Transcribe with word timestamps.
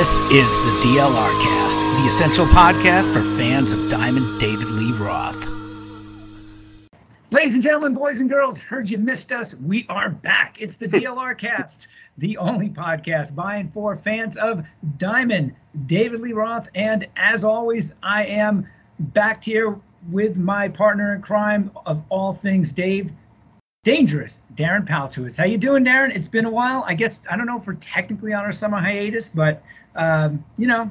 This 0.00 0.18
is 0.30 0.56
the 0.56 0.88
DLR 0.88 1.42
Cast, 1.42 1.78
the 2.00 2.06
essential 2.08 2.46
podcast 2.46 3.12
for 3.12 3.20
fans 3.36 3.74
of 3.74 3.90
Diamond 3.90 4.40
David 4.40 4.68
Lee 4.68 4.92
Roth. 4.92 5.46
Ladies 7.30 7.52
and 7.52 7.62
gentlemen, 7.62 7.92
boys 7.92 8.18
and 8.18 8.30
girls, 8.30 8.56
heard 8.56 8.88
you 8.88 8.96
missed 8.96 9.30
us. 9.30 9.54
We 9.56 9.84
are 9.90 10.08
back. 10.08 10.56
It's 10.58 10.76
the 10.76 10.88
DLR 10.88 11.36
Cast, 11.36 11.88
the 12.16 12.38
only 12.38 12.70
podcast 12.70 13.34
by 13.34 13.56
and 13.56 13.70
for 13.74 13.94
fans 13.94 14.38
of 14.38 14.64
Diamond 14.96 15.54
David 15.84 16.20
Lee 16.20 16.32
Roth. 16.32 16.70
And 16.74 17.06
as 17.16 17.44
always, 17.44 17.92
I 18.02 18.24
am 18.24 18.66
back 18.98 19.44
here 19.44 19.78
with 20.10 20.38
my 20.38 20.66
partner 20.66 21.14
in 21.14 21.20
crime 21.20 21.70
of 21.84 22.02
all 22.08 22.32
things, 22.32 22.72
Dave, 22.72 23.12
dangerous 23.82 24.42
darren 24.56 24.86
paltrowitz 24.86 25.38
how 25.38 25.44
you 25.44 25.56
doing 25.56 25.82
darren 25.82 26.14
it's 26.14 26.28
been 26.28 26.44
a 26.44 26.50
while 26.50 26.84
i 26.86 26.92
guess 26.92 27.22
i 27.30 27.36
don't 27.36 27.46
know 27.46 27.58
if 27.58 27.66
we're 27.66 27.72
technically 27.76 28.34
on 28.34 28.44
our 28.44 28.52
summer 28.52 28.78
hiatus 28.78 29.30
but 29.30 29.62
um, 29.96 30.44
you 30.56 30.66
know 30.66 30.90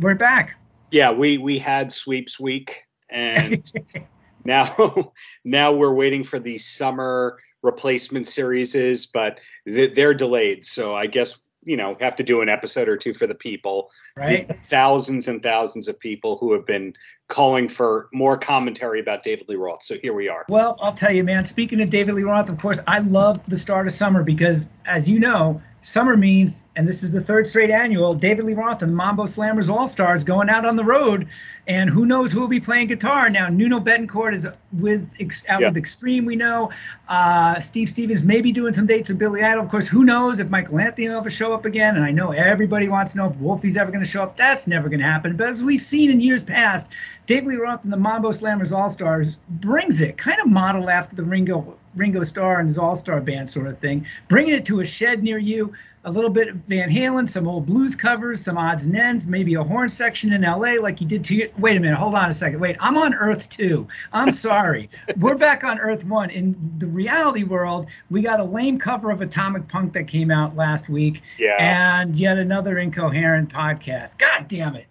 we're 0.00 0.14
back. 0.14 0.56
Yeah 0.90 1.10
we 1.10 1.38
we 1.38 1.58
had 1.58 1.92
sweeps 1.92 2.40
week 2.40 2.84
and 3.10 3.70
now 4.44 5.12
now 5.44 5.72
we're 5.72 5.94
waiting 5.94 6.24
for 6.24 6.38
the 6.38 6.58
summer 6.58 7.38
replacement 7.62 8.26
series 8.26 9.06
but 9.06 9.40
they're 9.66 10.14
delayed. 10.14 10.64
So 10.64 10.94
i 10.94 11.06
guess 11.06 11.38
you 11.62 11.76
know 11.76 11.94
have 12.00 12.16
to 12.16 12.22
do 12.22 12.40
an 12.40 12.48
episode 12.48 12.88
or 12.88 12.96
two 12.96 13.12
for 13.14 13.26
the 13.26 13.34
people. 13.34 13.90
Right. 14.16 14.48
the 14.48 14.54
thousands 14.54 15.28
and 15.28 15.42
thousands 15.42 15.88
of 15.88 15.98
people 15.98 16.36
who 16.38 16.52
have 16.52 16.66
been 16.66 16.94
calling 17.28 17.68
for 17.68 18.08
more 18.12 18.36
commentary 18.36 19.00
about 19.00 19.22
david 19.22 19.48
lee 19.48 19.56
roth. 19.56 19.82
So 19.82 19.96
here 19.98 20.14
we 20.14 20.28
are. 20.28 20.46
Well 20.48 20.76
i'll 20.80 20.94
tell 20.94 21.12
you 21.12 21.22
man 21.22 21.44
speaking 21.44 21.80
of 21.80 21.90
david 21.90 22.14
lee 22.14 22.22
roth 22.22 22.48
of 22.48 22.58
course 22.58 22.80
i 22.86 23.00
love 23.00 23.40
the 23.48 23.56
start 23.56 23.86
of 23.86 23.92
summer 23.92 24.22
because 24.22 24.66
as 24.86 25.08
you 25.08 25.18
know 25.18 25.60
summer 25.82 26.16
means, 26.16 26.66
and 26.76 26.86
this 26.86 27.02
is 27.02 27.10
the 27.10 27.20
third 27.20 27.46
straight 27.46 27.70
annual, 27.70 28.14
David 28.14 28.44
Lee 28.44 28.54
Roth 28.54 28.82
and 28.82 28.92
the 28.92 28.96
Mambo 28.96 29.24
Slammers 29.24 29.68
All 29.68 29.88
Stars 29.88 30.22
going 30.24 30.50
out 30.50 30.64
on 30.64 30.76
the 30.76 30.84
road, 30.84 31.26
and 31.66 31.88
who 31.88 32.04
knows 32.04 32.32
who 32.32 32.40
will 32.40 32.48
be 32.48 32.60
playing 32.60 32.88
guitar 32.88 33.30
now? 33.30 33.48
Nuno 33.48 33.80
Bettencourt 33.80 34.34
is 34.34 34.46
with 34.72 35.08
out 35.48 35.62
with 35.62 35.76
Extreme, 35.76 36.24
we 36.24 36.36
know. 36.36 36.70
Uh, 37.08 37.60
Steve 37.60 37.88
Stevens 37.88 38.22
may 38.22 38.40
be 38.40 38.52
doing 38.52 38.74
some 38.74 38.86
dates 38.86 39.08
with 39.08 39.18
Billy 39.18 39.42
Idol. 39.42 39.64
Of 39.64 39.70
course, 39.70 39.86
who 39.86 40.04
knows 40.04 40.40
if 40.40 40.50
Michael 40.50 40.80
Anthony 40.80 41.08
will 41.08 41.18
ever 41.18 41.30
show 41.30 41.52
up 41.52 41.64
again? 41.64 41.96
And 41.96 42.04
I 42.04 42.10
know 42.10 42.32
everybody 42.32 42.88
wants 42.88 43.12
to 43.12 43.18
know 43.18 43.28
if 43.28 43.36
Wolfie's 43.36 43.76
ever 43.76 43.90
going 43.90 44.04
to 44.04 44.10
show 44.10 44.22
up. 44.22 44.36
That's 44.36 44.66
never 44.66 44.88
going 44.88 45.00
to 45.00 45.06
happen. 45.06 45.36
But 45.36 45.50
as 45.50 45.62
we've 45.62 45.82
seen 45.82 46.10
in 46.10 46.20
years 46.20 46.42
past, 46.42 46.88
David 47.26 47.50
Lee 47.50 47.56
Roth 47.56 47.84
and 47.84 47.92
the 47.92 47.96
Mambo 47.96 48.30
Slammers 48.32 48.72
All 48.72 48.90
Stars 48.90 49.38
brings 49.48 50.00
it, 50.00 50.18
kind 50.18 50.40
of 50.40 50.48
modeled 50.48 50.88
after 50.88 51.14
the 51.14 51.24
Ringo 51.24 51.78
Ringo 51.94 52.22
Starr 52.22 52.60
and 52.60 52.68
his 52.68 52.78
All 52.78 52.96
Star 52.96 53.20
Band 53.20 53.48
sort 53.48 53.66
of 53.66 53.78
thing, 53.78 54.06
bringing 54.28 54.54
it 54.54 54.64
to 54.66 54.80
a 54.80 54.86
shed 54.86 55.22
near 55.22 55.38
you. 55.38 55.72
A 56.04 56.10
little 56.10 56.30
bit 56.30 56.48
of 56.48 56.56
Van 56.66 56.88
Halen, 56.88 57.28
some 57.28 57.46
old 57.46 57.66
blues 57.66 57.94
covers, 57.94 58.42
some 58.42 58.56
odds 58.56 58.86
and 58.86 58.96
ends, 58.96 59.26
maybe 59.26 59.52
a 59.54 59.62
horn 59.62 59.86
section 59.86 60.32
in 60.32 60.40
LA 60.42 60.76
like 60.80 60.98
you 60.98 61.06
did 61.06 61.22
to 61.24 61.34
you. 61.34 61.50
Wait 61.58 61.76
a 61.76 61.80
minute, 61.80 61.98
hold 61.98 62.14
on 62.14 62.30
a 62.30 62.32
second. 62.32 62.58
Wait, 62.58 62.76
I'm 62.80 62.96
on 62.96 63.12
Earth 63.12 63.50
2. 63.50 63.86
I'm 64.14 64.32
sorry. 64.32 64.88
We're 65.20 65.34
back 65.34 65.62
on 65.62 65.78
Earth 65.78 66.02
1. 66.04 66.30
In 66.30 66.74
the 66.78 66.86
reality 66.86 67.44
world, 67.44 67.86
we 68.10 68.22
got 68.22 68.40
a 68.40 68.44
lame 68.44 68.78
cover 68.78 69.10
of 69.10 69.20
Atomic 69.20 69.68
Punk 69.68 69.92
that 69.92 70.08
came 70.08 70.30
out 70.30 70.56
last 70.56 70.88
week. 70.88 71.20
Yeah. 71.38 71.56
And 71.58 72.16
yet 72.16 72.38
another 72.38 72.78
incoherent 72.78 73.52
podcast. 73.52 74.16
God 74.16 74.48
damn 74.48 74.76
it. 74.76 74.86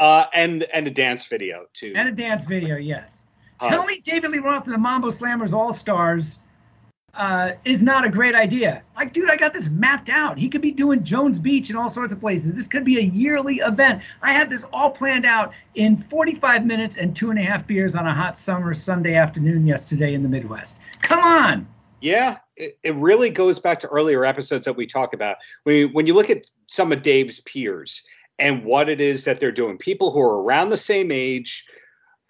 Uh, 0.00 0.24
and 0.32 0.64
and 0.74 0.86
a 0.86 0.90
dance 0.90 1.26
video 1.26 1.66
too. 1.74 1.92
And 1.94 2.08
a 2.08 2.12
dance 2.12 2.44
video, 2.44 2.76
yes. 2.76 3.24
Tell 3.68 3.84
me 3.84 4.00
David 4.00 4.30
Lee 4.30 4.38
Roth 4.38 4.64
and 4.64 4.74
the 4.74 4.78
Mambo 4.78 5.08
Slammers 5.08 5.52
All 5.52 5.72
Stars 5.72 6.40
uh, 7.14 7.52
is 7.64 7.82
not 7.82 8.04
a 8.04 8.08
great 8.08 8.34
idea. 8.34 8.82
Like, 8.96 9.12
dude, 9.12 9.30
I 9.30 9.36
got 9.36 9.52
this 9.52 9.68
mapped 9.68 10.08
out. 10.08 10.38
He 10.38 10.48
could 10.48 10.60
be 10.60 10.70
doing 10.70 11.02
Jones 11.02 11.38
Beach 11.38 11.68
and 11.68 11.78
all 11.78 11.90
sorts 11.90 12.12
of 12.12 12.20
places. 12.20 12.54
This 12.54 12.68
could 12.68 12.84
be 12.84 12.98
a 12.98 13.02
yearly 13.02 13.56
event. 13.56 14.02
I 14.22 14.32
had 14.32 14.48
this 14.48 14.64
all 14.72 14.90
planned 14.90 15.26
out 15.26 15.52
in 15.74 15.96
45 15.96 16.64
minutes 16.64 16.96
and 16.96 17.14
two 17.14 17.30
and 17.30 17.38
a 17.38 17.42
half 17.42 17.66
beers 17.66 17.94
on 17.94 18.06
a 18.06 18.14
hot 18.14 18.36
summer 18.36 18.72
Sunday 18.74 19.14
afternoon 19.14 19.66
yesterday 19.66 20.14
in 20.14 20.22
the 20.22 20.28
Midwest. 20.28 20.78
Come 21.02 21.20
on. 21.20 21.66
Yeah, 22.00 22.38
it, 22.56 22.78
it 22.82 22.94
really 22.94 23.28
goes 23.28 23.58
back 23.58 23.78
to 23.80 23.88
earlier 23.88 24.24
episodes 24.24 24.64
that 24.64 24.76
we 24.76 24.86
talk 24.86 25.12
about. 25.12 25.36
When 25.64 25.76
you, 25.76 25.88
when 25.88 26.06
you 26.06 26.14
look 26.14 26.30
at 26.30 26.46
some 26.66 26.92
of 26.92 27.02
Dave's 27.02 27.40
peers 27.40 28.02
and 28.38 28.64
what 28.64 28.88
it 28.88 29.00
is 29.00 29.24
that 29.24 29.38
they're 29.38 29.52
doing, 29.52 29.76
people 29.76 30.10
who 30.10 30.20
are 30.20 30.42
around 30.42 30.70
the 30.70 30.78
same 30.78 31.12
age, 31.12 31.66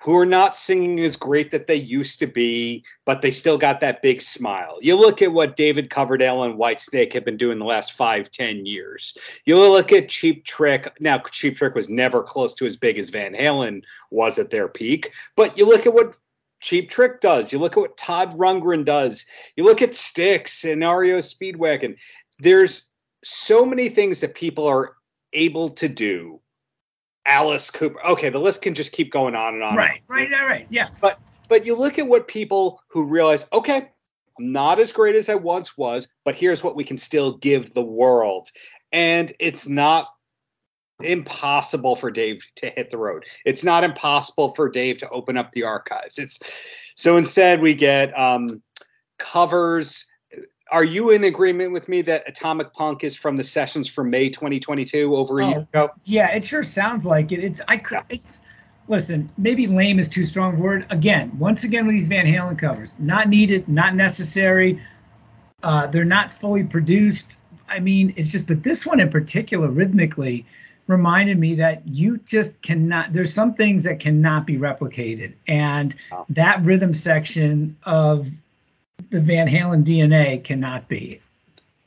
who 0.03 0.17
are 0.17 0.27
not 0.27 0.57
singing 0.57 0.99
as 1.01 1.15
great 1.15 1.51
that 1.51 1.67
they 1.67 1.75
used 1.75 2.19
to 2.19 2.27
be, 2.27 2.83
but 3.05 3.21
they 3.21 3.31
still 3.31 3.59
got 3.59 3.81
that 3.81 4.01
big 4.01 4.23
smile. 4.23 4.79
You 4.81 4.97
look 4.97 5.21
at 5.21 5.33
what 5.33 5.57
David 5.57 5.91
Coverdale 5.91 6.43
and 6.43 6.59
Whitesnake 6.59 7.13
have 7.13 7.25
been 7.25 7.37
doing 7.37 7.59
the 7.59 7.67
last 7.67 7.93
five, 7.93 8.31
ten 8.31 8.65
years. 8.65 9.17
You 9.45 9.59
look 9.59 9.93
at 9.93 10.09
Cheap 10.09 10.45
Trick. 10.45 10.91
Now, 11.01 11.19
Cheap 11.19 11.57
Trick 11.57 11.75
was 11.75 11.91
never 11.91 12.23
close 12.23 12.55
to 12.55 12.67
as 12.67 12.77
big 12.77 12.99
as 12.99 13.11
Van 13.11 13.35
Halen 13.35 13.83
was 14.11 14.39
at 14.39 14.51
their 14.51 14.69
peak, 14.69 15.13
but 15.37 15.57
you 15.59 15.67
look 15.67 15.87
at 15.87 15.93
what 15.93 16.17
Cheap 16.61 16.89
Trick 16.89 17.21
does. 17.21 17.53
You 17.53 17.59
look 17.59 17.77
at 17.77 17.81
what 17.81 17.97
Todd 17.97 18.37
Rundgren 18.39 18.85
does. 18.85 19.27
You 19.57 19.65
look 19.65 19.83
at 19.83 19.95
Styx 19.95 20.65
and 20.65 20.81
REO 20.81 21.19
Speedwagon. 21.19 21.97
There's 22.39 22.89
so 23.23 23.67
many 23.67 23.91
things 23.91 24.21
that 24.21 24.35
people 24.35 24.67
are 24.67 24.95
able 25.33 25.71
to 25.71 25.89
do 25.89 26.41
Alice 27.27 27.71
Cooper. 27.71 28.05
Okay, 28.05 28.29
the 28.29 28.41
list 28.41 28.63
can 28.63 28.75
just 28.75 28.93
keep 28.93 29.13
going 29.13 29.35
on 29.35 29.55
and 29.55 29.63
on. 29.63 29.77
Right, 29.77 30.01
right, 30.09 30.31
right, 30.31 30.49
right. 30.49 30.67
Yeah. 30.71 30.89
But 31.01 31.19
but 31.49 31.67
you 31.67 31.75
look 31.75 31.99
at 31.99 32.07
what 32.07 32.29
people 32.29 32.81
who 32.89 33.05
realize, 33.05 33.47
okay, 33.53 33.89
I'm 34.39 34.53
not 34.53 34.79
as 34.79 34.93
great 34.93 35.17
as 35.17 35.29
I 35.29 35.35
once 35.35 35.77
was, 35.77 36.09
but 36.25 36.35
here's 36.35 36.63
what 36.63 36.77
we 36.77 36.85
can 36.85 36.97
still 36.97 37.37
give 37.39 37.75
the 37.75 37.83
world. 37.83 38.49
And 38.93 39.33
it's 39.39 39.69
not 39.69 40.09
impossible 41.03 41.97
for 41.97 42.11
Dave 42.11 42.43
to 42.57 42.69
hit 42.71 42.91
the 42.91 42.99
road. 42.99 43.25
It's 43.45 43.65
not 43.65 43.85
impossible 43.85 44.55
for 44.55 44.69
Dave 44.69 44.99
to 44.99 45.09
open 45.11 45.37
up 45.37 45.53
the 45.53 45.65
archives. 45.65 46.19
It's 46.19 46.39
so 46.95 47.17
instead 47.17 47.61
we 47.61 47.75
get 47.75 48.17
um, 48.19 48.63
covers 49.19 50.05
are 50.71 50.85
you 50.85 51.11
in 51.11 51.25
agreement 51.25 51.73
with 51.73 51.89
me 51.89 52.03
that 52.03 52.29
Atomic 52.29 52.73
Punk 52.73 53.05
is 53.05 53.17
from 53.17 53.37
the 53.37 53.45
sessions 53.45 53.89
from 53.89 54.11
May 54.11 54.29
2022 54.29 55.15
over 55.15 55.41
a 55.41 55.45
oh, 55.45 55.49
year 55.49 55.59
ago? 55.59 55.91
Yeah, 56.05 56.31
it 56.31 56.45
sure 56.45 56.63
sounds 56.63 57.05
like 57.05 57.33
it. 57.33 57.43
It's 57.43 57.61
I 57.69 57.77
could 57.77 58.01
it's 58.09 58.41
listen, 58.89 59.31
maybe 59.39 59.67
lame 59.67 59.99
is 59.99 60.09
too 60.09 60.25
strong 60.25 60.57
a 60.57 60.61
word. 60.61 60.87
Again, 60.91 61.31
once 61.39 61.65
again 61.65 61.87
with 61.87 61.97
these 61.97 62.09
Van 62.09 62.27
Halen 62.27 62.59
covers, 62.59 62.97
not 62.99 63.29
needed, 63.29 63.69
not 63.69 63.95
necessary. 63.95 64.81
Uh, 65.63 65.87
they're 65.87 66.05
not 66.05 66.33
fully 66.33 66.65
produced. 66.65 67.41
I 67.69 67.79
mean, 67.79 68.13
it's 68.17 68.29
just, 68.29 68.47
but 68.47 68.63
this 68.63 68.85
one 68.85 69.01
in 69.01 69.09
particular, 69.09 69.69
rhythmically, 69.69 70.45
reminded 70.89 71.39
me 71.39 71.55
that 71.55 71.87
you 71.87 72.19
just 72.19 72.61
cannot. 72.63 73.13
There's 73.13 73.33
some 73.33 73.55
things 73.55 73.85
that 73.85 74.01
cannot 74.01 74.47
be 74.47 74.57
replicated, 74.57 75.35
and 75.47 75.95
that 76.29 76.63
rhythm 76.65 76.93
section 76.93 77.77
of 77.85 78.29
the 79.11 79.21
Van 79.21 79.49
Halen 79.49 79.85
DNA 79.85 80.43
cannot 80.45 80.89
be. 80.89 81.21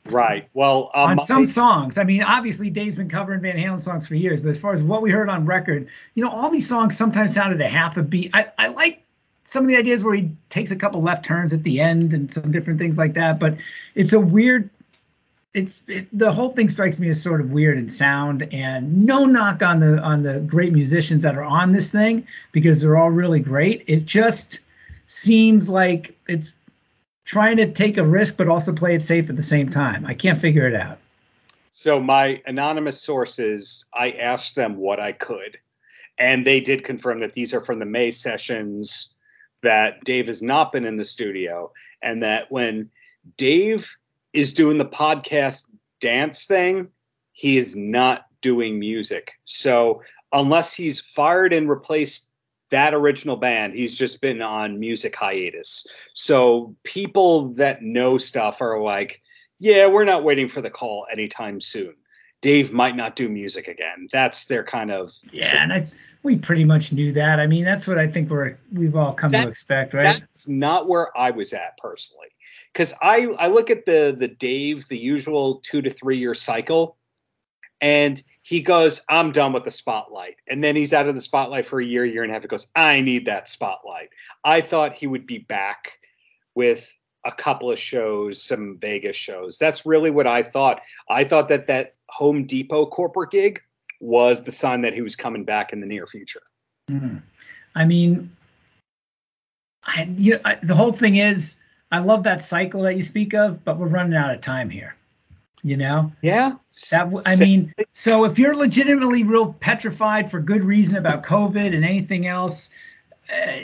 Right. 0.06 0.48
Well, 0.52 0.90
um, 0.94 1.12
on 1.12 1.18
some 1.18 1.46
songs, 1.46 1.96
I 1.96 2.04
mean, 2.04 2.22
obviously 2.22 2.68
Dave's 2.68 2.96
been 2.96 3.08
covering 3.08 3.40
Van 3.40 3.56
Halen 3.56 3.80
songs 3.80 4.06
for 4.06 4.14
years, 4.16 4.40
but 4.40 4.50
as 4.50 4.58
far 4.58 4.74
as 4.74 4.82
what 4.82 5.00
we 5.00 5.10
heard 5.10 5.30
on 5.30 5.46
record, 5.46 5.88
you 6.14 6.22
know, 6.22 6.30
all 6.30 6.50
these 6.50 6.68
songs 6.68 6.96
sometimes 6.96 7.32
sounded 7.32 7.60
a 7.62 7.68
half 7.68 7.96
a 7.96 8.02
beat. 8.02 8.30
I, 8.34 8.52
I 8.58 8.68
like 8.68 9.02
some 9.44 9.64
of 9.64 9.68
the 9.68 9.76
ideas 9.76 10.02
where 10.02 10.14
he 10.14 10.30
takes 10.50 10.70
a 10.70 10.76
couple 10.76 11.00
left 11.00 11.24
turns 11.24 11.52
at 11.54 11.62
the 11.62 11.80
end 11.80 12.12
and 12.12 12.30
some 12.30 12.50
different 12.50 12.78
things 12.78 12.98
like 12.98 13.14
that, 13.14 13.38
but 13.38 13.56
it's 13.94 14.12
a 14.12 14.20
weird. 14.20 14.68
It's 15.54 15.82
it, 15.86 16.08
the 16.12 16.32
whole 16.32 16.50
thing 16.50 16.68
strikes 16.68 16.98
me 16.98 17.08
as 17.08 17.22
sort 17.22 17.40
of 17.40 17.52
weird 17.52 17.78
in 17.78 17.88
sound, 17.88 18.48
and 18.52 19.06
no 19.06 19.24
knock 19.24 19.62
on 19.62 19.78
the 19.78 20.00
on 20.00 20.24
the 20.24 20.40
great 20.40 20.72
musicians 20.72 21.22
that 21.22 21.36
are 21.36 21.44
on 21.44 21.70
this 21.70 21.92
thing 21.92 22.26
because 22.50 22.80
they're 22.80 22.96
all 22.96 23.10
really 23.10 23.38
great. 23.38 23.84
It 23.86 24.04
just 24.04 24.60
seems 25.06 25.68
like 25.68 26.18
it's 26.26 26.52
trying 27.24 27.56
to 27.56 27.70
take 27.70 27.96
a 27.96 28.04
risk 28.04 28.36
but 28.36 28.48
also 28.48 28.72
play 28.72 28.94
it 28.94 29.02
safe 29.02 29.28
at 29.30 29.36
the 29.36 29.42
same 29.42 29.68
time. 29.68 30.04
I 30.06 30.14
can't 30.14 30.38
figure 30.38 30.68
it 30.68 30.74
out. 30.74 30.98
So 31.70 32.00
my 32.00 32.40
anonymous 32.46 33.00
sources, 33.00 33.84
I 33.94 34.12
asked 34.12 34.54
them 34.54 34.76
what 34.76 35.00
I 35.00 35.12
could, 35.12 35.58
and 36.18 36.46
they 36.46 36.60
did 36.60 36.84
confirm 36.84 37.20
that 37.20 37.32
these 37.32 37.52
are 37.52 37.60
from 37.60 37.80
the 37.80 37.86
May 37.86 38.10
sessions 38.10 39.14
that 39.62 40.04
Dave 40.04 40.28
has 40.28 40.42
not 40.42 40.70
been 40.70 40.84
in 40.84 40.96
the 40.96 41.04
studio 41.04 41.72
and 42.02 42.22
that 42.22 42.50
when 42.52 42.90
Dave 43.36 43.96
is 44.32 44.52
doing 44.52 44.78
the 44.78 44.84
podcast 44.84 45.70
dance 46.00 46.46
thing, 46.46 46.88
he 47.32 47.56
is 47.56 47.74
not 47.74 48.26
doing 48.40 48.78
music. 48.78 49.32
So 49.46 50.02
unless 50.32 50.74
he's 50.74 51.00
fired 51.00 51.52
and 51.52 51.68
replaced 51.68 52.28
that 52.74 52.92
original 52.92 53.36
band, 53.36 53.72
he's 53.72 53.94
just 53.94 54.20
been 54.20 54.42
on 54.42 54.80
music 54.80 55.14
hiatus. 55.14 55.86
So 56.12 56.74
people 56.82 57.52
that 57.54 57.82
know 57.82 58.18
stuff 58.18 58.60
are 58.60 58.80
like, 58.80 59.22
yeah, 59.60 59.86
we're 59.86 60.04
not 60.04 60.24
waiting 60.24 60.48
for 60.48 60.60
the 60.60 60.70
call 60.70 61.06
anytime 61.12 61.60
soon. 61.60 61.94
Dave 62.40 62.72
might 62.72 62.96
not 62.96 63.14
do 63.14 63.28
music 63.28 63.68
again. 63.68 64.08
That's 64.10 64.46
their 64.46 64.64
kind 64.64 64.90
of 64.90 65.12
yeah, 65.32 65.62
and 65.62 65.70
that's 65.70 65.94
we 66.24 66.36
pretty 66.36 66.64
much 66.64 66.90
knew 66.90 67.12
that. 67.12 67.38
I 67.38 67.46
mean, 67.46 67.64
that's 67.64 67.86
what 67.86 67.96
I 67.96 68.08
think 68.08 68.28
we're 68.28 68.58
we've 68.72 68.96
all 68.96 69.12
come 69.12 69.30
to 69.30 69.46
expect, 69.46 69.94
right? 69.94 70.18
That's 70.18 70.48
not 70.48 70.88
where 70.88 71.16
I 71.16 71.30
was 71.30 71.52
at 71.52 71.78
personally, 71.78 72.28
because 72.72 72.92
I 73.00 73.28
I 73.38 73.46
look 73.46 73.70
at 73.70 73.86
the 73.86 74.16
the 74.18 74.28
Dave 74.28 74.88
the 74.88 74.98
usual 74.98 75.60
two 75.62 75.80
to 75.80 75.90
three 75.90 76.18
year 76.18 76.34
cycle, 76.34 76.96
And 77.80 78.22
he 78.42 78.60
goes, 78.60 79.02
I'm 79.08 79.32
done 79.32 79.52
with 79.52 79.64
the 79.64 79.70
spotlight. 79.70 80.36
And 80.48 80.62
then 80.62 80.76
he's 80.76 80.92
out 80.92 81.08
of 81.08 81.14
the 81.14 81.20
spotlight 81.20 81.66
for 81.66 81.80
a 81.80 81.84
year, 81.84 82.04
year 82.04 82.22
and 82.22 82.30
a 82.30 82.34
half. 82.34 82.42
He 82.42 82.48
goes, 82.48 82.68
I 82.74 83.00
need 83.00 83.26
that 83.26 83.48
spotlight. 83.48 84.08
I 84.44 84.60
thought 84.60 84.94
he 84.94 85.06
would 85.06 85.26
be 85.26 85.38
back 85.38 85.92
with 86.54 86.94
a 87.24 87.32
couple 87.32 87.70
of 87.70 87.78
shows, 87.78 88.42
some 88.42 88.78
Vegas 88.78 89.16
shows. 89.16 89.58
That's 89.58 89.86
really 89.86 90.10
what 90.10 90.26
I 90.26 90.42
thought. 90.42 90.82
I 91.08 91.24
thought 91.24 91.48
that 91.48 91.66
that 91.66 91.94
Home 92.10 92.46
Depot 92.46 92.86
corporate 92.86 93.30
gig 93.30 93.60
was 94.00 94.44
the 94.44 94.52
sign 94.52 94.82
that 94.82 94.94
he 94.94 95.00
was 95.00 95.16
coming 95.16 95.44
back 95.44 95.72
in 95.72 95.80
the 95.80 95.86
near 95.86 96.06
future. 96.06 96.42
Mm. 96.90 97.22
I 97.74 97.84
mean, 97.84 98.30
I, 99.84 100.08
you 100.16 100.34
know, 100.34 100.40
I, 100.44 100.56
the 100.62 100.74
whole 100.74 100.92
thing 100.92 101.16
is, 101.16 101.56
I 101.92 101.98
love 101.98 102.24
that 102.24 102.40
cycle 102.40 102.82
that 102.82 102.96
you 102.96 103.02
speak 103.02 103.34
of, 103.34 103.64
but 103.64 103.78
we're 103.78 103.86
running 103.86 104.16
out 104.16 104.34
of 104.34 104.40
time 104.40 104.68
here. 104.68 104.96
You 105.64 105.78
know? 105.78 106.12
Yeah. 106.20 106.52
That 106.90 107.10
I 107.24 107.36
mean, 107.36 107.74
so 107.94 108.24
if 108.24 108.38
you're 108.38 108.54
legitimately 108.54 109.24
real 109.24 109.54
petrified 109.54 110.30
for 110.30 110.38
good 110.38 110.62
reason 110.62 110.94
about 110.96 111.24
COVID 111.24 111.74
and 111.74 111.84
anything 111.84 112.26
else, 112.26 112.68
uh, 113.32 113.56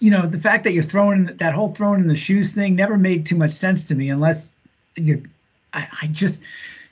you 0.00 0.10
know, 0.10 0.26
the 0.26 0.38
fact 0.38 0.64
that 0.64 0.72
you're 0.72 0.82
throwing 0.82 1.24
that 1.26 1.52
whole 1.52 1.68
throwing 1.68 2.00
in 2.00 2.08
the 2.08 2.16
shoes 2.16 2.52
thing 2.52 2.74
never 2.74 2.96
made 2.96 3.26
too 3.26 3.36
much 3.36 3.52
sense 3.52 3.84
to 3.84 3.94
me, 3.94 4.08
unless 4.08 4.54
you're. 4.96 5.20
I, 5.74 5.86
I 6.02 6.06
just, 6.08 6.42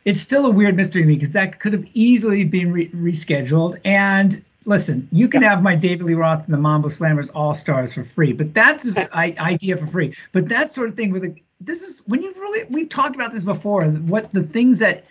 it's 0.04 0.20
still 0.20 0.46
a 0.46 0.50
weird 0.50 0.76
mystery 0.76 1.02
to 1.02 1.08
me 1.08 1.14
because 1.14 1.32
that 1.32 1.60
could 1.60 1.72
have 1.72 1.84
easily 1.92 2.44
been 2.44 2.72
re- 2.72 2.88
rescheduled 2.90 3.78
and 3.84 4.42
listen, 4.64 5.08
you 5.12 5.28
can 5.28 5.42
have 5.42 5.62
my 5.62 5.74
David 5.74 6.06
Lee 6.06 6.14
Roth 6.14 6.44
and 6.44 6.54
the 6.54 6.58
Mambo 6.58 6.88
Slammers 6.88 7.28
All 7.34 7.54
Stars 7.54 7.94
for 7.94 8.04
free, 8.04 8.32
but 8.32 8.54
that's 8.54 8.96
an 9.12 9.38
idea 9.38 9.76
for 9.76 9.86
free. 9.86 10.14
But 10.32 10.48
that 10.48 10.72
sort 10.72 10.88
of 10.88 10.96
thing 10.96 11.10
with 11.10 11.24
a 11.24 11.34
this 11.60 11.82
is 11.82 12.02
when 12.06 12.22
you've 12.22 12.38
really 12.38 12.66
we've 12.70 12.88
talked 12.88 13.14
about 13.14 13.32
this 13.32 13.44
before. 13.44 13.84
What 13.84 14.30
the 14.30 14.42
things 14.42 14.78
that 14.78 15.04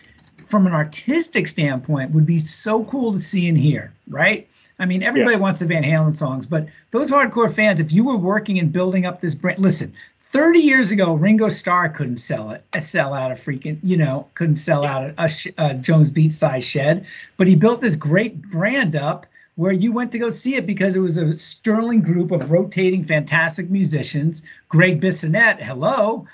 from 0.47 0.65
an 0.65 0.73
artistic 0.73 1.47
standpoint 1.47 2.11
would 2.11 2.25
be 2.25 2.39
so 2.39 2.83
cool 2.85 3.13
to 3.13 3.19
see 3.19 3.47
and 3.47 3.57
hear, 3.57 3.93
right? 4.07 4.47
I 4.79 4.85
mean, 4.85 5.03
everybody 5.03 5.35
yeah. 5.35 5.41
wants 5.41 5.59
the 5.59 5.65
Van 5.65 5.83
Halen 5.83 6.15
songs, 6.15 6.45
but 6.45 6.67
those 6.91 7.11
hardcore 7.11 7.53
fans, 7.53 7.79
if 7.79 7.91
you 7.91 8.05
were 8.05 8.15
working 8.15 8.57
and 8.59 8.71
building 8.71 9.05
up 9.05 9.19
this 9.19 9.35
brand, 9.35 9.59
listen, 9.59 9.93
30 10.21 10.59
years 10.59 10.91
ago, 10.91 11.13
Ringo 11.13 11.49
Starr 11.49 11.89
couldn't 11.89 12.17
sell 12.17 12.51
it, 12.51 12.63
uh, 12.73 12.79
sell 12.79 13.13
out 13.13 13.31
a 13.31 13.35
freaking, 13.35 13.77
you 13.83 13.97
know, 13.97 14.27
couldn't 14.35 14.55
sell 14.55 14.85
out 14.85 15.03
a, 15.03 15.13
a, 15.17 15.29
a 15.57 15.73
Jones 15.73 16.09
Beach 16.09 16.31
size 16.31 16.63
shed, 16.63 17.05
but 17.35 17.47
he 17.47 17.55
built 17.55 17.81
this 17.81 17.95
great 17.95 18.41
brand 18.43 18.95
up 18.95 19.27
where 19.59 19.73
you 19.73 19.91
went 19.91 20.09
to 20.09 20.17
go 20.17 20.29
see 20.29 20.55
it 20.55 20.65
because 20.65 20.95
it 20.95 21.01
was 21.01 21.17
a 21.17 21.35
sterling 21.35 22.01
group 22.01 22.31
of 22.31 22.49
rotating 22.49 23.03
fantastic 23.03 23.69
musicians. 23.69 24.41
Gregg 24.69 25.01
Bissonette, 25.01 25.61
hello. 25.61 26.25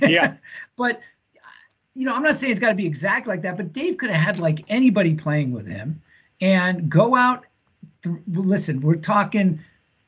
Yeah. 0.00 0.34
but 0.76 1.00
you 1.94 2.04
know, 2.04 2.12
I'm 2.12 2.24
not 2.24 2.34
saying 2.34 2.50
it's 2.50 2.58
got 2.58 2.70
to 2.70 2.74
be 2.74 2.84
exact 2.84 3.28
like 3.28 3.40
that, 3.42 3.56
but 3.56 3.72
Dave 3.72 3.98
could 3.98 4.10
have 4.10 4.20
had 4.20 4.40
like 4.40 4.64
anybody 4.68 5.14
playing 5.14 5.52
with 5.52 5.64
him 5.64 6.02
and 6.40 6.90
go 6.90 7.14
out. 7.14 7.46
Th- 8.02 8.16
listen, 8.32 8.80
we're 8.80 8.96
talking 8.96 9.60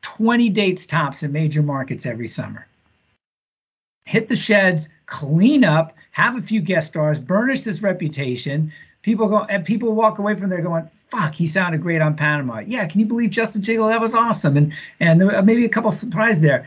20 0.03 0.49
dates 0.49 0.85
tops 0.85 1.23
in 1.23 1.31
major 1.31 1.63
markets 1.63 2.07
every 2.07 2.27
summer. 2.27 2.67
Hit 4.05 4.29
the 4.29 4.35
sheds, 4.35 4.89
clean 5.07 5.63
up, 5.63 5.95
have 6.11 6.35
a 6.35 6.43
few 6.43 6.61
guest 6.61 6.89
stars, 6.89 7.21
burnish 7.21 7.63
this 7.63 7.83
reputation. 7.83 8.73
People 9.05 9.29
go 9.29 9.45
and 9.51 9.67
people 9.67 9.93
walk 9.93 10.19
away 10.19 10.35
from 10.35 10.49
there 10.49 10.63
going, 10.63 10.89
fuck, 11.11 11.35
he 11.35 11.45
sounded 11.45 11.83
great 11.83 12.01
on 12.01 12.17
Panama. 12.17 12.61
Yeah, 12.67 12.87
can 12.87 13.01
you 13.01 13.07
believe 13.07 13.31
Justin 13.31 13.61
Jiggle? 13.61 13.87
That 13.89 14.01
was 14.01 14.15
awesome. 14.15 14.57
And 14.57 14.73
and 14.99 15.21
there 15.21 15.29
were 15.29 15.43
maybe 15.43 15.67
a 15.67 15.69
couple 15.69 15.93
surprises 15.93 16.43
there. 16.43 16.67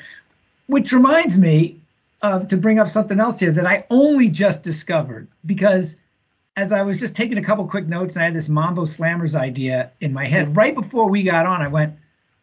Which 0.67 0.91
reminds 0.91 1.35
me 1.35 1.79
uh, 2.21 2.39
to 2.41 2.55
bring 2.55 2.77
up 2.77 2.89
something 2.89 3.19
else 3.19 3.39
here 3.39 3.51
that 3.51 3.65
I 3.65 3.85
only 3.89 4.29
just 4.29 4.61
discovered 4.61 5.27
because 5.47 5.97
as 6.57 6.71
I 6.71 6.83
was 6.83 6.99
just 6.99 7.15
taking 7.15 7.39
a 7.39 7.43
couple 7.43 7.67
quick 7.67 7.87
notes 7.87 8.15
and 8.15 8.21
I 8.21 8.25
had 8.25 8.35
this 8.35 8.49
Mambo 8.49 8.85
Slammers 8.85 9.33
idea 9.33 9.91
in 10.01 10.13
my 10.13 10.25
head 10.25 10.55
right 10.55 10.75
before 10.75 11.09
we 11.09 11.23
got 11.23 11.47
on, 11.47 11.61
I 11.61 11.67
went, 11.67 11.95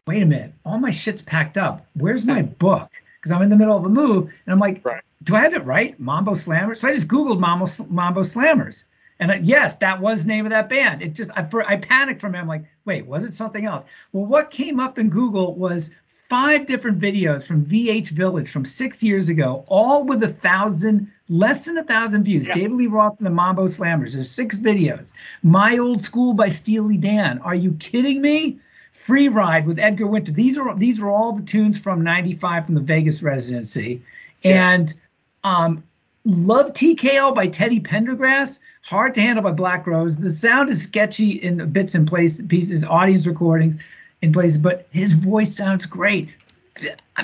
wait 0.09 0.25
a 0.25 0.27
minute, 0.27 0.53
all 0.65 0.79
my 0.79 0.91
shit's 0.91 1.23
packed 1.23 1.57
up. 1.57 1.87
Where's 1.95 2.25
my 2.25 2.43
book? 2.43 2.91
Because 3.21 3.31
I'm 3.31 3.43
in 3.43 3.49
the 3.49 3.57
middle 3.57 3.77
of 3.77 3.85
a 3.85 3.89
move 3.89 4.25
and 4.25 4.53
I'm 4.53 4.59
like, 4.59 4.85
right. 4.85 5.03
do 5.23 5.37
I 5.37 5.41
have 5.41 5.55
it 5.55 5.65
right? 5.65 5.99
Mambo 6.01 6.33
Slammers? 6.33 6.79
So 6.79 6.89
I 6.89 6.95
just 6.95 7.07
Googled 7.07 7.39
Mambo, 7.39 7.67
Mambo 7.89 8.23
Slammers. 8.23 8.85
And 9.21 9.31
I, 9.31 9.37
yes, 9.37 9.77
that 9.77 10.01
was 10.01 10.27
name 10.27 10.47
of 10.47 10.51
that 10.51 10.69
band. 10.69 11.03
It 11.03 11.15
just 11.15 11.31
I, 11.37 11.45
for, 11.45 11.69
I 11.69 11.77
panicked 11.77 12.21
from 12.21 12.35
it. 12.35 12.39
I'm 12.39 12.49
like, 12.49 12.65
wait, 12.85 13.07
was 13.07 13.25
it 13.25 13.35
something 13.35 13.65
else? 13.65 13.85
Well, 14.13 14.27
what 14.27 14.51
came 14.51 14.81
up 14.81 14.99
in 14.99 15.09
Google 15.09 15.55
was 15.55 15.91
five 16.29 16.67
different 16.67 16.99
videos 16.99 17.45
from 17.45 17.65
VH 17.65 18.09
Village 18.09 18.51
from 18.51 18.65
six 18.65 19.03
years 19.03 19.29
ago, 19.29 19.65
all 19.69 20.05
with 20.05 20.23
a 20.23 20.29
thousand, 20.29 21.11
less 21.29 21.67
than 21.67 21.79
a 21.79 21.85
thousand 21.85 22.25
views. 22.25 22.47
Yeah. 22.47 22.55
David 22.55 22.73
Lee 22.73 22.87
Roth 22.87 23.19
and 23.19 23.27
the 23.27 23.31
Mambo 23.31 23.67
Slammers. 23.67 24.15
There's 24.15 24.31
six 24.31 24.57
videos. 24.57 25.13
My 25.43 25.79
Old 25.79 26.03
School 26.03 26.35
by 26.35 26.49
Steely 26.49 26.97
Dan. 26.97 27.39
Are 27.41 27.55
you 27.55 27.73
kidding 27.79 28.21
me? 28.21 28.59
Free 28.93 29.29
Ride 29.29 29.67
with 29.67 29.79
Edgar 29.79 30.07
Winter. 30.07 30.33
These 30.33 30.57
are 30.57 30.75
these 30.77 31.01
are 31.01 31.11
all 31.11 31.33
the 31.33 31.43
tunes 31.43 31.79
from 31.79 32.03
'95 32.03 32.67
from 32.67 32.75
the 32.75 32.81
Vegas 32.81 33.23
residency, 33.23 34.01
yeah. 34.43 34.73
and 34.73 34.95
um, 35.43 35.83
Love 36.25 36.73
TKO 36.73 37.35
by 37.35 37.47
Teddy 37.47 37.79
Pendergrass 37.79 38.61
hard 38.85 39.15
to 39.15 39.21
handle 39.21 39.43
by 39.43 39.51
Black 39.51 39.85
Crowes. 39.85 40.17
The 40.17 40.31
sound 40.31 40.69
is 40.69 40.83
sketchy 40.83 41.31
in 41.31 41.71
bits 41.71 41.95
and 41.95 42.07
place 42.07 42.43
pieces, 42.43 42.85
audience 42.85 43.27
recordings 43.27 43.81
in 44.23 44.33
places, 44.33 44.59
but 44.59 44.87
his 44.91 45.15
voice 45.15 45.55
sounds 45.55 45.87
great. 45.87 46.29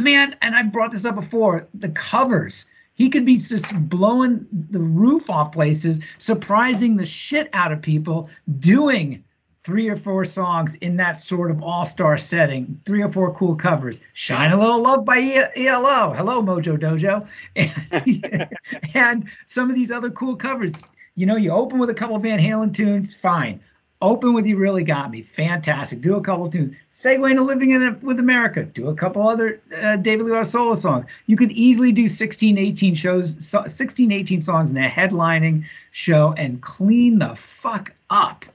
Man, 0.00 0.36
and 0.42 0.54
I 0.54 0.62
brought 0.62 0.92
this 0.92 1.04
up 1.04 1.16
before. 1.16 1.66
The 1.74 1.90
covers, 1.90 2.66
he 2.94 3.10
could 3.10 3.26
be 3.26 3.36
just 3.36 3.74
blowing 3.88 4.46
the 4.70 4.80
roof 4.80 5.28
off 5.28 5.52
places, 5.52 6.00
surprising 6.18 6.96
the 6.96 7.06
shit 7.06 7.50
out 7.52 7.72
of 7.72 7.82
people, 7.82 8.30
doing 8.58 9.22
three 9.62 9.88
or 9.88 9.96
four 9.96 10.24
songs 10.24 10.76
in 10.76 10.96
that 10.96 11.20
sort 11.20 11.50
of 11.50 11.62
all-star 11.62 12.16
setting, 12.16 12.80
three 12.86 13.02
or 13.02 13.12
four 13.12 13.34
cool 13.34 13.54
covers. 13.54 14.00
Shine 14.14 14.52
a 14.52 14.56
little 14.56 14.80
love 14.80 15.04
by 15.04 15.50
ELO. 15.54 16.14
Hello, 16.14 16.42
Mojo 16.42 16.78
Dojo. 16.78 17.28
And, 17.56 18.48
and 18.94 19.28
some 19.44 19.68
of 19.68 19.76
these 19.76 19.90
other 19.90 20.10
cool 20.10 20.36
covers 20.36 20.72
you 21.14 21.26
know, 21.26 21.36
you 21.36 21.50
open 21.50 21.78
with 21.78 21.90
a 21.90 21.94
couple 21.94 22.18
Van 22.18 22.38
Halen 22.38 22.74
tunes, 22.74 23.14
fine. 23.14 23.60
Open 24.02 24.32
with 24.32 24.46
"You 24.46 24.56
Really 24.56 24.82
Got 24.82 25.10
Me," 25.10 25.20
fantastic. 25.20 26.00
Do 26.00 26.16
a 26.16 26.22
couple 26.22 26.48
tunes. 26.48 26.74
Segue 26.90 27.30
into 27.30 27.42
"Living 27.42 27.72
in 27.72 27.82
a, 27.82 27.92
with 28.00 28.18
America." 28.18 28.64
Do 28.64 28.88
a 28.88 28.94
couple 28.94 29.28
other 29.28 29.60
uh, 29.76 29.96
David 29.96 30.24
Lee 30.24 30.32
Roth 30.32 30.46
solo 30.46 30.74
songs. 30.74 31.04
You 31.26 31.36
could 31.36 31.52
easily 31.52 31.92
do 31.92 32.08
16, 32.08 32.56
18 32.56 32.94
shows, 32.94 33.54
16, 33.66 34.10
18 34.10 34.40
songs 34.40 34.70
in 34.70 34.78
a 34.78 34.88
headlining 34.88 35.66
show 35.90 36.32
and 36.38 36.62
clean 36.62 37.18
the 37.18 37.34
fuck 37.34 37.92
up. 38.08 38.46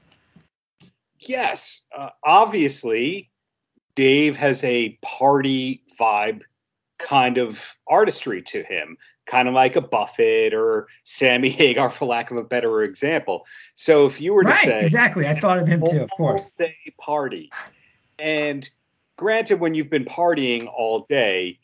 Yes, 1.20 1.82
uh, 1.96 2.10
obviously, 2.24 3.30
Dave 3.94 4.36
has 4.36 4.64
a 4.64 4.98
party 5.02 5.82
vibe 5.98 6.42
kind 6.98 7.38
of 7.38 7.74
artistry 7.88 8.42
to 8.42 8.62
him, 8.62 8.96
kind 9.26 9.48
of 9.48 9.54
like 9.54 9.76
a 9.76 9.80
Buffett 9.80 10.54
or 10.54 10.88
Sammy 11.04 11.48
Hagar, 11.50 11.90
for 11.90 12.06
lack 12.06 12.30
of 12.30 12.36
a 12.36 12.44
better 12.44 12.82
example. 12.82 13.46
So 13.74 14.06
if 14.06 14.20
you 14.20 14.32
were 14.34 14.44
to 14.44 14.50
right, 14.50 14.64
say 14.64 14.84
exactly, 14.84 15.26
I 15.26 15.34
thought 15.34 15.58
of 15.58 15.66
him 15.66 15.84
too, 15.84 16.02
of 16.02 16.10
course. 16.10 16.50
Day 16.50 16.76
party, 17.00 17.50
and 18.18 18.68
granted, 19.16 19.60
when 19.60 19.74
you've 19.74 19.90
been 19.90 20.04
partying 20.04 20.66
all 20.66 21.00
day, 21.00 21.58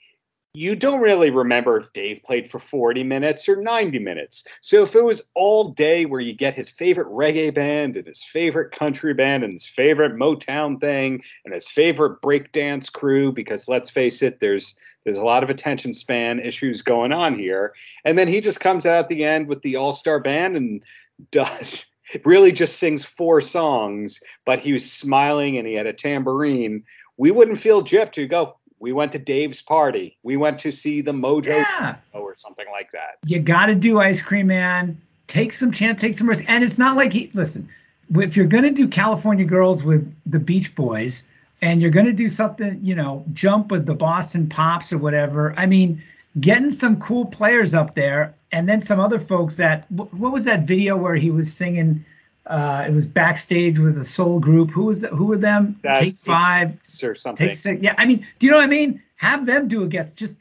you 0.54 0.76
don't 0.76 1.00
really 1.00 1.30
remember 1.30 1.78
if 1.78 1.92
Dave 1.94 2.22
played 2.24 2.46
for 2.46 2.58
40 2.58 3.04
minutes 3.04 3.48
or 3.48 3.56
90 3.56 3.98
minutes. 3.98 4.44
So 4.60 4.82
if 4.82 4.94
it 4.94 5.02
was 5.02 5.22
all 5.34 5.70
day 5.70 6.04
where 6.04 6.20
you 6.20 6.34
get 6.34 6.54
his 6.54 6.68
favorite 6.68 7.08
reggae 7.08 7.54
band 7.54 7.96
and 7.96 8.06
his 8.06 8.22
favorite 8.22 8.70
country 8.70 9.14
band 9.14 9.44
and 9.44 9.54
his 9.54 9.66
favorite 9.66 10.14
Motown 10.14 10.78
thing 10.78 11.22
and 11.46 11.54
his 11.54 11.70
favorite 11.70 12.20
breakdance 12.20 12.92
crew, 12.92 13.32
because 13.32 13.66
let's 13.66 13.90
face 13.90 14.20
it, 14.22 14.40
there's 14.40 14.74
there's 15.04 15.18
a 15.18 15.24
lot 15.24 15.42
of 15.42 15.50
attention 15.50 15.94
span 15.94 16.38
issues 16.38 16.82
going 16.82 17.12
on 17.12 17.36
here. 17.36 17.74
And 18.04 18.18
then 18.18 18.28
he 18.28 18.40
just 18.40 18.60
comes 18.60 18.86
out 18.86 18.98
at 18.98 19.08
the 19.08 19.24
end 19.24 19.48
with 19.48 19.62
the 19.62 19.76
all-star 19.76 20.20
band 20.20 20.56
and 20.56 20.82
does 21.30 21.86
really 22.24 22.52
just 22.52 22.78
sings 22.78 23.04
four 23.04 23.40
songs, 23.40 24.20
but 24.44 24.58
he 24.58 24.72
was 24.72 24.90
smiling 24.90 25.56
and 25.56 25.66
he 25.66 25.74
had 25.74 25.86
a 25.86 25.92
tambourine. 25.92 26.84
We 27.16 27.30
wouldn't 27.30 27.58
feel 27.58 27.82
gypped 27.82 28.12
to 28.12 28.26
go, 28.26 28.58
we 28.82 28.92
went 28.92 29.12
to 29.12 29.18
Dave's 29.18 29.62
party. 29.62 30.18
We 30.24 30.36
went 30.36 30.58
to 30.58 30.72
see 30.72 31.00
the 31.02 31.12
Mojo 31.12 31.46
yeah. 31.46 31.94
or 32.12 32.34
something 32.36 32.66
like 32.72 32.90
that. 32.90 33.18
You 33.24 33.38
got 33.38 33.66
to 33.66 33.76
do 33.76 34.00
Ice 34.00 34.20
Cream 34.20 34.48
Man. 34.48 35.00
Take 35.28 35.52
some 35.52 35.70
chance, 35.70 36.00
take 36.00 36.18
some 36.18 36.28
risk. 36.28 36.44
And 36.48 36.64
it's 36.64 36.78
not 36.78 36.96
like 36.96 37.12
he, 37.12 37.30
listen, 37.32 37.68
if 38.16 38.36
you're 38.36 38.44
going 38.44 38.64
to 38.64 38.70
do 38.70 38.88
California 38.88 39.44
Girls 39.44 39.84
with 39.84 40.12
the 40.26 40.40
Beach 40.40 40.74
Boys 40.74 41.28
and 41.62 41.80
you're 41.80 41.92
going 41.92 42.06
to 42.06 42.12
do 42.12 42.26
something, 42.26 42.80
you 42.82 42.96
know, 42.96 43.24
jump 43.32 43.70
with 43.70 43.86
the 43.86 43.94
Boston 43.94 44.48
Pops 44.48 44.92
or 44.92 44.98
whatever, 44.98 45.54
I 45.56 45.66
mean, 45.66 46.02
getting 46.40 46.72
some 46.72 46.98
cool 47.00 47.24
players 47.24 47.74
up 47.74 47.94
there 47.94 48.34
and 48.50 48.68
then 48.68 48.82
some 48.82 48.98
other 48.98 49.20
folks 49.20 49.54
that, 49.56 49.88
what 49.92 50.32
was 50.32 50.44
that 50.46 50.66
video 50.66 50.96
where 50.96 51.14
he 51.14 51.30
was 51.30 51.54
singing? 51.54 52.04
Uh, 52.46 52.84
it 52.88 52.92
was 52.92 53.06
backstage 53.06 53.78
with 53.78 53.96
a 53.98 54.04
soul 54.04 54.40
group. 54.40 54.70
Who 54.70 54.84
was 54.84 55.00
that? 55.00 55.12
Who 55.12 55.26
were 55.26 55.38
them? 55.38 55.78
That 55.82 56.00
take 56.00 56.18
five 56.18 56.78
or 57.02 57.14
something. 57.14 57.46
Take 57.46 57.56
six. 57.56 57.82
Yeah, 57.82 57.94
I 57.98 58.04
mean, 58.04 58.26
do 58.38 58.46
you 58.46 58.50
know 58.52 58.58
what 58.58 58.64
I 58.64 58.68
mean? 58.68 59.00
Have 59.16 59.46
them 59.46 59.68
do 59.68 59.84
a 59.84 59.86
guest. 59.86 60.16
Just 60.16 60.36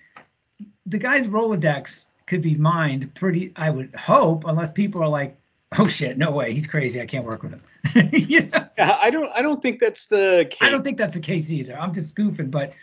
the 0.85 0.97
guy's 0.97 1.27
Rolodex 1.27 2.05
could 2.25 2.41
be 2.41 2.55
mined 2.55 3.13
pretty. 3.13 3.53
I 3.55 3.69
would 3.69 3.93
hope, 3.95 4.45
unless 4.45 4.71
people 4.71 5.03
are 5.03 5.07
like, 5.07 5.37
Oh 5.77 5.87
shit! 5.87 6.17
No 6.17 6.31
way. 6.31 6.51
He's 6.51 6.67
crazy. 6.67 6.99
I 6.99 7.05
can't 7.05 7.25
work 7.25 7.43
with 7.43 7.53
him. 7.53 7.61
yeah. 8.11 8.67
I 8.77 9.09
don't. 9.09 9.31
I 9.33 9.41
don't 9.41 9.61
think 9.61 9.79
that's 9.79 10.07
the 10.07 10.45
case. 10.49 10.61
I 10.61 10.69
don't 10.69 10.83
think 10.83 10.97
that's 10.97 11.13
the 11.13 11.21
case 11.21 11.49
either. 11.49 11.77
I'm 11.79 11.93
just 11.93 12.15
goofing, 12.15 12.51
but 12.51 12.73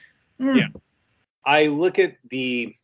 mm. 0.40 0.56
yeah. 0.56 0.68
I 1.44 1.66
look 1.66 1.98
at 1.98 2.16
the. 2.30 2.74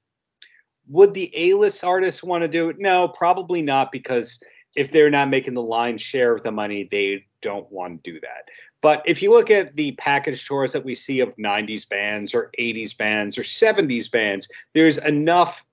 Would 0.89 1.15
the 1.15 1.33
A-list 1.35 1.83
artists 1.83 2.23
want 2.23 2.43
to 2.43 2.49
do 2.49 2.69
it? 2.69 2.79
No, 2.79 3.09
probably 3.09 3.63
not, 3.63 3.91
because 3.91 4.39
if 4.77 4.91
they're 4.91 5.11
not 5.11 5.29
making 5.29 5.55
the 5.55 5.63
lion's 5.63 6.01
share 6.01 6.33
of 6.33 6.43
the 6.43 6.53
money, 6.53 6.85
they 6.91 7.25
don't 7.41 7.71
want 7.71 8.03
to 8.03 8.13
do 8.13 8.21
that. 8.21 8.49
But 8.81 9.03
if 9.07 9.23
you 9.23 9.31
look 9.33 9.51
at 9.51 9.73
the 9.75 9.93
package 9.93 10.47
tours 10.47 10.73
that 10.73 10.85
we 10.85 10.95
see 10.95 11.21
of 11.21 11.37
90s 11.37 11.89
bands 11.89 12.35
or 12.35 12.51
80s 12.59 12.97
bands 12.97 13.39
or 13.39 13.43
70s 13.43 14.11
bands, 14.11 14.49
there's 14.75 14.99
enough 14.99 15.65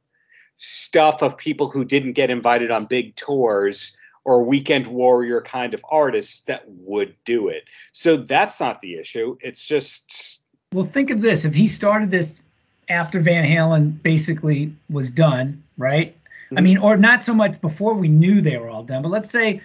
stuff 0.58 1.22
of 1.22 1.38
people 1.38 1.70
who 1.70 1.84
didn't 1.84 2.14
get 2.14 2.30
invited 2.30 2.72
on 2.72 2.86
big 2.86 3.16
tours 3.16 3.98
or 4.24 4.44
weekend 4.44 4.88
warrior 4.88 5.42
kind 5.42 5.74
of 5.74 5.84
artists 5.90 6.42
that 6.42 6.64
would 6.68 7.16
do 7.26 7.48
it. 7.48 7.64
So 7.92 8.16
that's 8.16 8.60
not 8.60 8.80
the 8.82 8.96
issue. 8.96 9.36
It's 9.42 9.66
just 9.66 10.42
Well, 10.74 10.86
think 10.86 11.10
of 11.10 11.22
this. 11.22 11.44
If 11.44 11.54
he 11.54 11.68
started 11.68 12.12
this 12.12 12.40
after 12.88 13.20
Van 13.20 13.46
Halen 13.46 14.02
basically 14.04 14.74
was 14.90 15.10
done, 15.10 15.62
right? 15.78 16.16
Mm-hmm. 16.52 16.58
I 16.58 16.62
mean, 16.62 16.78
or 16.78 16.98
not 16.98 17.24
so 17.24 17.34
much 17.34 17.60
before 17.62 17.94
we 17.94 18.08
knew 18.08 18.42
they 18.42 18.58
were 18.58 18.70
all 18.70 18.84
done, 18.84 19.02
but 19.02 19.10
let's 19.10 19.32
say 19.32 19.62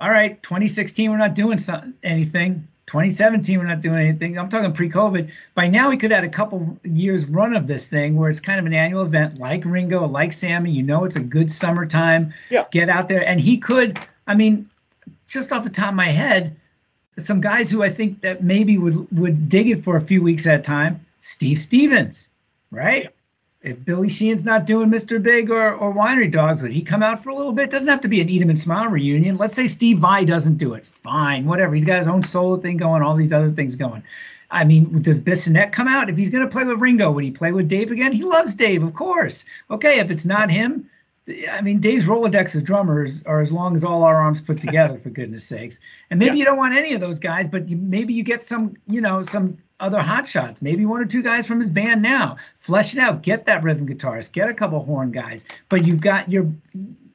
all 0.00 0.10
right, 0.10 0.42
2016 0.42 1.10
we're 1.10 1.18
not 1.18 1.34
doing 1.34 1.58
some, 1.58 1.94
anything. 2.02 2.66
2017 2.86 3.58
we're 3.58 3.66
not 3.66 3.82
doing 3.82 4.00
anything. 4.00 4.38
I'm 4.38 4.48
talking 4.48 4.72
pre-COVID. 4.72 5.30
By 5.54 5.68
now 5.68 5.90
we 5.90 5.96
could 5.96 6.10
have 6.10 6.24
had 6.24 6.28
a 6.28 6.34
couple 6.34 6.76
years 6.82 7.26
run 7.26 7.54
of 7.54 7.66
this 7.66 7.86
thing 7.86 8.16
where 8.16 8.30
it's 8.30 8.40
kind 8.40 8.58
of 8.58 8.66
an 8.66 8.72
annual 8.72 9.02
event, 9.02 9.38
like 9.38 9.64
Ringo, 9.64 10.06
like 10.06 10.32
Sammy. 10.32 10.72
You 10.72 10.82
know, 10.82 11.04
it's 11.04 11.16
a 11.16 11.20
good 11.20 11.52
summertime. 11.52 12.32
Yeah. 12.48 12.64
Get 12.72 12.88
out 12.88 13.08
there, 13.08 13.24
and 13.28 13.40
he 13.40 13.58
could. 13.58 14.00
I 14.26 14.34
mean, 14.34 14.68
just 15.28 15.52
off 15.52 15.62
the 15.62 15.70
top 15.70 15.90
of 15.90 15.94
my 15.94 16.08
head, 16.08 16.56
some 17.18 17.40
guys 17.40 17.70
who 17.70 17.82
I 17.84 17.90
think 17.90 18.22
that 18.22 18.42
maybe 18.42 18.78
would 18.78 19.06
would 19.16 19.48
dig 19.48 19.68
it 19.68 19.84
for 19.84 19.96
a 19.96 20.00
few 20.00 20.22
weeks 20.22 20.46
at 20.46 20.60
a 20.60 20.62
time. 20.62 21.04
Steve 21.20 21.58
Stevens, 21.58 22.30
right? 22.72 23.10
If 23.62 23.84
Billy 23.84 24.08
Sheehan's 24.08 24.44
not 24.44 24.64
doing 24.64 24.88
Mr. 24.88 25.22
Big 25.22 25.50
or, 25.50 25.74
or 25.74 25.92
Winery 25.92 26.32
Dogs, 26.32 26.62
would 26.62 26.72
he 26.72 26.80
come 26.80 27.02
out 27.02 27.22
for 27.22 27.28
a 27.28 27.34
little 27.34 27.52
bit? 27.52 27.70
Doesn't 27.70 27.88
have 27.88 28.00
to 28.00 28.08
be 28.08 28.22
an 28.22 28.28
Eat 28.30 28.40
'em 28.40 28.48
and 28.48 28.58
Smile 28.58 28.86
reunion. 28.86 29.36
Let's 29.36 29.54
say 29.54 29.66
Steve 29.66 29.98
Vai 29.98 30.24
doesn't 30.24 30.56
do 30.56 30.72
it. 30.72 30.84
Fine, 30.84 31.44
whatever. 31.44 31.74
He's 31.74 31.84
got 31.84 31.98
his 31.98 32.08
own 32.08 32.22
solo 32.22 32.56
thing 32.56 32.78
going, 32.78 33.02
all 33.02 33.14
these 33.14 33.34
other 33.34 33.50
things 33.50 33.76
going. 33.76 34.02
I 34.50 34.64
mean, 34.64 35.02
does 35.02 35.20
Bissonette 35.20 35.72
come 35.72 35.88
out? 35.88 36.08
If 36.08 36.16
he's 36.16 36.30
going 36.30 36.42
to 36.42 36.50
play 36.50 36.64
with 36.64 36.80
Ringo, 36.80 37.10
would 37.10 37.22
he 37.22 37.30
play 37.30 37.52
with 37.52 37.68
Dave 37.68 37.92
again? 37.92 38.12
He 38.12 38.22
loves 38.22 38.54
Dave, 38.54 38.82
of 38.82 38.94
course. 38.94 39.44
Okay, 39.70 40.00
if 40.00 40.10
it's 40.10 40.24
not 40.24 40.50
him, 40.50 40.88
I 41.50 41.60
mean, 41.60 41.80
Dave's 41.80 42.06
Rolodex 42.06 42.54
of 42.56 42.64
drummers 42.64 43.22
are 43.24 43.40
as 43.40 43.52
long 43.52 43.76
as 43.76 43.84
all 43.84 44.02
our 44.02 44.16
arms 44.16 44.40
put 44.40 44.60
together, 44.60 44.98
for 44.98 45.10
goodness 45.10 45.44
sakes. 45.44 45.78
And 46.10 46.18
maybe 46.18 46.30
yeah. 46.30 46.38
you 46.38 46.44
don't 46.46 46.56
want 46.56 46.74
any 46.74 46.94
of 46.94 47.00
those 47.00 47.18
guys, 47.18 47.46
but 47.46 47.68
you, 47.68 47.76
maybe 47.76 48.14
you 48.14 48.22
get 48.22 48.42
some, 48.42 48.74
you 48.88 49.00
know, 49.00 49.22
some 49.22 49.58
other 49.80 50.00
hot 50.00 50.26
shots, 50.26 50.62
maybe 50.62 50.86
one 50.86 51.00
or 51.00 51.06
two 51.06 51.22
guys 51.22 51.46
from 51.46 51.60
his 51.60 51.70
band 51.70 52.02
now. 52.02 52.36
Flesh 52.60 52.94
it 52.94 53.00
out, 53.00 53.22
get 53.22 53.46
that 53.46 53.62
rhythm 53.62 53.88
guitarist, 53.88 54.32
get 54.32 54.48
a 54.48 54.54
couple 54.54 54.82
horn 54.84 55.10
guys. 55.10 55.44
But 55.68 55.84
you've 55.84 56.00
got 56.00 56.30
your 56.30 56.50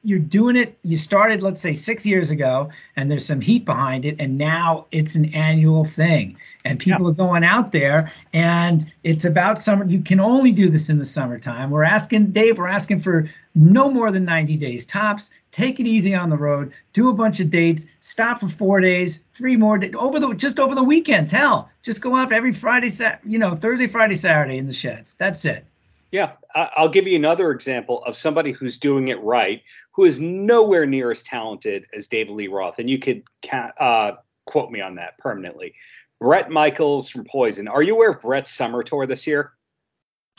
you're 0.02 0.20
doing 0.20 0.54
it. 0.54 0.78
You 0.84 0.96
started 0.96 1.42
let's 1.42 1.60
say 1.60 1.74
six 1.74 2.06
years 2.06 2.30
ago 2.30 2.70
and 2.94 3.10
there's 3.10 3.26
some 3.26 3.40
heat 3.40 3.64
behind 3.64 4.04
it 4.04 4.14
and 4.20 4.38
now 4.38 4.86
it's 4.92 5.16
an 5.16 5.34
annual 5.34 5.84
thing. 5.84 6.36
And 6.64 6.78
people 6.78 7.06
yeah. 7.06 7.10
are 7.10 7.14
going 7.14 7.44
out 7.44 7.72
there 7.72 8.12
and 8.32 8.90
it's 9.02 9.24
about 9.24 9.58
summer. 9.58 9.84
You 9.84 10.02
can 10.02 10.20
only 10.20 10.52
do 10.52 10.68
this 10.68 10.88
in 10.88 10.98
the 10.98 11.04
summertime. 11.04 11.70
We're 11.70 11.84
asking 11.84 12.30
dave 12.30 12.58
we're 12.58 12.68
asking 12.68 13.00
for 13.00 13.28
no 13.56 13.90
more 13.90 14.12
than 14.12 14.24
90 14.24 14.56
days 14.58 14.86
tops 14.86 15.30
take 15.56 15.80
it 15.80 15.86
easy 15.86 16.14
on 16.14 16.28
the 16.28 16.36
road 16.36 16.70
do 16.92 17.08
a 17.08 17.14
bunch 17.14 17.40
of 17.40 17.48
dates 17.48 17.86
stop 18.00 18.40
for 18.40 18.48
four 18.48 18.78
days 18.78 19.20
three 19.32 19.56
more 19.56 19.78
days 19.78 19.94
over 19.98 20.20
the 20.20 20.34
just 20.34 20.60
over 20.60 20.74
the 20.74 20.82
weekends 20.82 21.32
hell 21.32 21.70
just 21.82 22.02
go 22.02 22.14
out 22.14 22.30
every 22.30 22.52
friday 22.52 22.90
you 23.24 23.38
know 23.38 23.56
thursday 23.56 23.86
friday 23.86 24.14
saturday 24.14 24.58
in 24.58 24.66
the 24.66 24.72
sheds 24.72 25.14
that's 25.14 25.46
it 25.46 25.64
yeah, 26.12 26.32
I'll 26.54 26.88
give 26.88 27.06
you 27.06 27.16
another 27.16 27.50
example 27.50 28.02
of 28.04 28.16
somebody 28.16 28.52
who's 28.52 28.78
doing 28.78 29.08
it 29.08 29.20
right, 29.22 29.62
who 29.92 30.04
is 30.04 30.20
nowhere 30.20 30.86
near 30.86 31.10
as 31.10 31.22
talented 31.22 31.86
as 31.92 32.06
David 32.06 32.32
Lee 32.32 32.46
Roth, 32.46 32.78
and 32.78 32.88
you 32.88 32.98
could 32.98 33.22
uh, 33.52 34.12
quote 34.46 34.70
me 34.70 34.80
on 34.80 34.94
that 34.94 35.18
permanently. 35.18 35.74
Bret 36.20 36.48
Michaels 36.48 37.08
from 37.08 37.24
Poison. 37.24 37.66
Are 37.68 37.82
you 37.82 37.96
aware 37.96 38.10
of 38.10 38.22
Bret's 38.22 38.52
summer 38.52 38.82
tour 38.82 39.04
this 39.06 39.26
year? 39.26 39.52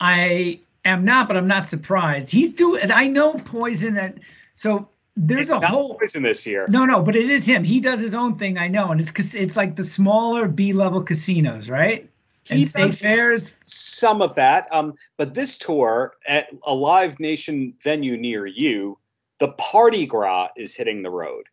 I 0.00 0.58
am 0.84 1.04
not, 1.04 1.28
but 1.28 1.36
I'm 1.36 1.46
not 1.46 1.68
surprised. 1.68 2.30
He's 2.30 2.54
doing. 2.54 2.90
I 2.90 3.06
know 3.06 3.34
Poison, 3.34 3.98
and 3.98 4.20
so 4.54 4.88
there's 5.18 5.50
it's 5.50 5.62
a 5.62 5.66
whole 5.66 5.96
Poison 5.98 6.22
this 6.22 6.46
year. 6.46 6.66
No, 6.68 6.84
no, 6.84 7.02
but 7.02 7.16
it 7.16 7.28
is 7.28 7.44
him. 7.44 7.64
He 7.64 7.80
does 7.80 8.00
his 8.00 8.14
own 8.14 8.38
thing. 8.38 8.56
I 8.56 8.68
know, 8.68 8.92
and 8.92 9.00
it's 9.00 9.34
it's 9.34 9.56
like 9.56 9.76
the 9.76 9.84
smaller 9.84 10.46
B 10.46 10.72
level 10.72 11.02
casinos, 11.02 11.68
right? 11.68 12.08
he 12.44 12.64
state 12.64 12.94
fairs. 12.94 13.52
Some 13.66 14.22
of 14.22 14.34
that, 14.36 14.68
um, 14.70 14.94
but 15.16 15.34
this 15.34 15.58
tour 15.58 16.14
at 16.26 16.48
a 16.64 16.72
Live 16.72 17.20
Nation 17.20 17.74
venue 17.82 18.16
near 18.16 18.46
you, 18.46 18.96
the 19.38 19.48
Party 19.48 20.06
Gras 20.06 20.48
is 20.56 20.74
hitting 20.74 21.02
the 21.02 21.10
road, 21.10 21.44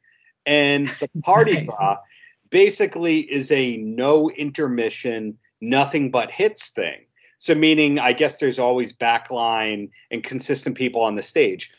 and 0.46 0.88
the 1.00 1.10
Party 1.24 1.56
nice. 1.56 1.68
Gras 1.68 1.98
basically 2.52 3.22
is 3.22 3.52
a 3.52 3.78
no 3.78 4.30
intermission, 4.32 5.38
nothing 5.60 6.12
but 6.12 6.32
hits 6.32 6.70
thing. 6.70 7.02
So 7.40 7.54
meaning, 7.54 8.00
I 8.00 8.14
guess 8.14 8.40
there's 8.40 8.60
always 8.60 8.94
backline 8.94 9.90
and 10.12 10.24
consistent 10.24 10.78
people 10.78 11.02
on 11.02 11.16
the 11.16 11.22
stage. 11.22 11.72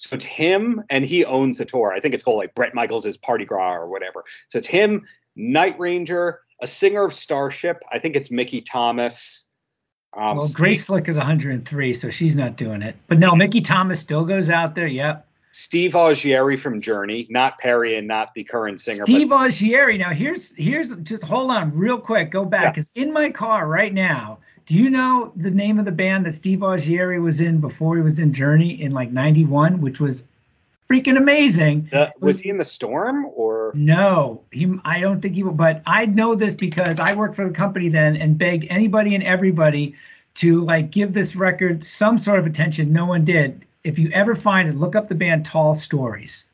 So 0.00 0.16
it's 0.16 0.24
him, 0.24 0.82
and 0.88 1.04
he 1.04 1.26
owns 1.26 1.58
the 1.58 1.66
tour. 1.66 1.92
I 1.92 2.00
think 2.00 2.14
it's 2.14 2.24
called 2.24 2.38
like 2.38 2.54
Bret 2.54 2.74
Michaels' 2.74 3.18
Party 3.18 3.44
Gras 3.44 3.74
or 3.74 3.86
whatever. 3.86 4.24
So 4.48 4.56
it's 4.56 4.66
him, 4.66 5.06
Night 5.36 5.78
Ranger, 5.78 6.40
a 6.62 6.66
singer 6.66 7.04
of 7.04 7.12
Starship. 7.12 7.82
I 7.92 7.98
think 7.98 8.16
it's 8.16 8.30
Mickey 8.30 8.62
Thomas. 8.62 9.44
Um, 10.16 10.38
well, 10.38 10.48
Grace 10.54 10.86
Slick 10.86 11.06
is 11.06 11.18
103, 11.18 11.92
so 11.92 12.08
she's 12.08 12.34
not 12.34 12.56
doing 12.56 12.80
it. 12.80 12.96
But 13.08 13.18
no, 13.18 13.36
Mickey 13.36 13.60
Thomas 13.60 14.00
still 14.00 14.24
goes 14.24 14.48
out 14.48 14.74
there. 14.74 14.86
Yep. 14.86 15.26
Steve 15.52 15.92
Augeri 15.92 16.58
from 16.58 16.80
Journey, 16.80 17.26
not 17.28 17.58
Perry 17.58 17.98
and 17.98 18.08
not 18.08 18.32
the 18.32 18.42
current 18.42 18.80
singer. 18.80 19.04
Steve 19.04 19.28
but- 19.28 19.50
Augeri. 19.50 19.98
Now 19.98 20.14
here's 20.14 20.54
here's 20.56 20.96
just 20.96 21.24
hold 21.24 21.50
on 21.50 21.76
real 21.76 21.98
quick. 21.98 22.30
Go 22.30 22.46
back 22.46 22.72
because 22.74 22.88
yeah. 22.94 23.02
in 23.02 23.12
my 23.12 23.28
car 23.28 23.66
right 23.66 23.92
now. 23.92 24.38
Do 24.70 24.76
you 24.76 24.88
know 24.88 25.32
the 25.34 25.50
name 25.50 25.80
of 25.80 25.84
the 25.84 25.90
band 25.90 26.24
that 26.26 26.32
Steve 26.32 26.60
Augeri 26.60 27.20
was 27.20 27.40
in 27.40 27.60
before 27.60 27.96
he 27.96 28.02
was 28.02 28.20
in 28.20 28.32
Journey 28.32 28.80
in 28.80 28.92
like 28.92 29.10
'91, 29.10 29.80
which 29.80 29.98
was 29.98 30.22
freaking 30.88 31.16
amazing. 31.16 31.88
was, 31.90 32.10
was, 32.20 32.40
he 32.40 32.50
in 32.50 32.56
the 32.56 32.64
storm 32.64 33.26
or 33.34 33.72
no? 33.74 34.44
He, 34.52 34.72
I 34.84 35.00
don't 35.00 35.20
think 35.20 35.34
he. 35.34 35.42
Was, 35.42 35.56
but 35.56 35.82
I 35.86 36.06
know 36.06 36.36
this 36.36 36.54
because 36.54 37.00
I 37.00 37.14
worked 37.14 37.34
for 37.34 37.44
the 37.44 37.52
company 37.52 37.88
then 37.88 38.14
and 38.14 38.38
begged 38.38 38.64
anybody 38.70 39.16
and 39.16 39.24
everybody 39.24 39.96
to 40.34 40.60
like 40.60 40.92
give 40.92 41.14
this 41.14 41.34
record 41.34 41.82
some 41.82 42.16
sort 42.16 42.38
of 42.38 42.46
attention. 42.46 42.92
No 42.92 43.06
one 43.06 43.24
did. 43.24 43.66
If 43.82 43.98
you 43.98 44.08
ever 44.12 44.36
find 44.36 44.68
it, 44.68 44.76
look 44.76 44.94
up 44.94 45.08
the 45.08 45.16
band 45.16 45.44
Tall 45.44 45.74
Stories. 45.74 46.44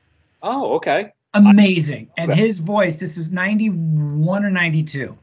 Oh, 0.42 0.72
okay. 0.76 1.12
Amazing. 1.34 2.08
And 2.16 2.32
his 2.32 2.56
voice, 2.56 2.96
this 2.96 3.18
is 3.18 3.28
91 3.28 4.42
or 4.42 4.48
92. 4.48 5.14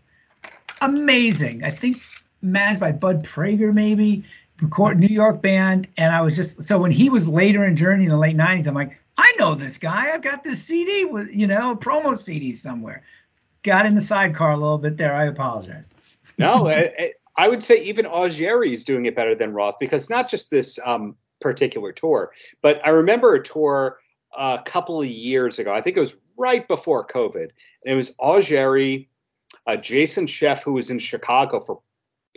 Amazing. 0.81 1.63
I 1.63 1.71
think 1.71 1.99
managed 2.43 2.79
by 2.79 2.91
Bud 2.91 3.25
Prager, 3.25 3.73
maybe 3.73 4.23
record 4.61 4.99
New 4.99 5.07
York 5.07 5.41
band. 5.41 5.87
And 5.97 6.13
I 6.13 6.21
was 6.21 6.35
just 6.35 6.63
so 6.63 6.77
when 6.77 6.91
he 6.91 7.09
was 7.09 7.27
later 7.27 7.65
in 7.65 7.75
Journey 7.75 8.03
in 8.03 8.09
the 8.09 8.17
late 8.17 8.37
90s, 8.37 8.67
I'm 8.67 8.73
like, 8.73 8.97
I 9.17 9.33
know 9.39 9.55
this 9.55 9.77
guy. 9.77 10.11
I've 10.11 10.21
got 10.21 10.43
this 10.43 10.63
CD 10.63 11.05
with, 11.05 11.29
you 11.29 11.47
know, 11.47 11.75
promo 11.75 12.17
CD 12.17 12.51
somewhere. 12.51 13.03
Got 13.63 13.85
in 13.85 13.95
the 13.95 14.01
sidecar 14.01 14.51
a 14.51 14.57
little 14.57 14.77
bit 14.77 14.97
there. 14.97 15.13
I 15.13 15.25
apologize. 15.25 15.93
no, 16.37 16.67
I, 16.69 17.13
I, 17.37 17.47
would 17.47 17.63
say 17.63 17.81
even 17.83 18.05
Augeri 18.05 18.73
is 18.73 18.83
doing 18.83 19.05
it 19.05 19.15
better 19.15 19.35
than 19.35 19.53
Roth 19.53 19.75
because 19.79 20.09
not 20.09 20.29
just 20.29 20.49
this 20.49 20.79
um, 20.85 21.15
particular 21.39 21.91
tour, 21.91 22.31
but 22.61 22.85
I 22.85 22.89
remember 22.89 23.35
a 23.35 23.43
tour 23.43 23.99
a 24.37 24.61
couple 24.65 25.01
of 25.01 25.07
years 25.07 25.59
ago. 25.59 25.73
I 25.73 25.81
think 25.81 25.95
it 25.95 26.01
was 26.01 26.19
right 26.37 26.67
before 26.67 27.05
COVID. 27.07 27.43
And 27.43 27.93
it 27.93 27.95
was 27.95 28.15
Augeri, 28.17 29.07
uh, 29.67 29.77
Jason 29.77 30.25
Scheff, 30.25 30.63
who 30.63 30.73
was 30.73 30.89
in 30.89 30.99
Chicago 30.99 31.59
for 31.59 31.81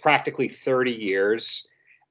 practically 0.03 0.49
30 0.49 0.93
years, 0.93 1.67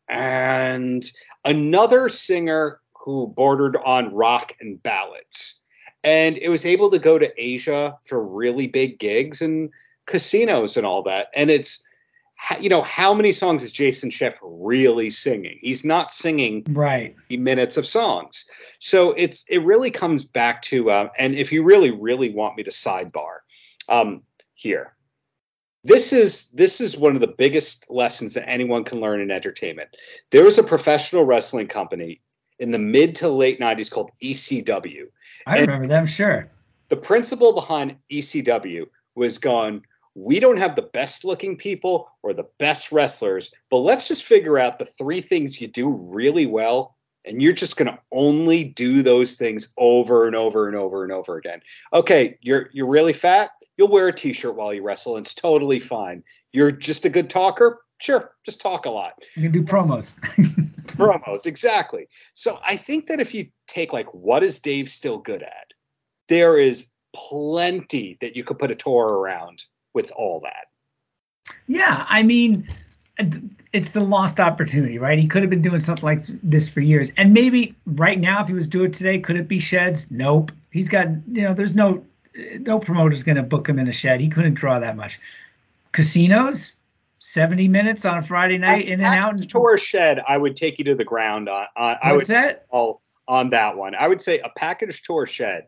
and 0.09 1.11
another 1.43 2.09
singer 2.09 2.79
who 2.93 3.27
bordered 3.27 3.77
on 3.85 4.13
rock 4.13 4.53
and 4.59 4.81
ballads. 4.81 5.61
And 6.03 6.37
it 6.37 6.49
was 6.49 6.65
able 6.65 6.91
to 6.91 6.99
go 6.99 7.17
to 7.17 7.31
Asia 7.37 7.97
for 8.03 8.23
really 8.23 8.67
big 8.67 8.99
gigs 8.99 9.41
and 9.41 9.69
casinos 10.05 10.77
and 10.77 10.85
all 10.85 11.01
that. 11.03 11.27
And 11.35 11.49
it's, 11.49 11.83
you 12.59 12.69
know, 12.69 12.81
how 12.81 13.13
many 13.13 13.31
songs 13.31 13.63
is 13.63 13.71
Jason 13.71 14.09
Scheff 14.09 14.35
really 14.43 15.09
singing? 15.09 15.57
He's 15.61 15.83
not 15.83 16.11
singing 16.11 16.63
right 16.69 17.15
minutes 17.29 17.77
of 17.77 17.85
songs. 17.85 18.45
So 18.79 19.13
it's 19.13 19.45
it 19.49 19.59
really 19.59 19.89
comes 19.89 20.23
back 20.23 20.61
to, 20.63 20.91
uh, 20.91 21.09
and 21.17 21.35
if 21.35 21.51
you 21.51 21.63
really 21.63 21.91
really 21.91 22.31
want 22.31 22.57
me 22.57 22.63
to 22.63 22.71
sidebar 22.71 23.37
um, 23.89 24.21
here, 24.53 24.95
this 25.85 26.11
is 26.11 26.49
this 26.49 26.81
is 26.81 26.97
one 26.97 27.13
of 27.13 27.21
the 27.21 27.27
biggest 27.37 27.85
lessons 27.89 28.33
that 28.33 28.49
anyone 28.49 28.83
can 28.83 28.99
learn 28.99 29.21
in 29.21 29.29
entertainment. 29.29 29.89
There 30.31 30.43
was 30.43 30.57
a 30.57 30.63
professional 30.63 31.25
wrestling 31.25 31.67
company 31.67 32.21
in 32.59 32.71
the 32.71 32.79
mid 32.79 33.15
to 33.15 33.29
late 33.29 33.59
90s 33.59 33.91
called 33.91 34.11
ECW. 34.21 35.03
I 35.45 35.59
And 35.59 35.67
remember 35.67 35.87
them, 35.87 36.07
sure. 36.07 36.49
The 36.89 36.97
principle 36.97 37.53
behind 37.53 37.97
ECW 38.11 38.87
was 39.15 39.37
gone. 39.37 39.83
We 40.15 40.39
don't 40.39 40.57
have 40.57 40.75
the 40.75 40.81
best 40.81 41.23
looking 41.23 41.55
people 41.55 42.09
or 42.23 42.33
the 42.33 42.47
best 42.57 42.91
wrestlers, 42.91 43.51
but 43.69 43.79
let's 43.79 44.07
just 44.07 44.23
figure 44.23 44.57
out 44.57 44.79
the 44.79 44.85
three 44.85 45.21
things 45.21 45.61
you 45.61 45.67
do 45.67 45.89
really 45.89 46.45
well. 46.45 46.94
And 47.27 47.41
you're 47.41 47.53
just 47.53 47.77
going 47.77 47.91
to 47.91 47.99
only 48.11 48.63
do 48.63 49.01
those 49.01 49.35
things 49.35 49.73
over 49.77 50.27
and 50.27 50.35
over 50.35 50.67
and 50.67 50.75
over 50.75 51.03
and 51.03 51.11
over 51.11 51.37
again. 51.37 51.61
Okay, 51.93 52.37
you're 52.43 52.69
you're 52.73 52.87
really 52.87 53.13
fat. 53.13 53.51
You'll 53.77 53.89
wear 53.89 54.07
a 54.07 54.13
t-shirt 54.13 54.55
while 54.55 54.73
you 54.73 54.83
wrestle. 54.83 55.17
And 55.17 55.25
it's 55.25 55.33
totally 55.33 55.79
fine. 55.79 56.23
You're 56.53 56.71
just 56.71 57.05
a 57.05 57.09
good 57.09 57.29
talker. 57.29 57.81
Sure, 57.99 58.31
just 58.45 58.61
talk 58.61 58.85
a 58.85 58.89
lot. 58.89 59.13
You 59.35 59.43
can 59.43 59.51
do 59.51 59.63
promos. 59.63 60.11
promos 60.85 61.45
exactly 61.45 62.07
so 62.35 62.59
i 62.63 62.77
think 62.77 63.07
that 63.07 63.19
if 63.19 63.33
you 63.33 63.47
take 63.67 63.91
like 63.91 64.13
what 64.13 64.43
is 64.43 64.59
dave 64.59 64.87
still 64.87 65.17
good 65.17 65.41
at 65.41 65.73
there 66.29 66.57
is 66.57 66.91
plenty 67.11 68.17
that 68.21 68.35
you 68.35 68.43
could 68.43 68.59
put 68.59 68.71
a 68.71 68.75
tour 68.75 69.07
around 69.07 69.65
with 69.93 70.11
all 70.15 70.39
that 70.39 70.67
Yeah, 71.67 72.05
I 72.09 72.23
mean, 72.23 72.67
it's 73.17 73.91
the 73.91 74.01
lost 74.01 74.39
opportunity, 74.39 74.97
right? 74.97 75.17
He 75.17 75.27
could 75.27 75.41
have 75.41 75.49
been 75.49 75.61
doing 75.61 75.79
something 75.79 76.03
like 76.03 76.19
this 76.43 76.67
for 76.67 76.81
years, 76.81 77.11
and 77.17 77.33
maybe 77.33 77.75
right 77.85 78.19
now, 78.19 78.41
if 78.41 78.47
he 78.47 78.53
was 78.53 78.67
doing 78.67 78.87
it 78.91 78.93
today, 78.93 79.19
could 79.19 79.35
it 79.35 79.47
be 79.47 79.59
sheds? 79.59 80.09
Nope. 80.11 80.51
He's 80.71 80.89
got, 80.89 81.07
you 81.31 81.43
know, 81.43 81.53
there's 81.53 81.75
no, 81.75 82.03
no 82.59 82.79
promoter's 82.79 83.23
going 83.23 83.37
to 83.37 83.43
book 83.43 83.69
him 83.69 83.79
in 83.79 83.87
a 83.87 83.93
shed. 83.93 84.19
He 84.19 84.29
couldn't 84.29 84.55
draw 84.55 84.79
that 84.79 84.97
much. 84.97 85.19
Casinos, 85.93 86.73
seventy 87.19 87.67
minutes 87.67 88.05
on 88.05 88.17
a 88.17 88.23
Friday 88.23 88.57
night, 88.57 88.87
in 88.87 89.01
and 89.01 89.23
out. 89.23 89.37
Tour 89.49 89.77
shed 89.77 90.21
i 90.27 90.37
would 90.37 90.55
take 90.55 90.77
you 90.77 90.85
to 90.85 90.95
the 90.95 91.05
ground 91.05 91.49
on, 91.49 91.65
on 91.75 91.97
i 92.03 92.13
would 92.13 92.27
that? 92.27 92.67
call 92.69 93.01
on 93.27 93.49
that 93.49 93.75
one 93.75 93.95
i 93.95 94.07
would 94.07 94.21
say 94.21 94.39
a 94.39 94.49
package 94.49 95.01
tour 95.01 95.25
shed 95.25 95.67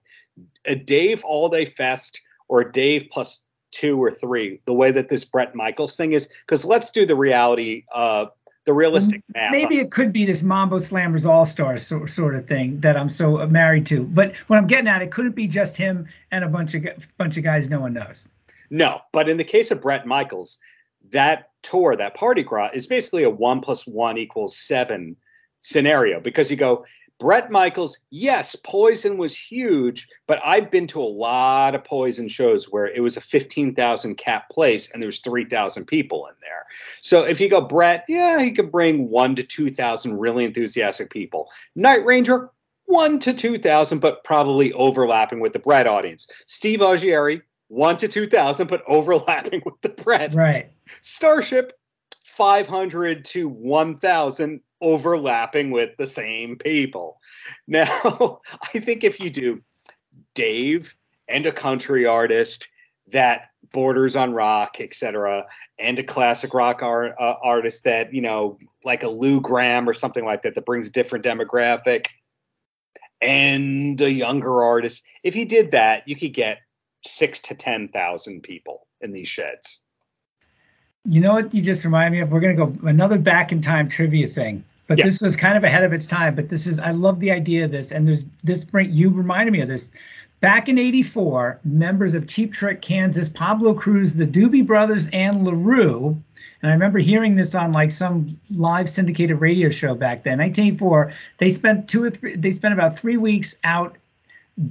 a 0.66 0.76
dave 0.76 1.24
all 1.24 1.50
day 1.50 1.66
fest 1.66 2.22
or 2.48 2.62
a 2.62 2.72
dave 2.72 3.06
plus 3.12 3.46
two 3.78 4.02
or 4.02 4.10
three 4.10 4.60
the 4.66 4.74
way 4.74 4.90
that 4.90 5.08
this 5.08 5.24
bret 5.24 5.54
michaels 5.54 5.96
thing 5.96 6.14
is 6.14 6.28
because 6.46 6.66
let's 6.66 6.90
do 6.90 7.06
the 7.06 7.16
reality 7.16 7.84
of 7.94 8.32
the 8.66 8.74
realistic 8.74 9.24
math 9.34 9.52
Maybe 9.52 9.78
it 9.80 9.92
could 9.92 10.12
be 10.12 10.26
this 10.26 10.44
Mambo 10.44 10.78
Slammers 10.78 11.26
All 11.26 11.46
Stars 11.46 11.88
so, 11.88 12.06
sort 12.06 12.36
of 12.36 12.46
thing 12.48 12.78
that 12.82 12.98
I'm 12.98 13.08
so 13.08 13.40
uh, 13.40 13.48
married 13.48 13.86
to. 13.86 14.04
But 14.04 14.36
what 14.48 14.58
I'm 14.58 14.68
getting 14.68 14.90
at, 14.90 15.02
it 15.02 15.10
couldn't 15.10 15.36
be 15.36 15.48
just 15.48 15.78
him 15.78 16.06
and 16.32 16.44
a 16.44 16.50
bunch 16.50 16.76
of 16.76 16.86
bunch 17.18 17.38
of 17.38 17.46
guys 17.46 17.70
no 17.70 17.80
one 17.80 17.94
knows. 17.94 18.28
No, 18.70 19.00
but 19.14 19.30
in 19.30 19.38
the 19.38 19.46
case 19.46 19.72
of 19.72 19.82
Bret 19.82 20.06
Michaels, 20.06 20.60
that 21.12 21.52
tour, 21.62 21.96
that 21.96 22.14
party 22.14 22.44
gras, 22.44 22.72
is 22.74 22.88
basically 22.88 23.24
a 23.24 23.30
one 23.30 23.62
plus 23.62 23.88
one 23.88 24.18
equals 24.18 24.58
seven 24.58 25.16
scenario 25.62 26.20
because 26.20 26.52
you 26.52 26.58
go, 26.58 26.86
Bret 27.20 27.50
Michaels, 27.50 27.98
yes, 28.12 28.56
Poison 28.56 29.18
was 29.18 29.36
huge, 29.36 30.08
but 30.28 30.40
I've 30.46 30.70
been 30.70 30.86
to 30.88 31.02
a 31.02 31.04
lot 31.04 31.74
of 31.74 31.84
Poison 31.84 32.28
shows 32.28 32.72
where 32.72 32.86
it 32.86 33.02
was 33.02 33.18
a 33.18 33.22
15,000 33.22 34.16
cap 34.16 34.50
place 34.50 34.92
and 34.92 35.02
there's 35.02 35.20
3,000 35.20 35.86
people 35.86 36.28
in 36.28 36.36
there. 36.42 36.66
So 37.02 37.24
if 37.24 37.42
you 37.42 37.50
go, 37.50 37.62
Bret, 37.62 38.06
yeah, 38.08 38.40
he 38.40 38.52
could 38.52 38.72
bring 38.72 39.10
one 39.10 39.36
to 39.36 39.44
2,000 39.44 40.18
really 40.20 40.46
enthusiastic 40.46 41.10
people. 41.10 41.50
Night 41.76 42.06
Ranger, 42.06 42.52
one 42.86 43.20
to 43.20 43.34
2,000, 43.34 44.00
but 44.00 44.24
probably 44.24 44.72
overlapping 44.74 45.40
with 45.40 45.54
the 45.54 45.60
Bret 45.60 45.88
audience. 45.88 46.28
Steve 46.46 46.80
Augeri, 46.80 47.42
one 47.68 47.98
to 47.98 48.08
2,000, 48.08 48.68
but 48.68 48.84
overlapping 48.88 49.64
with 49.66 49.80
the 49.82 49.90
Bret. 49.90 50.36
Right. 50.36 50.72
Starship, 51.02 51.74
500 52.24 53.26
to 53.26 53.50
1,000, 53.50 54.62
overlapping 54.82 55.72
with 55.72 55.96
the 55.98 56.08
same 56.08 56.58
people. 56.58 57.20
Now, 57.68 58.42
I 58.74 58.80
think 58.80 59.04
if 59.04 59.20
you 59.20 59.30
do 59.30 59.62
Dave 60.34 60.96
and 61.28 61.46
a 61.46 61.52
country 61.52 62.06
artist 62.06 62.68
that 63.08 63.50
borders 63.74 64.16
on 64.16 64.34
rock, 64.34 64.78
etc., 64.80 65.46
and 65.78 66.00
a 66.00 66.04
classic 66.04 66.54
rock 66.54 66.82
art, 66.82 67.14
uh, 67.20 67.36
artist 67.44 67.84
that, 67.84 68.14
you 68.14 68.22
know, 68.22 68.58
like 68.86 69.04
a 69.04 69.10
Lou 69.10 69.42
Gramm 69.42 69.88
or 69.88 69.94
something 69.94 70.26
like 70.26 70.44
that, 70.44 70.56
that 70.56 70.66
brings 70.66 70.88
a 70.88 70.92
different 70.92 71.26
demographic, 71.26 72.08
and 73.22 74.00
a 74.00 74.12
younger 74.12 74.64
artist, 74.64 75.04
if 75.24 75.36
you 75.36 75.46
did 75.46 75.72
that, 75.72 76.08
you 76.08 76.16
could 76.16 76.34
get 76.34 76.60
six 77.04 77.40
to 77.42 77.56
10,000 77.56 78.42
people 78.42 78.88
in 79.02 79.12
these 79.12 79.28
sheds. 79.28 79.82
You 81.08 81.22
know 81.22 81.34
what 81.34 81.54
you 81.54 81.62
just 81.62 81.86
remind 81.86 82.14
me 82.14 82.20
of? 82.20 82.32
We're 82.32 82.42
gonna 82.42 82.54
go 82.54 82.74
another 82.88 83.18
back 83.18 83.52
in 83.52 83.62
time 83.62 83.88
trivia 83.88 84.28
thing. 84.28 84.64
But 84.88 84.98
Yeah. 84.98 85.06
this 85.06 85.22
was 85.22 85.36
kind 85.36 85.58
of 85.58 85.64
ahead 85.64 85.84
of 85.84 85.94
its 85.94 86.06
time. 86.06 86.36
But 86.36 86.50
this 86.50 86.68
is 86.68 86.80
I 86.80 86.92
love 86.92 87.20
the 87.20 87.32
idea 87.32 87.66
of 87.66 87.72
this. 87.72 87.92
And 87.92 88.08
there's 88.08 88.26
this 88.44 88.64
bring 88.66 88.92
you 88.92 89.10
reminded 89.10 89.52
me 89.52 89.62
of 89.62 89.70
this. 89.70 89.90
Back 90.40 90.70
in 90.70 90.78
84, 90.78 91.60
members 91.64 92.14
of 92.14 92.28
Cheap 92.28 92.54
Trick 92.54 92.82
Kansas, 92.82 93.28
Pablo 93.28 93.74
Cruise, 93.74 94.14
the 94.14 94.28
Doobie 94.28 94.66
Brothers, 94.66 95.08
and 95.12 95.38
LeRoux, 95.48 96.16
and 96.62 96.70
I 96.70 96.74
remember 96.74 97.00
hearing 97.00 97.36
this 97.36 97.56
on 97.56 97.72
like 97.72 97.92
some 97.92 98.40
live 98.56 98.88
syndicated 98.88 99.42
radio 99.42 99.70
show 99.70 99.96
back 99.96 100.24
then, 100.24 100.38
1984, 100.38 101.12
they 101.40 101.50
spent 101.50 101.88
two 101.88 102.04
or 102.04 102.12
three, 102.12 102.36
they 102.36 102.52
spent 102.52 102.74
about 102.74 103.00
three 103.00 103.18
weeks 103.18 103.56
out 103.64 103.98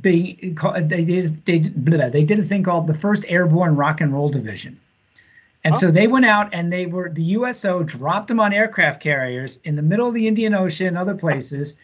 being, 0.00 0.56
they 0.82 1.04
did, 1.04 1.44
they, 1.46 1.58
they 1.58 2.22
did 2.24 2.38
a 2.38 2.44
thing 2.44 2.62
called 2.62 2.86
the 2.86 2.94
First 2.94 3.24
Airborne 3.28 3.74
Rock 3.74 4.00
and 4.00 4.12
Roll 4.12 4.28
Division. 4.28 4.78
And 5.66 5.76
so 5.76 5.90
they 5.90 6.06
went 6.06 6.24
out 6.24 6.48
and 6.52 6.72
they 6.72 6.86
were 6.86 7.10
the 7.10 7.22
USO 7.22 7.82
dropped 7.82 8.28
them 8.28 8.38
on 8.38 8.52
aircraft 8.52 9.02
carriers 9.02 9.58
in 9.64 9.74
the 9.74 9.82
middle 9.82 10.06
of 10.06 10.14
the 10.14 10.28
Indian 10.28 10.54
Ocean 10.54 10.86
and 10.86 10.96
other 10.96 11.14
places 11.14 11.74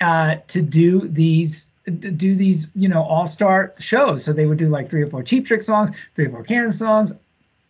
uh, 0.00 0.36
to 0.48 0.62
do 0.62 1.06
these 1.06 1.68
do 2.00 2.34
these 2.34 2.68
you 2.74 2.88
know 2.88 3.02
all 3.02 3.26
star 3.26 3.74
shows. 3.78 4.24
So 4.24 4.32
they 4.32 4.46
would 4.46 4.58
do 4.58 4.68
like 4.68 4.88
three 4.88 5.02
or 5.02 5.06
four 5.06 5.22
Cheap 5.22 5.46
Trick 5.46 5.62
songs, 5.62 5.90
three 6.14 6.26
or 6.26 6.30
four 6.30 6.44
Kansas 6.44 6.78
songs, 6.78 7.12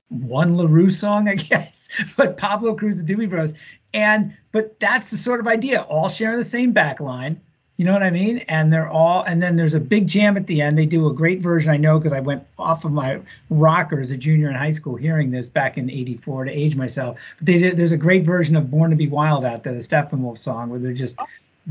one 0.09 0.57
LeRoux 0.57 0.91
song, 0.93 1.29
I 1.29 1.35
guess, 1.51 1.89
but 2.17 2.37
Pablo 2.37 2.77
Cruise, 2.77 3.03
the 3.03 3.15
Doobie 3.15 3.29
Bros. 3.29 3.53
And 3.93 4.37
but 4.53 4.79
that's 4.79 5.11
the 5.11 5.17
sort 5.17 5.41
of 5.41 5.49
idea, 5.49 5.83
all 5.83 6.09
sharing 6.09 6.39
the 6.39 6.45
same 6.45 6.71
back 6.71 7.01
line. 7.01 7.41
You 7.79 7.85
know 7.85 7.93
what 7.93 8.03
I 8.03 8.11
mean? 8.11 8.39
And 8.49 8.73
they're 8.73 8.89
all, 8.89 9.23
and 9.25 9.43
then 9.43 9.57
there's 9.57 9.75
a 9.75 9.81
big 9.81 10.07
jam 10.07 10.37
at 10.39 10.47
the 10.47 10.63
end. 10.63 10.79
They 10.79 10.87
do 10.87 11.09
a 11.09 11.13
great 11.13 11.41
version. 11.41 11.71
I 11.71 11.77
know 11.77 11.99
because 11.99 12.13
I 12.13 12.21
went 12.21 12.43
off 12.59 12.87
of 12.87 12.93
my 12.93 13.21
rocker 13.51 14.01
as 14.01 14.11
a 14.11 14.17
junior 14.17 14.49
in 14.49 14.55
high 14.55 14.71
school 14.71 14.97
hearing 14.97 15.31
this 15.31 15.47
back 15.47 15.77
in 15.77 15.91
84 15.91 16.47
to 16.47 16.51
age 16.51 16.75
myself. 16.75 17.19
But 17.39 17.47
they 17.47 17.59
did, 17.59 17.77
there's 17.77 17.93
a 17.93 17.97
great 17.99 18.25
version 18.25 18.57
of 18.57 18.71
Born 18.71 18.91
to 18.91 18.97
Be 18.97 19.09
Wild 19.09 19.45
out 19.45 19.63
there, 19.63 19.75
the 19.75 19.81
Steppenwolf 19.81 20.39
song, 20.39 20.71
where 20.71 20.79
they're 20.79 20.95
just 20.95 21.17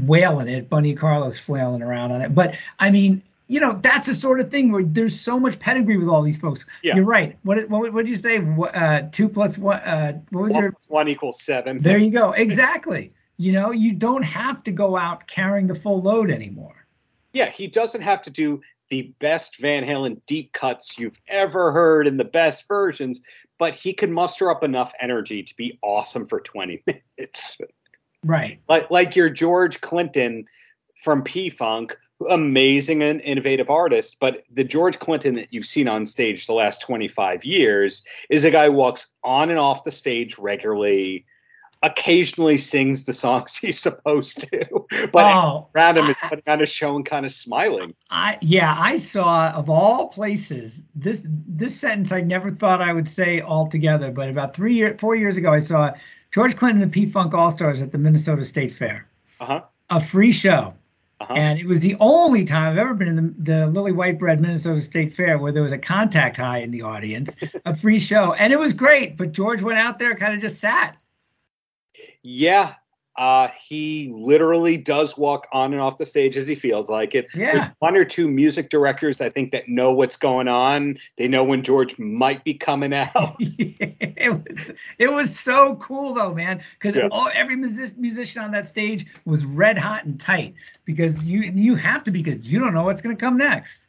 wailing 0.06 0.48
it, 0.48 0.70
Bunny 0.70 0.94
Carlos 0.94 1.40
flailing 1.40 1.82
around 1.82 2.12
on 2.12 2.22
it. 2.22 2.36
But 2.36 2.56
I 2.80 2.92
mean, 2.92 3.22
you 3.48 3.60
know, 3.60 3.80
that's 3.82 4.08
the 4.08 4.14
sort 4.14 4.40
of 4.40 4.52
thing 4.52 4.72
where 4.72 4.84
there's 4.84 5.20
so 5.20 5.40
much 5.40 5.60
pedigree 5.60 5.98
with 5.98 6.08
all 6.10 6.22
these 6.22 6.38
folks. 6.38 6.66
Yeah. 6.84 6.96
You're 6.96 7.06
right. 7.06 7.38
What 7.44 7.56
did- 7.56 7.70
what, 7.70 7.94
what 7.94 8.06
did 8.06 8.10
you 8.12 8.18
say? 8.18 8.40
What, 8.40 8.76
uh, 8.76 9.04
two 9.12 9.30
plus 9.30 9.58
one? 9.58 9.78
Uh, 9.80 10.20
what 10.32 10.44
was 10.44 10.54
One 10.54 10.64
your? 10.64 10.76
one 10.90 11.08
equals 11.08 11.42
seven. 11.42 11.82
There 11.82 11.98
you 11.98 12.12
go. 12.12 12.32
Exactly. 12.38 13.12
You 13.38 13.52
know, 13.52 13.72
you 13.72 13.94
don't 13.94 14.24
have 14.24 14.64
to 14.64 14.72
go 14.72 14.96
out 14.96 15.28
carrying 15.28 15.68
the 15.68 15.76
full 15.76 16.02
load 16.02 16.32
anymore. 16.32 16.86
Yeah, 17.34 17.50
he 17.50 17.68
doesn't 17.68 18.02
have 18.02 18.22
to 18.24 18.30
do 18.30 18.62
the 18.90 19.14
best 19.20 19.58
Van 19.58 19.84
Halen 19.84 20.22
deep 20.26 20.54
cuts 20.54 20.98
you've 20.98 21.20
ever 21.28 21.72
heard 21.72 22.08
in 22.08 22.18
the 22.18 22.26
best 22.26 22.68
versions, 22.68 23.20
but 23.58 23.74
he 23.74 23.94
can 23.94 24.12
muster 24.12 24.50
up 24.50 24.64
enough 24.64 24.94
energy 25.02 25.44
to 25.44 25.56
be 25.56 25.78
awesome 25.82 26.26
for 26.26 26.40
20 26.40 26.82
minutes. 27.18 27.60
Right. 28.24 28.60
Like 28.68 28.90
like 28.90 29.16
your 29.16 29.30
George 29.30 29.82
Clinton 29.82 30.46
from 31.04 31.24
P 31.24 31.50
Funk, 31.50 31.98
amazing 32.30 33.04
and 33.04 33.22
innovative 33.22 33.70
artist, 33.70 34.18
but 34.20 34.44
the 34.52 34.64
George 34.64 35.00
Clinton 35.00 35.36
that 35.36 35.50
you've 35.52 35.66
seen 35.66 35.88
on 35.88 36.06
stage 36.06 36.48
the 36.48 36.54
last 36.54 36.82
25 36.82 37.44
years 37.44 38.04
is 38.30 38.44
a 38.44 38.52
guy 38.52 38.66
who 38.66 38.72
walks 38.72 39.08
on 39.24 39.50
and 39.50 39.60
off 39.60 39.84
the 39.84 39.92
stage 39.92 40.38
regularly, 40.38 41.26
occasionally 41.86 42.58
sings 42.58 43.06
the 43.06 43.14
songs 43.14 43.56
he's 43.62 43.80
supposed 43.80 44.42
to, 44.42 44.66
but 45.14 45.26
oh, 45.26 45.68
around 45.76 45.98
him 45.98 46.06
is 46.06 46.16
putting 46.24 46.44
on 46.48 46.62
a 46.62 46.66
show 46.66 46.96
and 46.96 47.06
kind 47.06 47.26
of 47.26 47.32
smiling. 47.32 47.94
I 48.10 48.38
yeah, 48.42 48.76
I 48.78 48.98
saw 48.98 49.52
of 49.52 49.70
all 49.70 50.08
places 50.10 50.84
this 50.96 51.22
this 51.26 51.80
sentence 51.80 52.12
I 52.12 52.22
never 52.22 52.50
thought 52.50 52.82
I 52.82 52.94
would 52.94 53.08
say 53.08 53.42
altogether, 53.42 54.12
but 54.12 54.30
about 54.30 54.56
three 54.56 54.74
year 54.74 54.98
four 55.00 55.16
years 55.16 55.38
ago 55.38 55.54
I 55.54 55.60
saw 55.60 55.92
George 56.32 56.56
Clinton 56.56 56.82
and 56.82 56.92
the 56.92 56.94
P 56.94 57.10
Funk 57.10 57.34
All 57.34 57.52
Stars 57.52 57.82
at 57.82 57.92
the 57.92 57.98
Minnesota 57.98 58.44
State 58.44 58.72
Fair, 58.72 59.08
Uh-huh. 59.40 59.62
a 59.90 60.02
free 60.02 60.32
show. 60.32 60.74
Uh-huh. 61.22 61.34
And 61.34 61.58
it 61.58 61.66
was 61.66 61.80
the 61.80 61.96
only 62.02 62.44
time 62.44 62.74
I've 62.74 62.78
ever 62.78 62.94
been 62.94 63.08
in 63.08 63.16
the, 63.16 63.34
the 63.54 63.68
Lily 63.68 63.94
White 63.94 64.20
Bread 64.20 64.42
Minnesota 64.42 64.82
State 64.82 65.14
Fair 65.14 65.38
where 65.38 65.54
there 65.54 65.64
was 65.64 65.72
a 65.72 65.78
contact 65.78 66.36
high 66.36 66.58
in 66.60 66.72
the 66.72 66.82
audience, 66.82 67.38
a 67.66 67.74
free 67.76 68.00
show. 68.00 68.34
And 68.34 68.52
it 68.52 68.60
was 68.60 68.74
great. 68.74 69.16
But 69.16 69.32
George 69.32 69.62
went 69.62 69.80
out 69.80 69.98
there, 69.98 70.14
kind 70.14 70.34
of 70.34 70.42
just 70.42 70.60
sat. 70.60 70.98
Yeah. 72.24 72.76
Uh, 73.18 73.48
he 73.70 74.12
literally 74.14 74.76
does 74.76 75.18
walk 75.18 75.48
on 75.54 75.72
and 75.72 75.82
off 75.82 75.98
the 75.98 76.06
stage 76.06 76.36
as 76.36 76.48
he 76.48 76.54
feels 76.56 76.90
like 76.90 77.16
it. 77.16 77.28
Yeah. 77.34 77.54
There's 77.54 77.68
one 77.80 77.96
or 77.96 78.04
two 78.04 78.30
music 78.30 78.70
directors 78.70 79.22
I 79.22 79.30
think 79.30 79.52
that 79.54 79.70
know 79.70 79.94
what's 79.94 80.18
going 80.18 80.50
on. 80.50 80.98
They 81.16 81.30
know 81.30 81.42
when 81.42 81.64
George 81.64 81.98
might 81.98 82.44
be 82.44 82.54
coming 82.54 82.94
out. 82.94 83.38
it 83.40 84.32
was 84.34 84.72
it 84.98 85.14
was 85.14 85.40
so 85.40 85.78
cool 85.78 86.14
though, 86.14 86.34
man, 86.34 86.62
because 86.74 86.94
Yeah. 86.96 87.08
all 87.10 87.30
every 87.34 87.56
music, 87.56 87.98
musician 87.98 88.42
on 88.44 88.52
that 88.52 88.66
stage 88.66 89.06
was 89.24 89.46
red 89.46 89.78
hot 89.78 90.04
and 90.04 90.20
tight 90.20 90.54
because 90.84 91.24
you 91.24 91.40
you 91.56 91.76
have 91.76 92.04
to 92.04 92.12
because 92.12 92.46
you 92.50 92.60
don't 92.60 92.74
know 92.74 92.84
what's 92.84 93.02
going 93.02 93.16
to 93.16 93.20
come 93.20 93.38
next. 93.38 93.88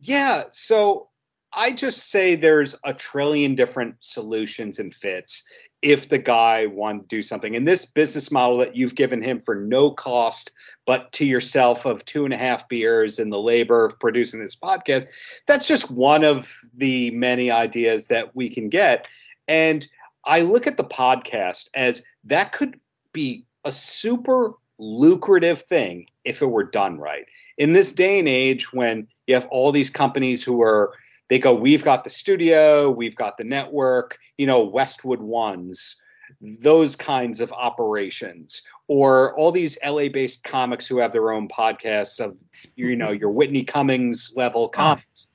Yeah, 0.00 0.42
so 0.50 1.08
I 1.56 1.72
just 1.72 2.10
say 2.10 2.34
there's 2.34 2.74
a 2.84 2.92
trillion 2.92 3.54
different 3.54 3.96
solutions 4.00 4.78
and 4.78 4.92
fits 4.92 5.42
if 5.82 6.08
the 6.08 6.18
guy 6.18 6.66
wanted 6.66 7.02
to 7.02 7.08
do 7.08 7.22
something. 7.22 7.54
And 7.54 7.68
this 7.68 7.84
business 7.84 8.32
model 8.32 8.56
that 8.58 8.74
you've 8.74 8.94
given 8.94 9.22
him 9.22 9.38
for 9.38 9.54
no 9.54 9.90
cost, 9.90 10.50
but 10.86 11.12
to 11.12 11.26
yourself 11.26 11.84
of 11.84 12.04
two 12.04 12.24
and 12.24 12.34
a 12.34 12.38
half 12.38 12.68
beers 12.68 13.18
and 13.18 13.32
the 13.32 13.40
labor 13.40 13.84
of 13.84 13.98
producing 14.00 14.40
this 14.40 14.56
podcast, 14.56 15.06
that's 15.46 15.68
just 15.68 15.90
one 15.90 16.24
of 16.24 16.52
the 16.74 17.10
many 17.12 17.50
ideas 17.50 18.08
that 18.08 18.34
we 18.34 18.48
can 18.48 18.68
get. 18.68 19.06
And 19.46 19.86
I 20.24 20.40
look 20.40 20.66
at 20.66 20.76
the 20.76 20.84
podcast 20.84 21.68
as 21.74 22.02
that 22.24 22.52
could 22.52 22.80
be 23.12 23.44
a 23.64 23.72
super 23.72 24.54
lucrative 24.78 25.62
thing 25.62 26.06
if 26.24 26.42
it 26.42 26.46
were 26.46 26.64
done 26.64 26.98
right. 26.98 27.26
In 27.58 27.74
this 27.74 27.92
day 27.92 28.18
and 28.18 28.28
age 28.28 28.72
when 28.72 29.06
you 29.26 29.34
have 29.34 29.46
all 29.50 29.70
these 29.70 29.90
companies 29.90 30.42
who 30.42 30.62
are 30.62 30.94
they 31.28 31.38
go 31.38 31.54
we've 31.54 31.84
got 31.84 32.04
the 32.04 32.10
studio 32.10 32.90
we've 32.90 33.16
got 33.16 33.36
the 33.36 33.44
network 33.44 34.18
you 34.38 34.46
know 34.46 34.62
westwood 34.62 35.20
ones 35.20 35.96
those 36.40 36.96
kinds 36.96 37.40
of 37.40 37.52
operations. 37.52 38.62
Or 38.88 39.36
all 39.38 39.52
these 39.52 39.78
la 39.84 40.08
based 40.08 40.44
comics 40.44 40.86
who 40.86 40.98
have 40.98 41.12
their 41.12 41.32
own 41.32 41.48
podcasts 41.48 42.20
of 42.20 42.38
you 42.76 42.94
know 42.96 43.10
your 43.22 43.30
whitney 43.30 43.64
cummings 43.64 44.32
level 44.36 44.70
ah. 44.74 44.76
comics. 44.76 45.28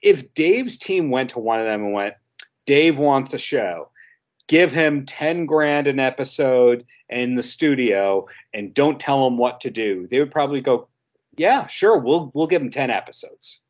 If 0.00 0.32
dave's 0.34 0.76
team 0.76 1.10
went 1.10 1.30
to 1.30 1.38
one 1.38 1.58
of 1.58 1.66
them 1.66 1.84
and 1.84 1.92
went 1.92 2.14
dave 2.66 2.98
wants 2.98 3.34
a 3.34 3.38
show. 3.38 3.90
Give 4.46 4.72
him 4.72 5.04
10 5.04 5.44
grand 5.44 5.86
an 5.86 5.98
episode 5.98 6.86
in 7.10 7.34
the 7.34 7.42
studio 7.42 8.26
and 8.54 8.72
don't 8.72 8.98
tell 8.98 9.26
him 9.26 9.36
what 9.36 9.60
to 9.60 9.70
do 9.70 10.06
they 10.06 10.20
would 10.20 10.30
probably 10.30 10.62
go 10.62 10.88
yeah 11.36 11.66
sure 11.66 11.98
we'll 11.98 12.30
we'll 12.32 12.46
give 12.46 12.62
him 12.62 12.70
10 12.70 12.88
episodes 12.88 13.60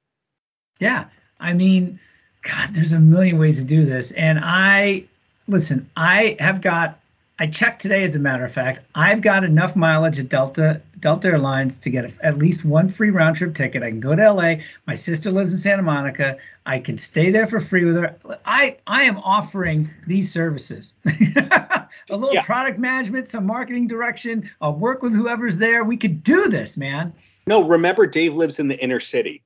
Yeah. 0.80 1.04
I 1.40 1.52
mean, 1.52 1.98
God, 2.42 2.74
there's 2.74 2.92
a 2.92 3.00
million 3.00 3.38
ways 3.38 3.58
to 3.58 3.64
do 3.64 3.84
this. 3.84 4.12
And 4.12 4.40
I 4.42 5.04
listen, 5.46 5.88
I 5.96 6.36
have 6.40 6.60
got 6.60 6.98
I 7.40 7.46
checked 7.46 7.80
today 7.80 8.02
as 8.02 8.16
a 8.16 8.18
matter 8.18 8.44
of 8.44 8.52
fact, 8.52 8.80
I've 8.96 9.20
got 9.22 9.44
enough 9.44 9.76
mileage 9.76 10.18
at 10.18 10.28
Delta 10.28 10.80
Delta 11.00 11.28
Airlines 11.28 11.78
to 11.80 11.90
get 11.90 12.04
a, 12.04 12.12
at 12.26 12.38
least 12.38 12.64
one 12.64 12.88
free 12.88 13.10
round 13.10 13.36
trip 13.36 13.54
ticket. 13.54 13.82
I 13.84 13.90
can 13.90 14.00
go 14.00 14.14
to 14.16 14.32
LA. 14.32 14.56
My 14.86 14.94
sister 14.96 15.30
lives 15.30 15.52
in 15.52 15.58
Santa 15.58 15.82
Monica. 15.82 16.36
I 16.66 16.80
can 16.80 16.98
stay 16.98 17.30
there 17.30 17.46
for 17.46 17.60
free 17.60 17.84
with 17.84 17.96
her. 17.96 18.16
I 18.44 18.76
I 18.88 19.04
am 19.04 19.18
offering 19.18 19.88
these 20.06 20.32
services. 20.32 20.94
a 21.06 21.86
little 22.10 22.34
Yeah. 22.34 22.42
product 22.44 22.78
management, 22.78 23.28
some 23.28 23.46
marketing 23.46 23.86
direction. 23.86 24.50
I'll 24.60 24.74
work 24.74 25.02
with 25.02 25.14
whoever's 25.14 25.58
there. 25.58 25.84
We 25.84 25.96
could 25.96 26.22
do 26.24 26.48
this, 26.48 26.76
man. 26.76 27.12
no 27.46 27.66
remember 27.68 28.06
dave 28.06 28.34
lives 28.34 28.58
in 28.58 28.66
the 28.68 28.78
inner 28.82 29.00
city 29.00 29.42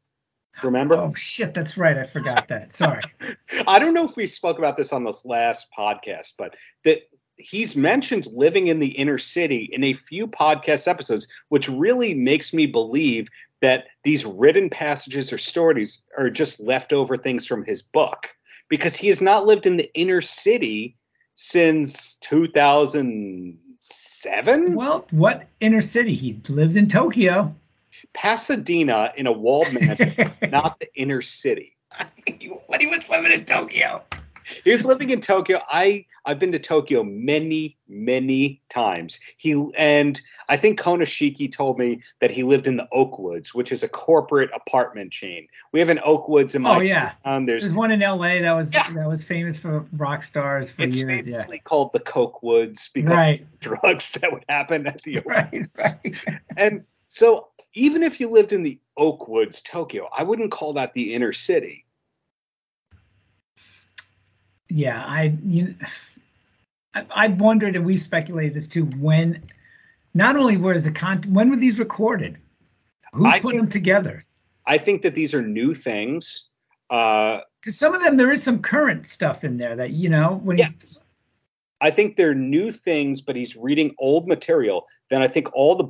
remember 0.62 0.94
Oh 0.94 1.14
shit, 1.14 1.54
that's 1.54 1.76
right. 1.76 1.96
I 1.96 2.04
forgot 2.04 2.48
that. 2.48 2.72
Sorry. 2.72 3.02
I 3.66 3.78
don't 3.78 3.94
know 3.94 4.04
if 4.04 4.16
we 4.16 4.26
spoke 4.26 4.58
about 4.58 4.76
this 4.76 4.92
on 4.92 5.04
this 5.04 5.24
last 5.24 5.68
podcast, 5.76 6.34
but 6.38 6.56
that 6.84 7.02
he's 7.36 7.76
mentioned 7.76 8.26
living 8.32 8.68
in 8.68 8.78
the 8.78 8.90
inner 8.90 9.18
city 9.18 9.68
in 9.72 9.84
a 9.84 9.92
few 9.92 10.26
podcast 10.26 10.88
episodes, 10.88 11.26
which 11.48 11.68
really 11.68 12.14
makes 12.14 12.54
me 12.54 12.66
believe 12.66 13.28
that 13.60 13.86
these 14.04 14.26
written 14.26 14.68
passages 14.68 15.32
or 15.32 15.38
stories 15.38 16.02
are 16.18 16.28
just 16.28 16.60
leftover 16.60 17.16
things 17.16 17.46
from 17.46 17.64
his 17.64 17.80
book 17.80 18.28
because 18.68 18.96
he 18.96 19.08
has 19.08 19.22
not 19.22 19.46
lived 19.46 19.66
in 19.66 19.76
the 19.76 19.90
inner 19.94 20.20
city 20.20 20.96
since 21.34 22.16
2007. 22.16 24.74
Well, 24.74 25.06
what 25.10 25.46
inner 25.60 25.80
city? 25.80 26.14
He 26.14 26.40
lived 26.48 26.76
in 26.76 26.88
Tokyo. 26.88 27.54
Pasadena 28.14 29.12
in 29.16 29.26
a 29.26 29.32
walled 29.32 29.72
mansion 29.72 30.14
is 30.18 30.40
not 30.42 30.78
the 30.80 30.88
inner 30.94 31.22
city. 31.22 31.76
when 32.66 32.80
he 32.80 32.86
was 32.86 33.08
living 33.08 33.32
in 33.32 33.44
Tokyo. 33.44 34.02
He 34.64 34.72
was 34.72 34.84
living 34.84 35.10
in 35.10 35.20
Tokyo. 35.20 35.60
I 35.68 36.04
I've 36.24 36.38
been 36.38 36.52
to 36.52 36.58
Tokyo 36.58 37.04
many 37.04 37.76
many 37.88 38.60
times. 38.68 39.20
He 39.36 39.70
and 39.76 40.20
I 40.48 40.56
think 40.56 40.80
Konoshiki 40.80 41.50
told 41.50 41.78
me 41.78 42.02
that 42.20 42.30
he 42.30 42.42
lived 42.42 42.66
in 42.66 42.76
the 42.76 42.88
Oakwoods, 42.92 43.54
which 43.54 43.70
is 43.70 43.82
a 43.82 43.88
corporate 43.88 44.50
apartment 44.54 45.12
chain. 45.12 45.46
We 45.72 45.78
have 45.80 45.90
an 45.90 45.98
Oakwoods 45.98 46.54
in 46.54 46.62
oh, 46.62 46.70
my 46.70 46.76
Oh 46.76 46.80
yeah, 46.80 47.12
town. 47.24 47.46
There's 47.46 47.62
there's 47.62 47.74
one 47.74 47.92
in 47.92 48.02
L.A. 48.02 48.40
that 48.40 48.52
was 48.52 48.72
Yeah. 48.72 48.90
that 48.92 49.08
was 49.08 49.24
famous 49.24 49.56
for 49.56 49.86
rock 49.92 50.22
stars 50.22 50.70
for 50.70 50.82
it's 50.82 50.96
years. 50.96 51.26
Yeah, 51.26 51.32
famously 51.32 51.60
called 51.60 51.92
the 51.92 52.00
Coke 52.00 52.42
Woods 52.42 52.88
because 52.92 53.12
right, 53.12 53.42
of 53.42 53.60
drugs 53.60 54.12
that 54.12 54.32
would 54.32 54.44
happen 54.48 54.86
at 54.86 55.02
the 55.02 55.20
right, 55.26 55.68
right. 55.78 56.16
and 56.56 56.84
so 57.06 57.48
even 57.74 58.02
if 58.02 58.20
you 58.20 58.28
lived 58.30 58.52
in 58.52 58.62
the 58.62 58.78
Oakwoods, 58.98 59.62
Tokyo, 59.62 60.08
I 60.16 60.22
wouldn't 60.22 60.50
call 60.52 60.72
that 60.74 60.92
the 60.92 61.14
inner 61.14 61.32
city. 61.32 61.84
Yeah, 64.68 65.04
I 65.04 65.36
you. 65.44 65.74
I, 66.94 67.04
I 67.14 67.28
wondered, 67.28 67.76
and 67.76 67.84
we've 67.84 68.00
speculated 68.00 68.54
this 68.54 68.66
too. 68.66 68.84
When, 68.98 69.42
not 70.14 70.36
only 70.36 70.56
was 70.56 70.84
the 70.84 70.92
content, 70.92 71.34
when 71.34 71.50
were 71.50 71.56
these 71.56 71.78
recorded? 71.78 72.38
Who 73.12 73.26
I 73.26 73.40
put 73.40 73.50
think- 73.52 73.62
them 73.62 73.70
together? 73.70 74.20
I 74.66 74.78
think 74.78 75.02
that 75.02 75.14
these 75.14 75.34
are 75.34 75.42
new 75.42 75.74
things. 75.74 76.48
Uh, 76.88 77.40
Because 77.60 77.76
some 77.76 77.94
of 77.94 78.02
them, 78.02 78.16
there 78.16 78.30
is 78.30 78.42
some 78.42 78.60
current 78.60 79.06
stuff 79.06 79.42
in 79.44 79.56
there 79.56 79.74
that 79.76 79.90
you 79.90 80.08
know 80.08 80.40
when 80.44 80.58
he's 80.58 81.02
I 81.80 81.90
think 81.90 82.14
they're 82.14 82.34
new 82.34 82.70
things, 82.70 83.20
but 83.20 83.34
he's 83.34 83.56
reading 83.56 83.92
old 83.98 84.28
material. 84.28 84.86
Then 85.10 85.20
I 85.20 85.26
think 85.26 85.52
all 85.52 85.74
the 85.74 85.82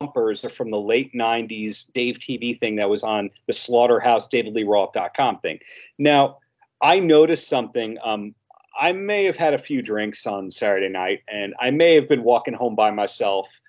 bumpers 0.00 0.44
are 0.44 0.50
from 0.50 0.70
the 0.70 0.80
late 0.80 1.12
90s 1.14 1.90
Dave 1.92 2.18
TV 2.18 2.58
thing 2.58 2.76
that 2.76 2.88
was 2.88 3.02
on 3.02 3.30
the 3.46 3.52
Slaughterhouse, 3.52 4.28
DavidLeeRoth.com 4.28 5.38
thing. 5.38 5.58
Now, 5.98 6.38
I 6.82 6.98
noticed 6.98 7.48
something. 7.48 7.96
Um, 8.04 8.34
I 8.78 8.92
may 8.92 9.24
have 9.24 9.36
had 9.36 9.54
a 9.54 9.58
few 9.58 9.80
drinks 9.80 10.26
on 10.26 10.50
Saturday 10.50 10.90
night, 10.90 11.22
and 11.28 11.54
I 11.60 11.70
may 11.70 11.94
have 11.94 12.08
been 12.08 12.24
walking 12.24 12.52
home 12.52 12.74
by 12.74 12.90
myself. 12.90 13.62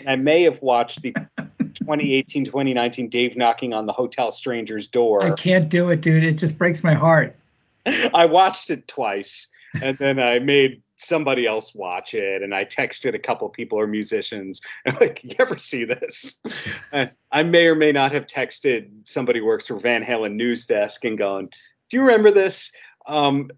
And 0.00 0.08
I 0.08 0.16
may 0.16 0.42
have 0.42 0.60
watched 0.62 1.02
the 1.02 1.12
2018 1.74 2.44
2019 2.44 3.08
Dave 3.08 3.36
knocking 3.36 3.72
on 3.72 3.86
the 3.86 3.92
hotel 3.92 4.32
stranger's 4.32 4.88
door. 4.88 5.22
I 5.22 5.34
can't 5.34 5.68
do 5.68 5.90
it, 5.90 6.00
dude. 6.00 6.24
It 6.24 6.38
just 6.38 6.58
breaks 6.58 6.82
my 6.82 6.94
heart. 6.94 7.36
I 8.14 8.26
watched 8.26 8.70
it 8.70 8.88
twice, 8.88 9.46
and 9.80 9.96
then 9.98 10.18
I 10.18 10.40
made 10.40 10.82
somebody 10.98 11.46
else 11.46 11.74
watch 11.74 12.14
it, 12.14 12.42
and 12.42 12.54
I 12.54 12.64
texted 12.64 13.14
a 13.14 13.18
couple 13.18 13.48
people 13.48 13.78
or 13.78 13.86
musicians. 13.86 14.60
And 14.84 15.00
like, 15.00 15.22
you 15.22 15.34
ever 15.38 15.56
see 15.56 15.84
this? 15.84 16.40
And 16.92 17.10
I 17.32 17.42
may 17.42 17.66
or 17.66 17.74
may 17.74 17.92
not 17.92 18.12
have 18.12 18.26
texted 18.26 18.88
somebody 19.04 19.40
who 19.40 19.46
works 19.46 19.66
for 19.66 19.76
Van 19.76 20.02
Halen 20.02 20.34
news 20.34 20.66
desk 20.66 21.04
and 21.04 21.18
gone, 21.18 21.48
"Do 21.90 21.96
you 21.96 22.02
remember 22.02 22.30
this?" 22.30 22.72
Um, 23.06 23.50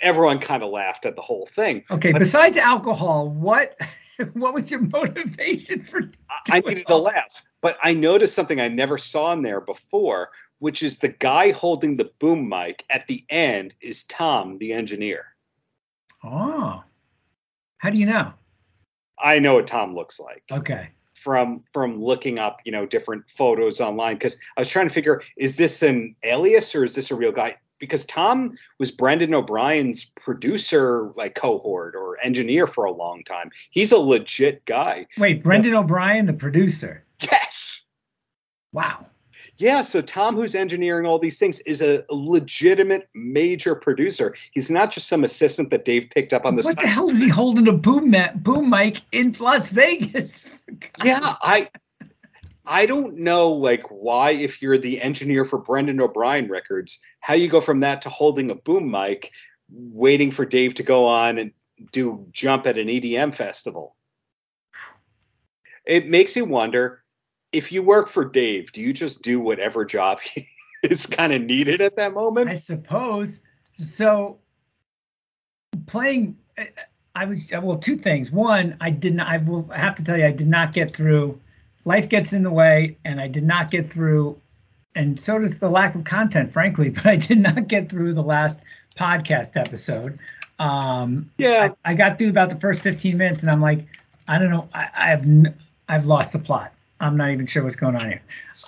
everyone 0.00 0.38
kind 0.38 0.62
of 0.62 0.70
laughed 0.70 1.06
at 1.06 1.16
the 1.16 1.22
whole 1.22 1.46
thing. 1.46 1.84
Okay, 1.90 2.12
But- 2.12 2.18
besides 2.18 2.56
alcohol, 2.56 3.28
what 3.30 3.78
what 4.34 4.54
was 4.54 4.70
your 4.70 4.80
motivation 4.80 5.82
for 5.84 6.10
I 6.50 6.60
needed 6.60 6.86
to 6.88 6.96
laugh, 6.96 7.42
but 7.60 7.78
I 7.82 7.94
noticed 7.94 8.34
something 8.34 8.60
I 8.60 8.68
never 8.68 8.98
saw 8.98 9.32
in 9.32 9.42
there 9.42 9.60
before, 9.60 10.30
which 10.58 10.82
is 10.82 10.98
the 10.98 11.08
guy 11.08 11.50
holding 11.50 11.96
the 11.96 12.10
boom 12.18 12.48
mic 12.48 12.84
at 12.90 13.06
the 13.06 13.24
end 13.30 13.74
is 13.80 14.04
Tom, 14.04 14.58
the 14.58 14.72
engineer. 14.72 15.31
Oh. 16.24 16.82
How 17.78 17.90
do 17.90 17.98
you 18.00 18.06
know? 18.06 18.32
I 19.22 19.38
know 19.38 19.54
what 19.54 19.66
Tom 19.66 19.94
looks 19.94 20.18
like. 20.20 20.42
Okay. 20.50 20.88
from 21.14 21.62
from 21.72 22.02
looking 22.02 22.38
up 22.38 22.60
you 22.64 22.72
know 22.72 22.84
different 22.84 23.28
photos 23.30 23.80
online 23.80 24.14
because 24.14 24.36
I 24.56 24.60
was 24.60 24.68
trying 24.68 24.88
to 24.88 24.94
figure 24.94 25.22
is 25.36 25.56
this 25.56 25.82
an 25.82 26.16
alias 26.24 26.74
or 26.74 26.84
is 26.84 26.94
this 26.94 27.10
a 27.10 27.14
real 27.14 27.30
guy? 27.32 27.56
Because 27.78 28.04
Tom 28.04 28.56
was 28.78 28.92
Brendan 28.92 29.34
O'Brien's 29.34 30.04
producer 30.04 31.12
like 31.16 31.34
cohort 31.34 31.94
or 31.96 32.16
engineer 32.22 32.66
for 32.66 32.84
a 32.84 32.92
long 32.92 33.24
time. 33.24 33.50
He's 33.70 33.90
a 33.92 33.98
legit 33.98 34.64
guy. 34.66 35.06
Wait, 35.18 35.42
Brendan 35.42 35.74
O'Brien, 35.74 36.26
the 36.26 36.32
producer. 36.32 37.04
Yes. 37.20 37.84
Wow. 38.72 39.06
Yeah, 39.62 39.82
so 39.82 40.02
Tom, 40.02 40.34
who's 40.34 40.54
engineering 40.54 41.06
all 41.06 41.18
these 41.18 41.38
things, 41.38 41.60
is 41.60 41.80
a 41.80 42.04
legitimate 42.10 43.08
major 43.14 43.74
producer. 43.74 44.34
He's 44.50 44.70
not 44.70 44.90
just 44.90 45.08
some 45.08 45.22
assistant 45.24 45.70
that 45.70 45.84
Dave 45.84 46.10
picked 46.10 46.32
up 46.32 46.44
on 46.44 46.56
the 46.56 46.62
side. 46.62 46.70
what 46.70 46.74
side. 46.76 46.84
the 46.84 46.88
hell 46.88 47.10
is 47.10 47.20
he 47.20 47.28
holding 47.28 47.68
a 47.68 47.72
boom 47.72 48.10
ma- 48.10 48.32
boom 48.34 48.68
mic 48.68 49.00
in 49.12 49.36
Las 49.38 49.68
Vegas? 49.68 50.44
yeah 51.04 51.34
i 51.42 51.68
i 52.64 52.86
don't 52.86 53.16
know 53.16 53.50
like 53.50 53.82
why 53.90 54.30
if 54.30 54.62
you're 54.62 54.78
the 54.78 55.02
engineer 55.02 55.44
for 55.44 55.58
brendan 55.58 56.00
o'brien 56.00 56.48
records 56.48 56.98
how 57.20 57.34
you 57.34 57.46
go 57.46 57.60
from 57.60 57.80
that 57.80 58.00
to 58.00 58.08
holding 58.08 58.50
a 58.50 58.54
boom 58.54 58.90
mic 58.90 59.32
waiting 59.70 60.30
for 60.30 60.46
dave 60.46 60.72
to 60.74 60.82
go 60.82 61.04
on 61.04 61.36
and 61.36 61.52
do 61.90 62.26
jump 62.30 62.66
at 62.66 62.78
an 62.78 62.88
EDM 62.88 63.34
festival. 63.34 63.96
It 65.86 66.08
makes 66.08 66.36
you 66.36 66.44
wonder 66.44 67.01
if 67.52 67.70
you 67.70 67.82
work 67.82 68.08
for 68.08 68.24
Dave, 68.24 68.72
do 68.72 68.80
you 68.80 68.92
just 68.92 69.22
do 69.22 69.40
whatever 69.40 69.84
job 69.84 70.20
is 70.82 71.06
kind 71.06 71.32
of 71.32 71.42
needed 71.42 71.80
at 71.80 71.96
that 71.96 72.14
moment? 72.14 72.48
I 72.48 72.54
suppose. 72.54 73.42
So 73.78 74.38
playing 75.86 76.36
I 77.14 77.24
was 77.24 77.50
well 77.50 77.76
two 77.76 77.96
things. 77.96 78.30
One, 78.30 78.76
I 78.80 78.90
didn't 78.90 79.20
I 79.20 79.38
will 79.38 79.68
have 79.74 79.94
to 79.96 80.04
tell 80.04 80.16
you 80.16 80.24
I 80.24 80.32
did 80.32 80.48
not 80.48 80.72
get 80.72 80.94
through 80.94 81.38
life 81.84 82.08
gets 82.08 82.32
in 82.32 82.42
the 82.42 82.50
way 82.50 82.96
and 83.04 83.20
I 83.20 83.28
did 83.28 83.44
not 83.44 83.70
get 83.70 83.88
through 83.88 84.38
and 84.94 85.18
so 85.18 85.38
does 85.38 85.58
the 85.58 85.70
lack 85.70 85.94
of 85.94 86.04
content 86.04 86.52
frankly, 86.52 86.88
but 86.90 87.06
I 87.06 87.16
did 87.16 87.38
not 87.38 87.68
get 87.68 87.88
through 87.88 88.14
the 88.14 88.22
last 88.22 88.60
podcast 88.96 89.56
episode. 89.56 90.18
Um, 90.58 91.30
yeah, 91.38 91.70
I, 91.84 91.90
I, 91.90 91.94
got 91.94 92.18
through 92.18 92.28
about 92.28 92.50
the 92.50 92.56
first 92.56 92.82
15 92.82 93.16
minutes, 93.16 93.42
and 93.42 93.50
I'm 93.50 93.60
like, 93.60 93.84
I 94.28 94.38
don't 94.38 94.50
know, 94.50 94.68
I, 94.74 94.88
I've 94.94 95.26
I've 95.88 96.06
lost 96.06 96.32
the 96.32 96.38
plot. 96.38 96.72
I'm 97.02 97.16
not 97.16 97.30
even 97.30 97.46
sure 97.46 97.64
what's 97.64 97.76
going 97.76 97.96
on 97.96 98.08
here. 98.08 98.22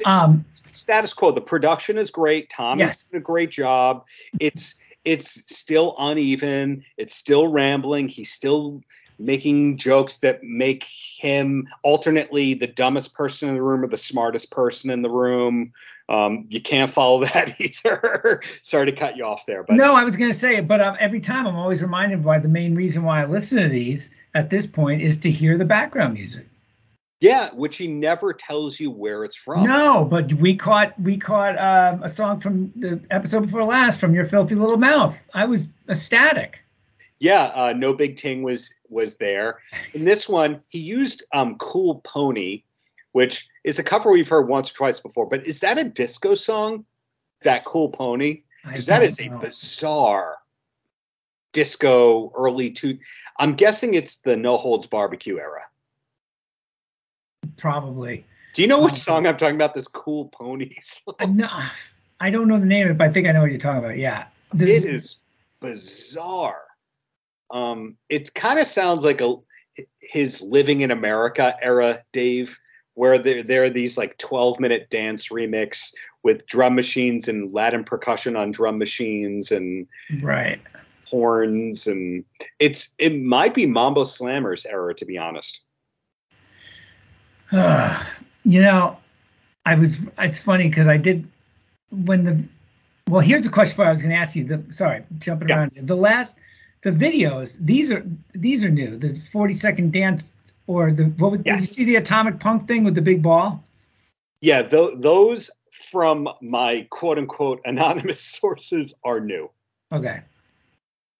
Um, 0.06 0.44
status 0.50 1.14
quo. 1.14 1.30
The 1.30 1.40
production 1.40 1.96
is 1.96 2.10
great. 2.10 2.50
Tom 2.50 2.80
yes. 2.80 3.04
did 3.04 3.16
a 3.16 3.20
great 3.20 3.50
job. 3.50 4.04
It's 4.40 4.74
it's 5.04 5.54
still 5.54 5.94
uneven. 5.98 6.84
It's 6.96 7.14
still 7.14 7.46
rambling. 7.48 8.08
He's 8.08 8.32
still 8.32 8.82
making 9.20 9.78
jokes 9.78 10.18
that 10.18 10.42
make 10.42 10.88
him 11.18 11.68
alternately 11.82 12.54
the 12.54 12.66
dumbest 12.66 13.14
person 13.14 13.48
in 13.48 13.54
the 13.54 13.62
room 13.62 13.84
or 13.84 13.86
the 13.86 13.96
smartest 13.96 14.50
person 14.50 14.90
in 14.90 15.02
the 15.02 15.10
room. 15.10 15.72
Um, 16.08 16.46
you 16.48 16.60
can't 16.60 16.90
follow 16.90 17.24
that 17.24 17.58
either. 17.60 18.42
Sorry 18.62 18.86
to 18.86 18.92
cut 18.92 19.16
you 19.16 19.24
off 19.24 19.46
there, 19.46 19.62
but 19.62 19.76
no, 19.76 19.94
I 19.94 20.02
was 20.02 20.16
going 20.16 20.32
to 20.32 20.36
say 20.36 20.56
it, 20.56 20.66
but 20.66 20.80
um, 20.80 20.96
every 20.98 21.20
time 21.20 21.46
I'm 21.46 21.56
always 21.56 21.82
reminded 21.82 22.24
why 22.24 22.40
the 22.40 22.48
main 22.48 22.74
reason 22.74 23.04
why 23.04 23.22
I 23.22 23.26
listen 23.26 23.62
to 23.62 23.68
these 23.68 24.10
at 24.34 24.50
this 24.50 24.66
point 24.66 25.02
is 25.02 25.18
to 25.20 25.30
hear 25.30 25.56
the 25.56 25.64
background 25.64 26.14
music. 26.14 26.46
Yeah, 27.20 27.50
which 27.54 27.76
he 27.76 27.88
never 27.88 28.32
tells 28.32 28.78
you 28.78 28.90
where 28.90 29.24
it's 29.24 29.36
from. 29.36 29.64
No, 29.64 30.04
but 30.04 30.32
we 30.34 30.56
caught 30.56 30.98
we 31.00 31.16
caught 31.16 31.58
um, 31.58 32.02
a 32.02 32.08
song 32.08 32.40
from 32.40 32.72
the 32.76 33.00
episode 33.10 33.42
before 33.42 33.64
last 33.64 33.98
from 33.98 34.14
your 34.14 34.26
filthy 34.26 34.54
little 34.54 34.76
mouth. 34.76 35.18
I 35.32 35.44
was 35.46 35.68
ecstatic. 35.88 36.60
Yeah, 37.20 37.52
uh, 37.54 37.72
no 37.74 37.94
big 37.94 38.16
ting 38.16 38.42
was 38.42 38.74
was 38.88 39.16
there. 39.16 39.60
In 39.94 40.04
this 40.04 40.28
one, 40.28 40.60
he 40.68 40.78
used 40.80 41.24
um, 41.32 41.56
"Cool 41.56 42.00
Pony," 42.04 42.64
which 43.12 43.48
is 43.62 43.78
a 43.78 43.84
cover 43.84 44.10
we've 44.10 44.28
heard 44.28 44.48
once 44.48 44.70
or 44.70 44.74
twice 44.74 45.00
before. 45.00 45.26
But 45.26 45.46
is 45.46 45.60
that 45.60 45.78
a 45.78 45.84
disco 45.84 46.34
song? 46.34 46.84
That 47.42 47.64
cool 47.64 47.88
pony? 47.88 48.42
Because 48.66 48.86
that 48.86 49.02
is 49.02 49.20
know. 49.20 49.36
a 49.36 49.38
bizarre 49.38 50.36
disco 51.52 52.32
early 52.36 52.70
two. 52.70 52.98
I'm 53.38 53.54
guessing 53.54 53.94
it's 53.94 54.16
the 54.16 54.36
No 54.36 54.56
Holds 54.56 54.86
Barbecue 54.86 55.38
era. 55.38 55.62
Probably. 57.56 58.24
Do 58.54 58.62
you 58.62 58.68
know 58.68 58.82
which 58.82 58.92
um, 58.92 58.98
song 58.98 59.26
I'm 59.26 59.36
talking 59.36 59.56
about? 59.56 59.74
This 59.74 59.88
cool 59.88 60.26
ponies. 60.26 61.02
no, 61.28 61.48
I 62.20 62.30
don't 62.30 62.48
know 62.48 62.58
the 62.58 62.66
name 62.66 62.86
of 62.86 62.92
it, 62.92 62.98
but 62.98 63.08
I 63.08 63.12
think 63.12 63.26
I 63.26 63.32
know 63.32 63.40
what 63.40 63.50
you're 63.50 63.58
talking 63.58 63.84
about. 63.84 63.98
Yeah, 63.98 64.26
this, 64.52 64.84
it 64.84 64.94
is 64.94 65.16
bizarre. 65.60 66.62
Um, 67.50 67.96
it 68.08 68.32
kind 68.34 68.58
of 68.58 68.66
sounds 68.66 69.04
like 69.04 69.20
a 69.20 69.36
his 70.00 70.40
living 70.40 70.82
in 70.82 70.90
America 70.90 71.56
era, 71.60 72.00
Dave 72.12 72.58
where 72.94 73.18
there, 73.18 73.42
there 73.42 73.64
are 73.64 73.70
these 73.70 73.98
like 73.98 74.16
12 74.18 74.58
minute 74.60 74.88
dance 74.90 75.28
remix 75.28 75.92
with 76.22 76.46
drum 76.46 76.74
machines 76.74 77.28
and 77.28 77.52
Latin 77.52 77.84
percussion 77.84 78.36
on 78.36 78.50
drum 78.50 78.78
machines 78.78 79.50
and 79.50 79.86
right 80.22 80.60
horns 81.06 81.86
and 81.86 82.24
it's 82.58 82.94
it 82.98 83.20
might 83.20 83.52
be 83.52 83.66
Mambo 83.66 84.04
Slammers 84.04 84.64
era 84.68 84.94
to 84.94 85.04
be 85.04 85.18
honest. 85.18 85.60
Uh, 87.54 88.04
you 88.44 88.60
know, 88.60 88.96
I 89.66 89.74
was 89.74 90.00
it's 90.18 90.38
funny 90.38 90.68
because 90.68 90.88
I 90.88 90.96
did 90.96 91.26
when 91.90 92.24
the 92.24 92.44
well 93.08 93.20
here's 93.20 93.44
the 93.44 93.50
question 93.50 93.76
for 93.76 93.84
I 93.84 93.90
was 93.90 94.02
going 94.02 94.10
to 94.10 94.16
ask 94.16 94.34
you 94.34 94.44
the 94.44 94.62
sorry 94.70 95.04
jumping 95.18 95.48
yeah. 95.48 95.58
around 95.58 95.72
the 95.76 95.96
last 95.96 96.34
the 96.82 96.90
videos 96.90 97.56
these 97.60 97.90
are 97.90 98.04
these 98.34 98.64
are 98.64 98.70
new 98.70 98.96
the 98.96 99.14
40 99.32 99.54
second 99.54 99.92
dance 99.92 100.32
or 100.66 100.92
the 100.92 101.04
what 101.04 101.30
would, 101.30 101.42
yes. 101.44 101.56
did 101.56 101.62
you 101.62 101.66
see 101.66 101.84
the 101.84 101.96
atomic 101.96 102.40
punk 102.40 102.66
thing 102.66 102.84
with 102.84 102.94
the 102.94 103.02
big 103.02 103.22
ball? 103.22 103.62
Yeah, 104.40 104.62
th- 104.62 104.94
those 104.96 105.50
from 105.70 106.28
my 106.40 106.86
quote 106.90 107.18
unquote 107.18 107.60
anonymous 107.64 108.20
sources 108.40 108.94
are 109.04 109.20
new. 109.20 109.50
Okay. 109.92 110.20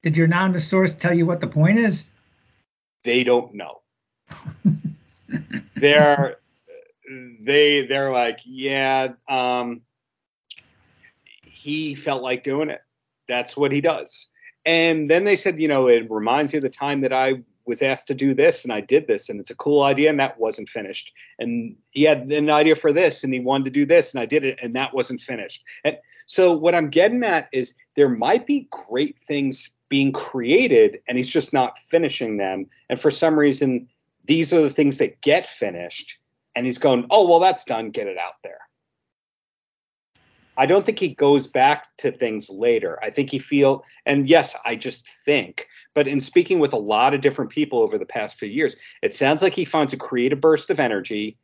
Did 0.03 0.17
your 0.17 0.27
anonymous 0.27 0.67
source 0.67 0.95
tell 0.95 1.15
you 1.15 1.27
what 1.27 1.41
the 1.41 1.47
point 1.47 1.79
is? 1.79 2.09
They 3.05 3.25
don't 3.25 3.55
know. 3.55 3.81
they're 5.77 6.37
they 7.41 7.87
they're 7.87 8.13
like, 8.13 8.41
yeah, 8.45 9.09
um, 9.29 9.83
he 11.43 11.95
felt 11.95 12.23
like 12.23 12.43
doing 12.43 12.71
it. 12.71 12.81
That's 13.29 13.57
what 13.57 13.73
he 13.73 13.81
does. 13.81 14.29
And 14.67 15.11
then 15.11 15.25
they 15.25 15.37
said, 15.37 15.61
you 15.61 15.69
know, 15.69 15.89
it 15.89 16.11
reminds 16.11 16.53
you 16.53 16.59
of 16.59 16.63
the 16.63 16.71
time 16.71 17.03
that 17.03 17.13
I 17.13 17.43
was 17.67 17.83
asked 17.83 18.07
to 18.09 18.15
do 18.15 18.35
this 18.35 18.65
and 18.65 18.73
I 18.73 18.81
did 18.81 19.07
this 19.07 19.29
and 19.29 19.41
it's 19.41 19.51
a 19.51 19.57
cool 19.57 19.83
idea 19.83 20.11
and 20.11 20.21
that 20.21 20.39
wasn't 20.39 20.69
finished. 20.69 21.13
And 21.39 21.77
he 21.91 22.03
had 22.05 22.31
an 22.33 22.51
idea 22.51 22.77
for 22.77 22.93
this 22.93 23.25
and 23.25 23.33
he 23.33 23.41
wanted 23.41 23.65
to 23.65 23.71
do 23.71 23.87
this 23.87 24.13
and 24.13 24.21
I 24.21 24.27
did 24.27 24.45
it 24.45 24.59
and 24.63 24.75
that 24.77 24.95
wasn't 24.95 25.21
finished. 25.21 25.65
And 25.85 25.97
so 26.27 26.53
what 26.53 26.75
I'm 26.75 26.91
getting 26.91 27.25
at 27.25 27.49
is 27.53 27.75
there 27.97 28.09
might 28.09 28.47
be 28.47 28.69
great 28.89 29.19
things 29.19 29.71
being 29.89 30.13
created 30.13 30.99
and 31.07 31.17
he's 31.19 31.29
just 31.29 31.53
not 31.53 31.79
finishing 31.91 32.37
them. 32.37 32.67
And 32.89 32.99
for 32.99 33.11
some 33.11 33.39
reason, 33.39 33.89
these 34.25 34.53
are 34.53 34.63
the 34.63 34.71
things 34.71 34.99
that 34.99 35.21
get 35.21 35.47
finished 35.47 36.19
and 36.57 36.67
he's 36.67 36.79
going, 36.79 37.07
oh, 37.11 37.29
well, 37.29 37.41
that's 37.41 37.65
done. 37.65 37.91
Get 37.91 38.07
it 38.07 38.19
out 38.19 38.35
there. 38.43 38.61
I 40.57 40.67
don't 40.67 40.87
think 40.87 41.01
he 41.01 41.09
goes 41.09 41.49
back 41.49 41.97
to 41.97 42.13
things 42.13 42.49
later. 42.49 42.99
I 43.03 43.11
think 43.11 43.31
he 43.31 43.41
feel 43.41 43.85
and 44.07 44.29
yes, 44.29 44.57
I 44.65 44.77
just 44.77 45.09
think, 45.09 45.67
but 45.95 46.07
in 46.07 46.21
speaking 46.21 46.61
with 46.61 46.73
a 46.73 46.79
lot 46.79 47.13
of 47.13 47.21
different 47.21 47.51
people 47.51 47.81
over 47.81 47.99
the 47.99 48.07
past 48.07 48.39
few 48.39 48.49
years, 48.49 48.77
it 49.03 49.15
sounds 49.15 49.43
like 49.43 49.55
he 49.55 49.65
finds 49.65 49.93
a 49.93 49.97
creative 49.97 50.41
burst 50.41 50.71
of 50.71 50.79
energy 50.79 51.37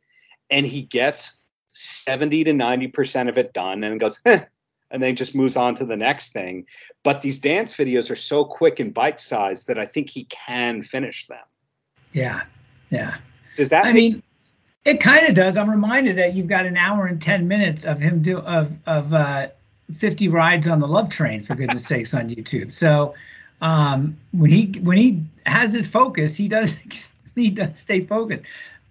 and 0.49 0.65
he 0.65 0.83
gets 0.83 1.41
70 1.73 2.45
to 2.45 2.51
90% 2.51 3.29
of 3.29 3.37
it 3.37 3.53
done 3.53 3.83
and 3.83 3.99
goes, 3.99 4.19
eh, 4.25 4.43
and 4.91 5.03
then 5.03 5.15
just 5.15 5.35
moves 5.35 5.57
on 5.57 5.75
to 5.75 5.85
the 5.85 5.97
next 5.97 6.31
thing. 6.31 6.65
But 7.03 7.21
these 7.21 7.39
dance 7.39 7.73
videos 7.73 8.09
are 8.09 8.15
so 8.15 8.45
quick 8.45 8.79
and 8.79 8.93
bite 8.93 9.19
sized 9.19 9.67
that 9.67 9.79
I 9.79 9.85
think 9.85 10.09
he 10.09 10.25
can 10.25 10.81
finish 10.81 11.27
them. 11.27 11.43
Yeah. 12.13 12.43
Yeah. 12.91 13.17
Does 13.55 13.69
that 13.69 13.85
I 13.85 13.93
mean 13.93 14.11
sense? 14.13 14.55
It 14.85 14.99
kind 14.99 15.25
of 15.25 15.33
does. 15.33 15.57
I'm 15.57 15.69
reminded 15.69 16.17
that 16.17 16.35
you've 16.35 16.47
got 16.47 16.65
an 16.65 16.77
hour 16.77 17.07
and 17.07 17.21
ten 17.21 17.47
minutes 17.47 17.85
of 17.85 17.99
him 17.99 18.21
do 18.21 18.39
of 18.39 18.71
of 18.85 19.13
uh, 19.13 19.47
50 19.97 20.27
rides 20.27 20.67
on 20.67 20.79
the 20.79 20.87
love 20.87 21.09
train 21.09 21.43
for 21.43 21.55
goodness 21.55 21.85
sakes 21.85 22.13
on 22.13 22.29
YouTube. 22.29 22.73
So 22.73 23.13
um, 23.61 24.17
when 24.31 24.49
he 24.49 24.79
when 24.81 24.97
he 24.97 25.23
has 25.45 25.73
his 25.73 25.87
focus, 25.87 26.35
he 26.35 26.47
does 26.47 26.75
he 27.35 27.49
does 27.49 27.77
stay 27.77 28.05
focused. 28.05 28.43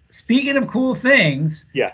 Speaking 0.09 0.57
of 0.57 0.67
cool 0.67 0.95
things, 0.95 1.65
yeah. 1.73 1.93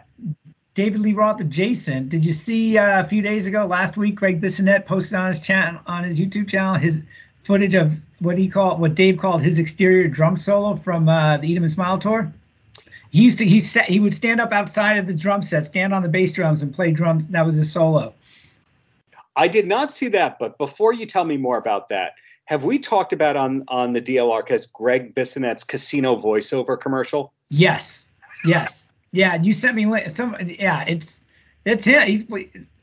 David 0.74 1.02
Lee 1.02 1.14
Roth 1.14 1.42
adjacent. 1.42 2.10
Did 2.10 2.24
you 2.24 2.32
see 2.32 2.78
uh, 2.78 3.02
a 3.02 3.04
few 3.04 3.24
days 3.24 3.48
ago, 3.48 3.66
last 3.66 3.98
week, 3.98 4.14
Gregg 4.14 4.40
Bissonette 4.40 4.86
posted 4.86 5.16
on 5.16 5.28
his 5.28 5.40
channel 5.40 5.82
on 5.88 6.04
his 6.04 6.20
YouTube 6.20 6.48
channel 6.48 6.76
his 6.76 7.02
footage 7.48 7.74
of 7.74 7.94
what 8.20 8.38
he 8.38 8.48
called 8.48 8.80
what 8.80 8.94
Dave 8.94 9.18
called 9.18 9.42
his 9.42 9.58
exterior 9.58 10.08
drum 10.08 10.38
solo 10.38 10.76
from 10.76 11.10
uh, 11.10 11.38
the 11.38 11.48
Eat 11.48 11.58
'em 11.58 11.64
and 11.64 11.72
Smile 11.72 11.98
tour 11.98 12.32
he 13.10 13.22
used 13.22 13.38
to 13.38 13.46
he 13.46 13.60
set 13.60 13.86
he 13.86 14.00
would 14.00 14.14
stand 14.14 14.42
up 14.42 14.52
outside 14.52 14.98
of 14.98 15.08
the 15.08 15.14
drum 15.14 15.42
set, 15.42 15.66
stand 15.66 15.94
on 15.94 16.02
the 16.02 16.10
bass 16.10 16.32
drums 16.32 16.62
and 16.62 16.74
play 16.74 16.92
drums. 16.92 17.26
That 17.28 17.46
was 17.46 17.56
his 17.56 17.72
solo. 17.72 18.14
I 19.36 19.48
did 19.48 19.68
not 19.68 19.94
see 19.94 20.08
that, 20.10 20.40
but 20.40 20.58
before 20.58 20.94
you 20.94 21.06
tell 21.06 21.24
me 21.24 21.38
more 21.38 21.58
about 21.58 21.90
that, 21.90 22.14
have 22.46 22.66
we 22.66 22.80
talked 22.80 23.14
about 23.14 23.36
on 23.36 23.64
on 23.68 23.94
the 23.94 24.02
DLR 24.02 24.50
as 24.52 24.66
Gregg 24.66 25.14
Bissonette's 25.14 25.64
casino 25.64 26.16
voiceover 26.16 26.80
commercial? 26.80 27.34
Yes, 27.50 28.10
yes, 28.46 28.92
yeah. 29.12 29.42
You 29.42 29.54
sent 29.54 29.76
me 29.76 30.08
some. 30.10 30.36
Yeah, 30.46 30.84
it's 30.88 31.22
it's 31.66 31.86
him. 31.86 32.08
He's 32.08 32.24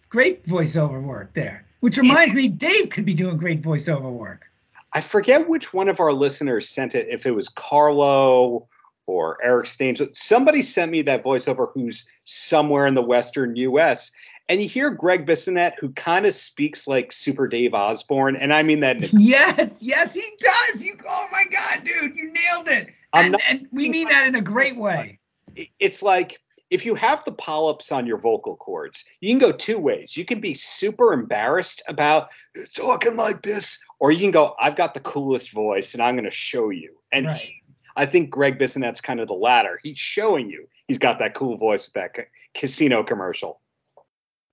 great 0.08 0.46
voiceover 0.46 1.02
work 1.02 1.32
there. 1.34 1.64
Which 1.80 1.98
reminds 1.98 2.32
me, 2.32 2.48
Dave 2.48 2.88
could 2.88 3.04
be 3.04 3.12
doing 3.12 3.36
great 3.36 3.60
voiceover 3.60 4.10
work. 4.10 4.46
I 4.94 5.00
forget 5.00 5.48
which 5.48 5.74
one 5.74 5.88
of 5.88 6.00
our 6.00 6.12
listeners 6.12 6.68
sent 6.68 6.94
it. 6.94 7.08
If 7.10 7.26
it 7.26 7.32
was 7.32 7.48
Carlo 7.48 8.68
or 9.06 9.38
Eric 9.42 9.66
Staines. 9.66 10.00
Somebody 10.12 10.62
sent 10.62 10.90
me 10.90 11.02
that 11.02 11.22
voiceover 11.22 11.70
who's 11.72 12.04
somewhere 12.24 12.86
in 12.86 12.94
the 12.94 13.02
Western 13.02 13.54
US. 13.56 14.10
And 14.48 14.62
you 14.62 14.68
hear 14.68 14.90
Gregg 14.90 15.26
Bissonette, 15.26 15.72
who 15.78 15.90
kind 15.92 16.26
of 16.26 16.34
speaks 16.34 16.86
like 16.86 17.12
Super 17.12 17.48
Dave 17.48 17.74
Osborne. 17.74 18.36
And 18.36 18.52
I 18.52 18.62
mean 18.62 18.80
that. 18.80 19.12
yes, 19.12 19.78
yes, 19.80 20.14
he 20.14 20.26
does. 20.38 20.82
You, 20.82 20.98
oh 21.08 21.28
my 21.32 21.44
God, 21.50 21.84
dude, 21.84 22.16
you 22.16 22.32
nailed 22.32 22.68
it. 22.68 22.88
And, 23.14 23.36
and 23.48 23.66
we 23.72 23.88
mean 23.88 24.08
that 24.08 24.26
in 24.26 24.34
a 24.34 24.40
great 24.40 24.76
way. 24.76 25.18
It's 25.78 26.02
like 26.02 26.40
if 26.74 26.84
you 26.84 26.96
have 26.96 27.24
the 27.24 27.30
polyps 27.30 27.92
on 27.92 28.04
your 28.04 28.18
vocal 28.18 28.56
cords, 28.56 29.04
you 29.20 29.30
can 29.30 29.38
go 29.38 29.52
two 29.52 29.78
ways. 29.78 30.16
You 30.16 30.24
can 30.24 30.40
be 30.40 30.54
super 30.54 31.12
embarrassed 31.12 31.80
about 31.86 32.26
talking 32.74 33.16
like 33.16 33.42
this, 33.42 33.78
or 34.00 34.10
you 34.10 34.18
can 34.18 34.32
go, 34.32 34.56
I've 34.60 34.74
got 34.74 34.92
the 34.92 34.98
coolest 34.98 35.52
voice 35.52 35.94
and 35.94 36.02
I'm 36.02 36.16
going 36.16 36.24
to 36.24 36.32
show 36.32 36.70
you. 36.70 36.96
And 37.12 37.26
Right. 37.26 37.38
he- 37.38 37.60
I 37.96 38.06
think 38.06 38.28
Gregg 38.28 38.58
Bissonette's 38.58 39.00
kind 39.00 39.20
of 39.20 39.28
the 39.28 39.34
latter. 39.34 39.78
He's 39.84 40.00
showing 40.00 40.50
you 40.50 40.66
he's 40.88 40.98
got 40.98 41.20
that 41.20 41.34
cool 41.34 41.56
voice 41.56 41.86
with 41.86 41.94
that 41.94 42.12
ca- 42.14 42.28
casino 42.52 43.04
commercial. 43.04 43.60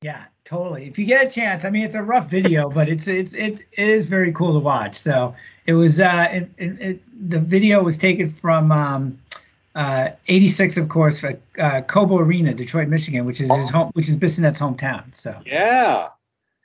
Yeah, 0.03 0.25
totally. 0.45 0.85
If 0.85 0.99
you 0.99 1.05
get 1.05 1.25
a 1.25 1.29
chance, 1.29 1.65
I 1.65 1.71
mean, 1.71 1.83
it's 1.83 1.95
a 1.95 2.03
rough 2.03 2.29
video, 2.29 2.69
but 2.77 2.87
it's 2.87 3.07
it's 3.07 3.33
it 3.33 3.61
is 3.77 4.05
very 4.05 4.31
cool 4.31 4.53
to 4.53 4.59
watch. 4.59 4.95
So 4.95 5.33
it 5.65 5.73
was 5.73 5.99
uh, 5.99 6.27
it, 6.31 6.51
it, 6.59 6.81
it, 6.81 7.29
the 7.29 7.39
video 7.39 7.81
was 7.81 7.97
taken 7.97 8.31
from 8.31 8.71
um, 8.71 9.17
'86, 9.75 10.77
of 10.77 10.89
course, 10.89 11.19
for, 11.19 11.39
uh, 11.59 11.81
Cobo 11.81 12.19
Arena, 12.19 12.53
Detroit, 12.53 12.87
Michigan, 12.87 13.25
which 13.25 13.41
is 13.41 13.53
his 13.55 13.69
home, 13.69 13.91
which 13.93 14.09
is 14.09 14.15
Bissonette's 14.17 14.59
hometown. 14.59 15.15
So 15.15 15.39
Yeah. 15.45 16.09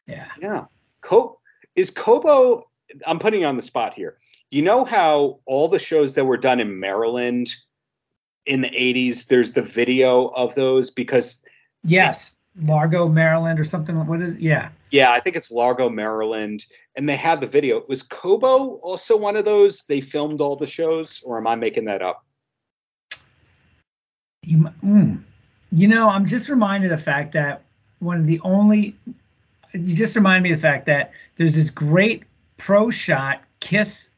yeah, 0.06 0.26
Yeah. 0.40 0.64
Co- 1.02 1.38
is 1.74 1.90
Cobo? 1.90 2.68
I'm 3.06 3.18
putting 3.18 3.40
you 3.42 3.46
on 3.46 3.56
the 3.56 3.62
spot 3.62 3.94
here. 3.94 4.16
You 4.50 4.62
know 4.62 4.84
how 4.84 5.40
all 5.46 5.68
the 5.68 5.78
shows 5.78 6.14
that 6.14 6.24
were 6.24 6.36
done 6.36 6.60
in 6.60 6.78
Maryland 6.80 7.48
in 8.46 8.60
the 8.62 8.70
80s, 8.70 9.26
there's 9.26 9.52
the 9.52 9.62
video 9.62 10.26
of 10.28 10.54
those 10.54 10.90
because, 10.90 11.42
yes, 11.82 12.36
Largo, 12.62 13.08
Maryland, 13.08 13.58
or 13.60 13.64
something. 13.64 13.96
What 14.06 14.22
is? 14.22 14.36
Yeah, 14.36 14.70
yeah, 14.90 15.12
I 15.12 15.20
think 15.20 15.36
it's 15.36 15.50
Largo, 15.50 15.90
Maryland, 15.90 16.64
and 16.96 17.08
they 17.08 17.16
have 17.16 17.40
the 17.40 17.46
video. 17.46 17.84
Was 17.88 18.02
Cobo 18.02 18.76
also 18.76 19.16
one 19.16 19.36
of 19.36 19.44
those? 19.44 19.84
They 19.84 20.00
filmed 20.00 20.40
all 20.40 20.56
the 20.56 20.66
shows, 20.66 21.22
or 21.24 21.36
am 21.38 21.46
I 21.46 21.54
making 21.54 21.84
that 21.86 22.02
up? 22.02 22.24
You, 24.46 24.70
mm, 24.82 25.22
you 25.72 25.88
know, 25.88 26.08
I'm 26.08 26.26
just 26.26 26.48
reminded 26.48 26.92
of 26.92 26.98
the 26.98 27.04
fact 27.04 27.32
that 27.32 27.62
one 27.98 28.18
of 28.18 28.26
the 28.26 28.40
only 28.44 28.96
you 29.72 29.94
just 29.94 30.16
remind 30.16 30.42
me 30.42 30.52
of 30.52 30.58
the 30.58 30.62
fact 30.62 30.86
that 30.86 31.12
there's 31.36 31.54
this 31.54 31.70
great 31.70 32.22
pro 32.56 32.90
shot 32.90 33.42
Kiss 33.60 34.10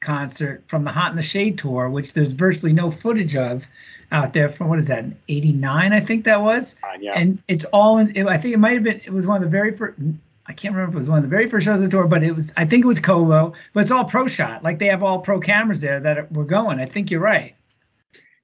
concert 0.00 0.62
from 0.66 0.84
the 0.84 0.90
Hot 0.90 1.10
in 1.10 1.16
the 1.16 1.22
Shade 1.22 1.58
tour, 1.58 1.88
which 1.88 2.12
there's 2.12 2.32
virtually 2.32 2.72
no 2.72 2.90
footage 2.90 3.36
of 3.36 3.66
out 4.12 4.32
there 4.32 4.48
from 4.48 4.68
what 4.68 4.78
is 4.78 4.88
that, 4.88 5.04
89, 5.28 5.92
I 5.92 6.00
think 6.00 6.24
that 6.24 6.40
was. 6.42 6.74
Fine, 6.80 7.02
yeah. 7.02 7.12
And 7.14 7.42
it's 7.48 7.64
all 7.66 7.98
in, 7.98 8.14
it, 8.16 8.26
I 8.26 8.36
think 8.38 8.54
it 8.54 8.58
might 8.58 8.74
have 8.74 8.82
been, 8.82 9.00
it 9.04 9.12
was 9.12 9.26
one 9.26 9.36
of 9.36 9.42
the 9.42 9.48
very 9.48 9.76
first, 9.76 9.98
I 10.46 10.52
can't 10.52 10.74
remember 10.74 10.96
if 10.96 10.96
it 10.96 11.00
was 11.00 11.08
one 11.08 11.18
of 11.18 11.24
the 11.24 11.30
very 11.30 11.48
first 11.48 11.66
shows 11.66 11.76
of 11.76 11.82
the 11.82 11.88
tour, 11.88 12.06
but 12.06 12.22
it 12.22 12.32
was, 12.32 12.52
I 12.56 12.64
think 12.64 12.84
it 12.84 12.88
was 12.88 12.98
Cobo, 12.98 13.52
but 13.72 13.80
it's 13.80 13.90
all 13.90 14.04
pro 14.04 14.26
shot. 14.26 14.64
Like 14.64 14.78
they 14.78 14.86
have 14.86 15.02
all 15.02 15.20
pro 15.20 15.38
cameras 15.38 15.80
there 15.80 16.00
that 16.00 16.32
were 16.32 16.44
going. 16.44 16.80
I 16.80 16.86
think 16.86 17.10
you're 17.10 17.20
right. 17.20 17.54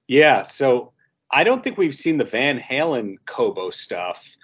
Yeah, 0.06 0.44
so 0.44 0.92
I 1.30 1.44
don't 1.44 1.62
think 1.62 1.76
we've 1.76 1.94
seen 1.94 2.18
the 2.18 2.24
Van 2.24 2.58
Halen 2.58 3.16
Cobo 3.26 3.70
stuff 3.70 4.36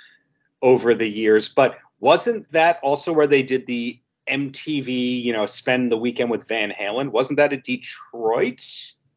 over 0.63 0.95
the 0.95 1.09
years, 1.09 1.49
but 1.49 1.79
wasn't 2.01 2.49
that 2.51 2.79
also 2.83 3.13
where 3.13 3.27
they 3.27 3.43
did 3.43 3.67
the 3.67 3.99
MTV, 4.29 5.23
you 5.23 5.33
know, 5.33 5.47
spend 5.47 5.93
the 5.93 5.97
weekend 5.97 6.31
with 6.31 6.47
Van 6.49 6.71
Halen? 6.71 7.11
Wasn't 7.11 7.37
that 7.37 7.53
a 7.53 7.57
Detroit 7.57 8.65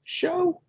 show? 0.03 0.61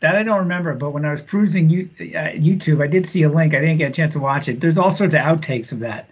That 0.00 0.16
I 0.16 0.22
don't 0.22 0.38
remember, 0.38 0.74
but 0.74 0.90
when 0.90 1.04
I 1.04 1.10
was 1.10 1.22
cruising 1.22 1.70
you, 1.70 1.88
uh, 2.00 2.34
YouTube, 2.34 2.82
I 2.82 2.86
did 2.86 3.06
see 3.06 3.22
a 3.22 3.28
link. 3.28 3.54
I 3.54 3.60
didn't 3.60 3.78
get 3.78 3.90
a 3.90 3.94
chance 3.94 4.12
to 4.14 4.20
watch 4.20 4.48
it. 4.48 4.60
There's 4.60 4.76
all 4.76 4.90
sorts 4.90 5.14
of 5.14 5.20
outtakes 5.20 5.72
of 5.72 5.80
that 5.80 6.10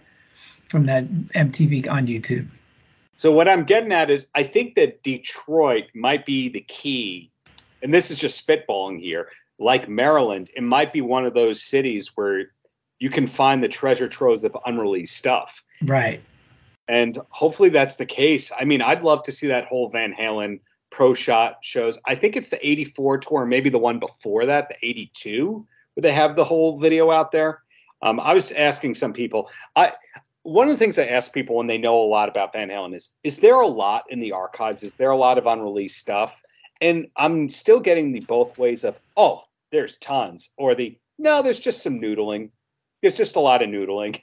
from 0.69 0.85
that 0.85 1.07
MTV 1.35 1.89
on 1.89 2.07
YouTube. 2.07 2.47
So 3.17 3.31
what 3.31 3.47
I'm 3.47 3.63
getting 3.63 3.91
at 3.91 4.09
is 4.09 4.27
I 4.35 4.43
think 4.43 4.75
that 4.75 5.03
Detroit 5.03 5.85
might 5.93 6.25
be 6.25 6.49
the 6.49 6.61
key, 6.61 7.29
and 7.81 7.93
this 7.93 8.09
is 8.09 8.19
just 8.19 8.45
spitballing 8.45 8.99
here, 8.99 9.29
like 9.59 9.87
Maryland, 9.87 10.49
it 10.55 10.63
might 10.63 10.91
be 10.91 11.01
one 11.01 11.25
of 11.25 11.33
those 11.33 11.61
cities 11.61 12.11
where 12.15 12.51
you 12.99 13.09
can 13.09 13.27
find 13.27 13.63
the 13.63 13.69
treasure 13.69 14.07
troves 14.07 14.43
of 14.43 14.57
unreleased 14.65 15.15
stuff. 15.15 15.63
Right. 15.83 16.21
And 16.87 17.17
hopefully 17.29 17.69
that's 17.69 17.97
the 17.97 18.05
case. 18.05 18.51
I 18.57 18.65
mean, 18.65 18.81
I'd 18.81 19.03
love 19.03 19.23
to 19.23 19.31
see 19.31 19.47
that 19.47 19.65
whole 19.65 19.89
Van 19.89 20.13
Halen 20.13 20.59
pro 20.91 21.13
shot 21.13 21.57
shows. 21.61 21.97
I 22.05 22.15
think 22.15 22.35
it's 22.35 22.49
the 22.49 22.67
84 22.67 23.17
tour, 23.19 23.45
maybe 23.45 23.69
the 23.69 23.79
one 23.79 23.99
before 23.99 24.45
that, 24.45 24.69
the 24.69 24.75
82, 24.87 25.65
where 25.93 26.01
they 26.01 26.11
have 26.11 26.35
the 26.35 26.43
whole 26.43 26.77
video 26.77 27.11
out 27.11 27.31
there. 27.31 27.61
Um, 28.01 28.19
I 28.19 28.33
was 28.33 28.51
asking 28.51 28.95
some 28.95 29.13
people, 29.13 29.49
I 29.75 29.93
one 30.43 30.67
of 30.67 30.73
the 30.73 30.77
things 30.77 30.99
I 30.99 31.05
ask 31.05 31.33
people 31.33 31.55
when 31.55 31.65
they 31.65 31.79
know 31.79 31.99
a 31.99 32.05
lot 32.05 32.29
about 32.29 32.53
Van 32.53 32.69
Halen 32.69 32.93
is, 32.93 33.09
is 33.23 33.39
there 33.39 33.59
a 33.61 33.67
lot 33.67 34.03
in 34.09 34.19
the 34.19 34.31
archives? 34.31 34.83
Is 34.83 34.93
there 34.93 35.09
a 35.09 35.17
lot 35.17 35.39
of 35.39 35.47
unreleased 35.47 35.97
stuff? 35.97 36.43
And 36.81 37.07
I'm 37.15 37.49
still 37.49 37.79
getting 37.79 38.11
the 38.11 38.21
both 38.21 38.57
ways 38.57 38.83
of, 38.83 38.99
oh, 39.15 39.43
there's 39.71 39.97
tons, 39.97 40.49
or 40.57 40.75
the 40.75 40.97
no, 41.17 41.41
there's 41.41 41.59
just 41.59 41.81
some 41.81 41.99
noodling. 41.99 42.49
There's 43.01 43.17
just 43.17 43.35
a 43.35 43.39
lot 43.39 43.61
of 43.61 43.69
noodling. 43.69 44.21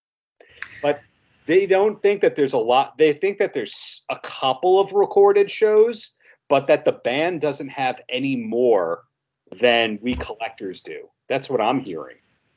but 0.82 1.00
they 1.46 1.66
don't 1.66 2.00
think 2.02 2.20
that 2.20 2.36
there's 2.36 2.52
a 2.52 2.58
lot. 2.58 2.98
They 2.98 3.12
think 3.12 3.38
that 3.38 3.52
there's 3.52 4.04
a 4.10 4.18
couple 4.18 4.78
of 4.78 4.92
recorded 4.92 5.50
shows, 5.50 6.12
but 6.48 6.66
that 6.68 6.84
the 6.84 6.92
band 6.92 7.40
doesn't 7.40 7.68
have 7.68 8.00
any 8.08 8.36
more 8.36 9.04
than 9.60 9.98
we 10.00 10.14
collectors 10.14 10.80
do. 10.80 11.08
That's 11.28 11.50
what 11.50 11.60
I'm 11.60 11.80
hearing. 11.80 12.16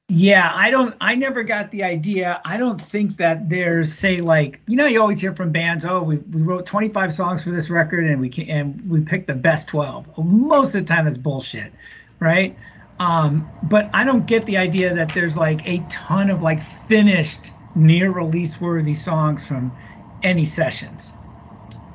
Yeah, 0.09 0.53
I 0.55 0.71
don't. 0.71 0.95
I 1.01 1.15
never 1.15 1.43
got 1.43 1.69
the 1.71 1.83
idea. 1.83 2.41
I 2.45 2.55
don't 2.55 2.79
think 2.79 3.17
that 3.17 3.49
there's 3.49 3.93
say 3.93 4.19
like 4.19 4.61
you 4.65 4.77
know 4.77 4.85
you 4.85 5.01
always 5.01 5.19
hear 5.19 5.35
from 5.35 5.51
bands. 5.51 5.83
Oh, 5.83 6.01
we, 6.01 6.17
we 6.17 6.41
wrote 6.41 6.65
25 6.65 7.13
songs 7.13 7.43
for 7.43 7.51
this 7.51 7.69
record 7.69 8.05
and 8.05 8.21
we 8.21 8.29
can 8.29 8.49
and 8.49 8.89
we 8.89 9.01
picked 9.01 9.27
the 9.27 9.35
best 9.35 9.67
12. 9.67 10.09
Most 10.17 10.75
of 10.75 10.81
the 10.85 10.87
time 10.93 11.05
that's 11.05 11.17
bullshit, 11.17 11.73
right? 12.21 12.57
Um, 12.99 13.51
but 13.61 13.89
I 13.93 14.05
don't 14.05 14.25
get 14.25 14.45
the 14.45 14.55
idea 14.57 14.93
that 14.93 15.13
there's 15.13 15.35
like 15.35 15.61
a 15.65 15.83
ton 15.87 16.29
of 16.29 16.41
like 16.41 16.61
finished 16.61 17.51
near 17.75 18.09
release 18.11 18.61
worthy 18.61 18.95
songs 18.95 19.45
from 19.45 19.75
any 20.23 20.45
sessions. 20.45 21.16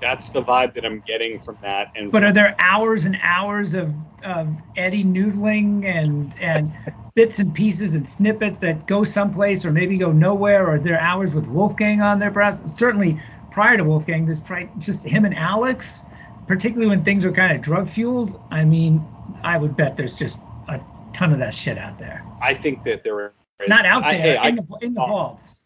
That's 0.02 0.30
the 0.30 0.42
vibe 0.42 0.74
that 0.74 0.84
I'm 0.84 1.00
getting 1.06 1.38
from 1.38 1.56
that. 1.62 1.88
And 1.94 2.10
But 2.10 2.24
are 2.24 2.32
there 2.32 2.54
hours 2.58 3.06
and 3.06 3.16
hours 3.22 3.72
of, 3.74 3.94
of 4.24 4.48
Eddie 4.76 5.04
noodling 5.04 5.84
and 5.84 6.22
and 6.40 6.72
bits 7.14 7.38
and 7.38 7.54
pieces 7.54 7.94
and 7.94 8.06
snippets 8.06 8.58
that 8.60 8.84
go 8.86 9.04
someplace 9.04 9.64
or 9.64 9.70
maybe 9.70 9.96
go 9.96 10.10
nowhere? 10.10 10.66
Or 10.66 10.74
are 10.74 10.78
there 10.78 10.98
hours 11.00 11.34
with 11.34 11.46
Wolfgang 11.46 12.00
on 12.02 12.18
there? 12.18 12.32
Perhaps 12.32 12.76
certainly 12.76 13.18
prior 13.52 13.76
to 13.76 13.84
Wolfgang, 13.84 14.24
there's 14.26 14.40
probably 14.40 14.68
just 14.78 15.04
him 15.04 15.24
and 15.24 15.36
Alex, 15.36 16.02
particularly 16.48 16.88
when 16.88 17.04
things 17.04 17.24
are 17.24 17.30
kind 17.32 17.54
of 17.54 17.62
drug 17.62 17.88
fueled. 17.88 18.40
I 18.50 18.64
mean, 18.64 19.00
I 19.44 19.56
would 19.56 19.76
bet 19.76 19.96
there's 19.96 20.16
just 20.16 20.40
a 20.68 20.80
ton 21.12 21.32
of 21.32 21.38
that 21.38 21.54
shit 21.54 21.78
out 21.78 21.98
there. 21.98 22.24
I 22.42 22.54
think 22.54 22.82
that 22.84 23.04
there 23.04 23.26
is 23.60 23.68
Not 23.68 23.86
out 23.86 24.02
I- 24.02 24.12
there 24.14 24.20
hey, 24.22 24.36
I- 24.36 24.48
in 24.48 24.56
the 24.56 24.78
in 24.82 24.94
the 24.94 25.02
oh. 25.02 25.06
vaults. 25.06 25.62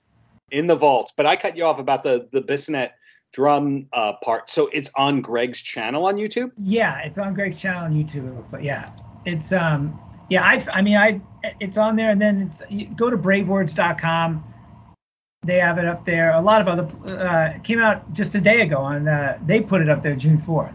in 0.50 0.66
the 0.66 0.76
vaults. 0.76 1.12
But 1.16 1.24
I 1.24 1.36
cut 1.36 1.56
you 1.56 1.64
off 1.64 1.78
about 1.78 2.04
the 2.04 2.28
the 2.32 2.42
Bissonette 2.42 2.90
drum 3.36 3.86
uh, 3.92 4.14
part. 4.14 4.48
So 4.48 4.68
it's 4.72 4.90
on 4.96 5.20
Gregg's 5.20 5.60
channel 5.60 6.06
on 6.06 6.16
YouTube. 6.16 6.52
Yeah, 6.56 7.00
it's 7.00 7.18
on 7.18 7.34
Gregg's 7.34 7.60
channel 7.60 7.84
on 7.84 7.92
YouTube. 7.92 8.26
It 8.28 8.34
looks 8.34 8.52
like 8.52 8.64
yeah, 8.64 8.90
it's 9.26 9.52
um 9.52 9.98
yeah 10.30 10.42
I 10.42 10.64
I 10.72 10.80
mean 10.80 10.96
I 10.96 11.20
it's 11.60 11.76
on 11.76 11.96
there 11.96 12.08
and 12.10 12.20
then 12.20 12.40
it's 12.40 12.62
you 12.70 12.86
go 12.86 13.10
to 13.10 13.18
bravewords.com. 13.18 14.42
They 15.42 15.58
have 15.58 15.78
it 15.78 15.84
up 15.84 16.06
there. 16.06 16.32
A 16.32 16.40
lot 16.40 16.62
of 16.62 16.66
other 16.66 16.88
uh, 17.14 17.58
came 17.62 17.78
out 17.78 18.10
just 18.14 18.34
a 18.34 18.40
day 18.40 18.62
ago 18.62 18.78
on 18.78 19.06
uh, 19.06 19.38
they 19.44 19.60
put 19.60 19.82
it 19.82 19.90
up 19.90 20.02
there 20.02 20.16
June 20.16 20.38
fourth. 20.38 20.72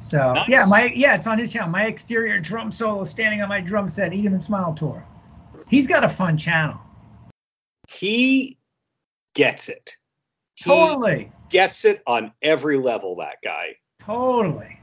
So 0.00 0.32
Nice. 0.32 0.48
yeah, 0.48 0.64
my 0.68 0.86
yeah 0.96 1.14
it's 1.14 1.28
on 1.28 1.38
his 1.38 1.52
channel. 1.52 1.68
My 1.68 1.86
exterior 1.86 2.40
drum 2.40 2.72
solo 2.72 3.04
standing 3.04 3.40
on 3.40 3.48
my 3.48 3.60
drum 3.60 3.88
set, 3.88 4.12
Eat 4.12 4.26
'em 4.26 4.34
and 4.34 4.42
Smile 4.42 4.74
tour. 4.74 5.06
He's 5.68 5.86
got 5.86 6.02
a 6.02 6.08
fun 6.08 6.36
channel. 6.36 6.76
He 7.88 8.58
gets 9.34 9.68
it. 9.68 9.96
He 10.56 10.64
Totally, 10.64 11.30
gets 11.50 11.84
it 11.84 12.02
on 12.06 12.32
every 12.42 12.78
level. 12.78 13.16
That 13.16 13.36
guy. 13.44 13.76
totally. 14.00 14.78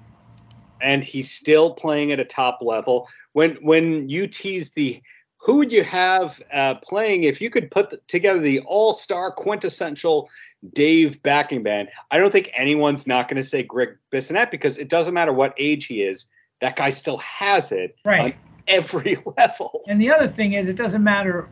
and 0.81 1.03
he's 1.03 1.31
still 1.31 1.73
playing 1.73 2.11
at 2.11 2.19
a 2.19 2.25
top 2.25 2.59
level. 2.61 3.07
When 3.33 3.55
when 3.63 4.07
you 4.09 4.27
tease 4.27 4.71
the 4.71 5.01
who 5.39 5.57
would 5.57 5.71
you 5.71 5.83
have 5.83 6.41
uh, 6.51 6.75
playing 6.75 7.23
if 7.23 7.39
you 7.39 7.49
could 7.49 7.71
put 7.71 7.89
th- 7.91 8.01
together 8.07 8.39
the 8.39 8.59
all-star 8.61 9.31
quintessential 9.31 10.29
Dave 10.73 11.21
backing 11.23 11.63
band? 11.63 11.89
I 12.11 12.17
don't 12.17 12.31
think 12.31 12.49
anyone's 12.53 13.07
not 13.07 13.27
going 13.29 13.37
to 13.41 13.47
say 13.47 13.63
Gregg 13.63 13.89
Bissonette 14.11 14.51
because 14.51 14.77
it 14.77 14.89
doesn't 14.89 15.13
matter 15.13 15.31
what 15.31 15.53
age 15.57 15.85
he 15.85 16.01
is. 16.03 16.25
That 16.59 16.75
guy 16.75 16.89
still 16.89 17.17
has 17.19 17.71
it 17.71 17.95
Right. 18.03 18.33
on 18.33 18.33
every 18.67 19.17
level. 19.37 19.83
And 19.87 20.01
the 20.01 20.09
other 20.11 20.27
thing 20.27 20.53
is, 20.53 20.67
it 20.67 20.75
doesn't 20.75 21.03
matter 21.03 21.47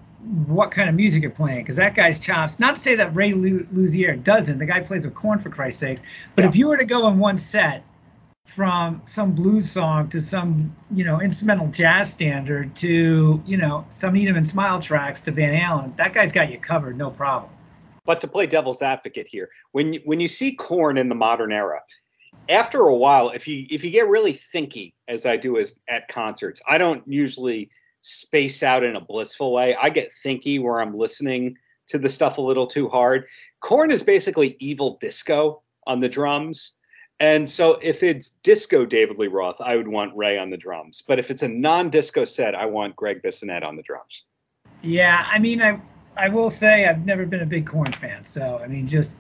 what 0.48 0.72
kind 0.72 0.90
of 0.90 0.96
music 0.96 1.22
you're 1.22 1.32
playing 1.32 1.60
because 1.60 1.76
that 1.76 1.96
guy's 1.96 2.20
chops. 2.20 2.60
Not 2.60 2.76
to 2.76 2.82
say 2.82 2.96
that 2.96 3.16
Ray 3.16 3.34
Lu- 3.34 3.68
Luzier 3.74 4.22
doesn't. 4.24 4.58
The 4.58 4.66
guy 4.66 4.80
plays 4.80 5.06
with 5.06 5.14
Korn 5.14 5.40
for 5.40 5.50
Christ's 5.50 5.80
sakes. 5.80 6.02
But 6.36 6.44
Yeah. 6.44 6.50
if 6.50 6.56
you 6.56 6.68
were 6.68 6.78
to 6.78 6.86
go 6.86 7.08
in 7.08 7.20
one 7.20 7.38
set 7.38 7.84
from 8.46 9.02
some 9.06 9.32
blues 9.32 9.70
song 9.70 10.08
to 10.10 10.22
some 10.22 10.76
you 10.92 11.04
know 11.04 11.20
instrumental 11.22 11.68
jazz 11.68 12.12
standard 12.12 12.76
to 12.76 13.42
you 13.46 13.58
know 13.58 13.86
some 13.90 14.16
Eat 14.16 14.28
'em 14.28 14.36
and 14.36 14.48
Smile 14.48 14.80
tracks 14.80 15.22
to 15.22 15.32
Van 15.32 15.54
Halen, 15.54 15.96
that 15.98 16.14
guy's 16.14 16.32
got 16.32 16.52
you 16.52 16.58
covered, 16.60 16.98
no 16.98 17.10
problem. 17.10 17.52
But 18.06 18.22
to 18.22 18.28
play 18.28 18.46
devil's 18.46 18.84
advocate 18.84 19.28
here, 19.28 19.50
when 19.72 19.94
you, 19.94 20.02
when 20.06 20.20
you 20.20 20.28
see 20.28 20.52
Korn 20.52 20.98
in 21.00 21.10
the 21.10 21.16
modern 21.16 21.52
era, 21.52 21.82
after 22.50 22.82
a 22.82 22.96
while, 22.96 23.32
if 23.32 23.48
you 23.48 23.66
if 23.72 23.84
you 23.84 23.90
get 23.90 24.08
really 24.08 24.34
thinky, 24.34 24.94
as 25.08 25.26
I 25.26 25.38
do 25.38 25.58
as 25.58 25.80
at 25.90 26.08
concerts, 26.08 26.62
I 26.68 26.78
don't 26.78 27.04
usually 27.08 27.70
space 28.06 28.62
out 28.62 28.84
in 28.84 28.95
a 28.95 29.01
blissful 29.01 29.51
way. 29.51 29.76
I 29.82 29.89
get 29.89 30.10
thinky 30.10 30.62
where 30.62 30.80
I'm 30.80 30.95
listening 30.95 31.58
to 31.88 31.97
the 31.97 32.10
stuff 32.10 32.38
a 32.38 32.41
little 32.41 32.68
too 32.68 32.88
hard. 32.88 33.26
Korn 33.62 33.91
is 33.91 34.03
basically 34.03 34.56
evil 34.60 34.97
disco 35.01 35.62
on 35.88 35.99
the 35.99 36.10
drums. 36.10 36.74
And 37.20 37.49
so 37.49 37.80
if 37.82 38.03
it's 38.03 38.32
disco 38.43 38.86
David 38.86 39.18
Lee 39.18 39.28
Roth, 39.28 39.60
I 39.60 39.76
would 39.76 39.88
want 39.88 40.16
Ray 40.16 40.38
on 40.38 40.49
the 40.49 40.58
drums. 40.58 41.01
But 41.08 41.18
if 41.18 41.32
it's 41.32 41.41
a 41.41 41.47
non-disco 41.47 42.26
set, 42.26 42.53
I 42.53 42.66
want 42.66 42.95
Gregg 42.95 43.22
Bissonette 43.24 43.64
on 43.64 43.76
the 43.76 43.84
drums. 43.84 44.26
Yeah, 44.82 45.26
I 45.32 45.39
mean, 45.39 45.62
I 45.62 45.82
I 46.18 46.30
will 46.30 46.49
say 46.49 46.86
I've 46.86 47.06
never 47.06 47.26
been 47.26 47.41
a 47.41 47.45
big 47.45 47.66
Korn 47.66 47.91
fan, 47.91 48.24
so 48.24 48.60
I 48.64 48.68
mean, 48.68 48.88
just 48.88 49.16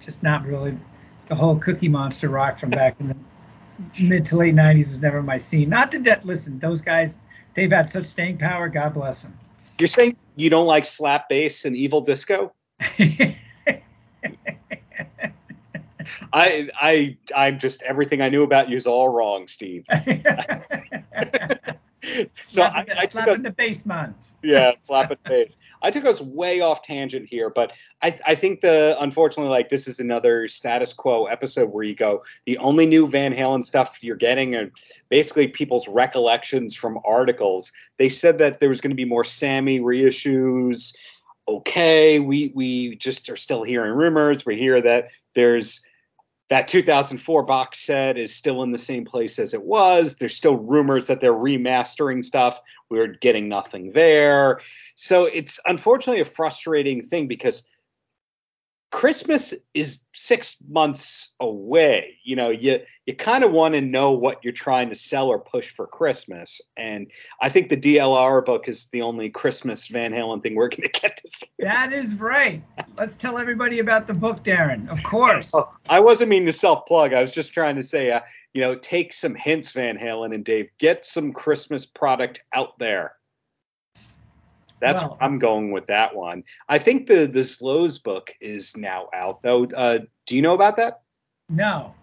just 0.00 0.22
not 0.22 0.46
really 0.46 0.78
the 1.26 1.34
whole 1.34 1.58
Cookie 1.58 1.88
Monster 1.88 2.28
rock 2.28 2.58
from 2.58 2.70
back 2.70 2.96
in 3.00 3.08
the 3.08 3.16
mid 4.00 4.24
to 4.26 4.36
late 4.36 4.54
'90s 4.54 4.88
was 4.88 4.98
never 5.00 5.22
my 5.22 5.36
scene. 5.36 5.68
Not 5.68 5.92
to. 5.92 6.20
Listen, 6.24 6.58
those 6.58 6.80
guys, 6.80 7.18
they've 7.54 7.70
had 7.70 7.90
such 7.90 8.06
staying 8.06 8.38
power. 8.38 8.68
God 8.68 8.94
bless 8.94 9.22
them. 9.22 9.38
You're 9.78 9.88
saying 9.88 10.16
you 10.36 10.50
don't 10.50 10.66
like 10.66 10.86
slap 10.86 11.28
bass 11.28 11.64
and 11.64 11.76
evil 11.76 12.00
disco? 12.00 12.52
I 16.32 16.68
I 16.80 17.16
I'm 17.34 17.58
just 17.58 17.82
everything 17.82 18.20
I 18.20 18.28
knew 18.28 18.42
about 18.42 18.68
you 18.68 18.76
is 18.76 18.86
all 18.86 19.08
wrong, 19.08 19.48
Steve. 19.48 19.86
so 22.34 22.62
I, 22.62 22.84
I 22.96 23.06
took 23.06 23.28
us, 23.28 23.42
the 23.42 23.54
bass 23.56 23.86
man. 23.86 24.14
Yeah, 24.44 24.72
slap 24.78 25.10
it 25.10 25.18
face. 25.26 25.56
I 25.82 25.90
took 25.90 26.04
us 26.04 26.20
way 26.20 26.60
off 26.60 26.82
tangent 26.82 27.28
here, 27.28 27.50
but 27.50 27.72
I 28.02 28.18
I 28.26 28.34
think 28.34 28.60
the 28.60 28.96
unfortunately 29.00 29.50
like 29.50 29.68
this 29.68 29.88
is 29.88 30.00
another 30.00 30.46
status 30.48 30.92
quo 30.92 31.26
episode 31.26 31.70
where 31.70 31.84
you 31.84 31.94
go 31.94 32.22
the 32.46 32.58
only 32.58 32.86
new 32.86 33.08
Van 33.08 33.34
Halen 33.34 33.64
stuff 33.64 33.98
you're 34.02 34.16
getting 34.16 34.54
are 34.54 34.70
basically 35.08 35.48
people's 35.48 35.88
recollections 35.88 36.74
from 36.74 36.98
articles. 37.04 37.72
They 37.98 38.08
said 38.08 38.38
that 38.38 38.60
there 38.60 38.68
was 38.68 38.80
going 38.80 38.90
to 38.90 38.96
be 38.96 39.04
more 39.04 39.24
Sammy 39.24 39.80
reissues. 39.80 40.94
Okay, 41.48 42.18
we 42.20 42.52
we 42.54 42.96
just 42.96 43.28
are 43.30 43.36
still 43.36 43.62
hearing 43.62 43.92
rumors. 43.92 44.46
We 44.46 44.56
hear 44.56 44.80
that 44.82 45.08
there's 45.34 45.80
that 46.50 46.68
2004 46.68 47.42
box 47.42 47.80
set 47.80 48.18
is 48.18 48.34
still 48.34 48.62
in 48.62 48.70
the 48.70 48.78
same 48.78 49.04
place 49.04 49.38
as 49.38 49.54
it 49.54 49.64
was. 49.64 50.16
There's 50.16 50.36
still 50.36 50.56
rumors 50.56 51.06
that 51.06 51.20
they're 51.20 51.32
remastering 51.32 52.24
stuff. 52.24 52.60
We're 52.90 53.08
getting 53.08 53.48
nothing 53.48 53.92
there. 53.92 54.60
So 54.94 55.24
it's 55.24 55.58
unfortunately 55.66 56.20
a 56.20 56.26
frustrating 56.26 57.02
thing 57.02 57.28
because 57.28 57.62
Christmas 58.94 59.52
is 59.74 60.04
six 60.12 60.56
months 60.68 61.34
away. 61.40 62.16
You 62.22 62.36
know, 62.36 62.50
you 62.50 62.78
you 63.06 63.16
kind 63.16 63.42
of 63.42 63.50
want 63.50 63.74
to 63.74 63.80
know 63.80 64.12
what 64.12 64.38
you're 64.44 64.52
trying 64.52 64.88
to 64.88 64.94
sell 64.94 65.26
or 65.26 65.40
push 65.40 65.68
for 65.68 65.88
Christmas. 65.88 66.60
And 66.76 67.10
I 67.42 67.48
think 67.48 67.70
the 67.70 67.76
DLR 67.76 68.44
book 68.44 68.68
is 68.68 68.86
the 68.92 69.02
only 69.02 69.30
Christmas 69.30 69.88
Van 69.88 70.12
Halen 70.12 70.40
thing 70.44 70.54
we're 70.54 70.68
going 70.70 70.88
to 70.88 71.00
get 71.00 71.18
this 71.20 71.42
year. 71.42 71.68
That 71.68 71.92
is 71.92 72.14
right. 72.14 72.62
Let's 72.96 73.16
tell 73.16 73.36
everybody 73.36 73.80
about 73.80 74.06
the 74.06 74.14
book, 74.14 74.44
Darren. 74.44 74.88
Of 74.88 75.02
course. 75.02 75.50
Oh, 75.54 75.68
I 75.88 75.98
wasn't 75.98 76.30
meaning 76.30 76.46
to 76.46 76.52
self 76.52 76.86
plug. 76.86 77.12
I 77.12 77.20
was 77.20 77.32
just 77.32 77.52
trying 77.52 77.74
to 77.74 77.82
say, 77.82 78.12
uh, 78.12 78.20
you 78.52 78.60
know, 78.60 78.76
take 78.76 79.12
some 79.12 79.34
hints, 79.34 79.72
Van 79.72 79.98
Halen 79.98 80.32
and 80.32 80.44
Dave. 80.44 80.68
Get 80.78 81.04
some 81.04 81.32
Christmas 81.32 81.84
product 81.84 82.44
out 82.52 82.78
there. 82.78 83.16
That's 84.84 85.02
well, 85.02 85.16
I'm 85.22 85.38
going 85.38 85.72
with 85.72 85.86
that 85.86 86.14
one. 86.14 86.44
I 86.68 86.76
think 86.76 87.06
the 87.06 87.26
the 87.26 87.42
Slows 87.42 87.98
book 87.98 88.30
is 88.42 88.76
now 88.76 89.08
out 89.14 89.42
though. 89.42 89.64
Uh, 89.64 90.00
do 90.26 90.36
you 90.36 90.42
know 90.42 90.52
about 90.52 90.76
that? 90.76 91.00
No. 91.48 91.94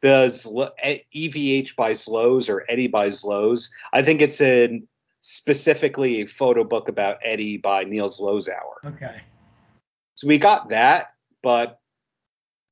The 0.00 0.28
Zlo- 0.28 0.70
EVH 1.12 1.74
by 1.74 1.92
Slows 1.92 2.48
or 2.48 2.64
Eddie 2.68 2.86
by 2.86 3.08
Slows. 3.08 3.68
I 3.92 4.02
think 4.02 4.22
it's 4.22 4.40
a 4.40 4.80
specifically 5.18 6.22
a 6.22 6.26
photo 6.26 6.62
book 6.62 6.88
about 6.88 7.18
Eddie 7.24 7.56
by 7.56 7.82
Neil 7.82 8.08
Zlozower. 8.08 8.78
Okay. 8.84 9.20
So 10.14 10.28
we 10.28 10.38
got 10.38 10.68
that, 10.68 11.14
but 11.42 11.80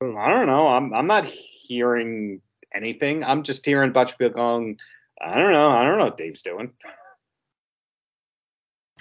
I 0.00 0.30
don't 0.30 0.46
know. 0.46 0.68
I'm 0.68 0.94
I'm 0.94 1.08
not 1.08 1.24
hearing 1.24 2.40
anything. 2.72 3.24
I'm 3.24 3.42
just 3.42 3.66
hearing 3.66 3.90
of 3.94 4.18
people 4.18 4.30
going, 4.30 4.78
I 5.20 5.34
don't 5.34 5.50
know. 5.50 5.70
I 5.70 5.82
don't 5.82 5.98
know 5.98 6.04
what 6.04 6.16
Dave's 6.16 6.42
doing 6.42 6.70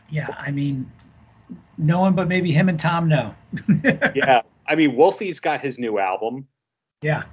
yeah, 0.10 0.36
I 0.38 0.52
mean, 0.52 0.90
no 1.78 2.00
one 2.00 2.14
but 2.14 2.28
maybe 2.28 2.52
him 2.52 2.70
and 2.70 2.80
Tom 2.80 3.08
know. 3.08 3.34
yeah, 4.16 4.42
I 4.68 4.76
mean, 4.76 4.96
Wolfie's 4.96 5.40
got 5.40 5.62
his 5.62 5.80
new 5.80 6.00
album. 6.00 6.48
Yeah, 7.02 7.24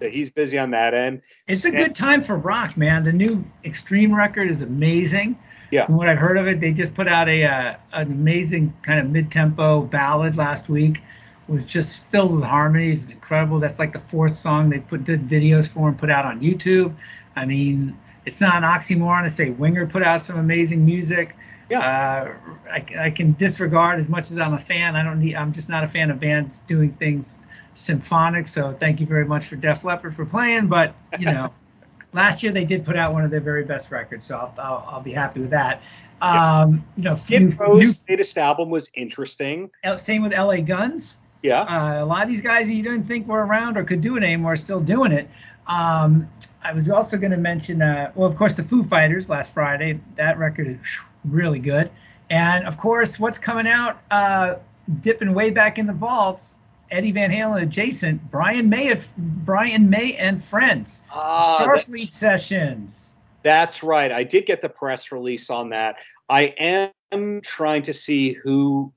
so 0.00 0.08
he's 0.08 0.30
busy 0.30 0.58
on 0.58 0.70
that 0.70 0.94
end. 0.94 1.20
It's 1.46 1.62
Sam- 1.62 1.74
a 1.74 1.76
good 1.76 1.94
time 1.94 2.22
for 2.22 2.36
rock, 2.36 2.76
man. 2.76 3.04
The 3.04 3.12
new 3.12 3.44
Extreme 3.64 4.14
record 4.14 4.50
is 4.50 4.62
amazing. 4.62 5.38
Yeah. 5.70 5.86
From 5.86 5.96
what 5.96 6.08
I've 6.08 6.18
heard 6.18 6.36
of 6.36 6.48
it, 6.48 6.60
they 6.60 6.72
just 6.72 6.94
put 6.94 7.06
out 7.06 7.28
a 7.28 7.44
uh, 7.44 7.76
an 7.92 8.10
amazing 8.10 8.74
kind 8.82 8.98
of 8.98 9.10
mid-tempo 9.10 9.82
ballad 9.82 10.36
last 10.36 10.68
week. 10.68 11.02
It 11.48 11.52
was 11.52 11.64
just 11.64 12.04
filled 12.06 12.32
with 12.32 12.44
harmonies. 12.44 13.04
It's 13.04 13.12
incredible. 13.12 13.60
That's 13.60 13.78
like 13.78 13.92
the 13.92 14.00
fourth 14.00 14.38
song 14.38 14.70
they 14.70 14.80
put 14.80 15.04
did 15.04 15.28
videos 15.28 15.68
for 15.68 15.88
and 15.88 15.98
put 15.98 16.10
out 16.10 16.24
on 16.24 16.40
YouTube. 16.40 16.94
I 17.36 17.44
mean, 17.44 17.96
it's 18.24 18.40
not 18.40 18.56
an 18.56 18.62
oxymoron 18.62 19.24
to 19.24 19.30
say 19.30 19.50
Winger 19.50 19.86
put 19.86 20.02
out 20.02 20.22
some 20.22 20.38
amazing 20.38 20.84
music. 20.84 21.36
Yeah. 21.70 21.78
Uh, 21.80 22.34
I, 22.70 22.84
I 22.98 23.10
can 23.10 23.32
disregard 23.32 24.00
as 24.00 24.08
much 24.08 24.30
as 24.30 24.38
I'm 24.38 24.54
a 24.54 24.58
fan. 24.58 24.96
I 24.96 25.02
don't 25.02 25.20
need. 25.20 25.36
I'm 25.36 25.52
just 25.52 25.68
not 25.68 25.84
a 25.84 25.88
fan 25.88 26.10
of 26.10 26.18
bands 26.18 26.60
doing 26.66 26.92
things 26.94 27.38
symphonic. 27.74 28.46
So 28.46 28.76
thank 28.78 29.00
you 29.00 29.06
very 29.06 29.24
much 29.24 29.46
for 29.46 29.56
Def 29.56 29.84
Leppard 29.84 30.14
for 30.14 30.26
playing. 30.26 30.66
But 30.66 30.94
you 31.18 31.26
know, 31.26 31.52
last 32.12 32.42
year 32.42 32.52
they 32.52 32.64
did 32.64 32.84
put 32.84 32.96
out 32.96 33.12
one 33.12 33.24
of 33.24 33.30
their 33.30 33.40
very 33.40 33.64
best 33.64 33.90
records, 33.90 34.26
so 34.26 34.36
I'll 34.36 34.54
I'll, 34.58 34.88
I'll 34.88 35.00
be 35.00 35.12
happy 35.12 35.40
with 35.40 35.50
that. 35.50 35.80
Um, 36.20 36.84
you 36.96 37.04
know, 37.04 37.14
Skid 37.14 37.58
Row's 37.58 37.98
latest 38.08 38.36
album 38.36 38.68
was 38.68 38.90
interesting. 38.94 39.70
Same 39.96 40.22
with 40.22 40.32
LA 40.32 40.56
Guns. 40.56 41.16
Yeah. 41.42 41.62
Uh, 41.62 42.04
a 42.04 42.06
lot 42.06 42.22
of 42.22 42.28
these 42.28 42.42
guys 42.42 42.70
you 42.70 42.82
didn't 42.82 43.04
think 43.04 43.26
were 43.26 43.46
around 43.46 43.78
or 43.78 43.84
could 43.84 44.00
do 44.00 44.16
it 44.16 44.22
anymore 44.22 44.52
are 44.52 44.56
still 44.56 44.80
doing 44.80 45.12
it. 45.12 45.30
Um, 45.66 46.28
I 46.62 46.72
was 46.72 46.90
also 46.90 47.16
going 47.16 47.30
to 47.30 47.38
mention, 47.38 47.80
uh, 47.80 48.12
well, 48.14 48.28
of 48.28 48.36
course, 48.36 48.54
the 48.54 48.62
Foo 48.62 48.84
Fighters 48.84 49.28
last 49.28 49.54
Friday. 49.54 50.00
That 50.16 50.36
record 50.38 50.66
is 50.66 50.76
really 51.24 51.58
good. 51.58 51.90
And 52.30 52.66
of 52.66 52.78
course, 52.78 53.18
what's 53.18 53.38
coming 53.38 53.66
out, 53.66 54.00
uh, 54.10 54.56
dipping 55.00 55.34
way 55.34 55.50
back 55.50 55.78
in 55.78 55.86
the 55.86 55.92
vaults, 55.92 56.56
Eddie 56.90 57.12
Van 57.12 57.30
Halen 57.30 57.62
adjacent, 57.62 58.30
Brian 58.30 58.68
May, 58.68 58.94
Brian 59.16 59.88
May 59.88 60.14
and 60.14 60.42
friends, 60.42 61.02
ah, 61.12 61.58
Starfleet 61.60 62.10
sessions. 62.10 63.12
That's 63.42 63.82
right. 63.82 64.12
I 64.12 64.24
did 64.24 64.46
get 64.46 64.60
the 64.60 64.68
press 64.68 65.12
release 65.12 65.50
on 65.50 65.70
that. 65.70 65.96
I 66.28 66.54
am 66.58 67.40
trying 67.40 67.82
to 67.82 67.92
see 67.92 68.32
who 68.32 68.92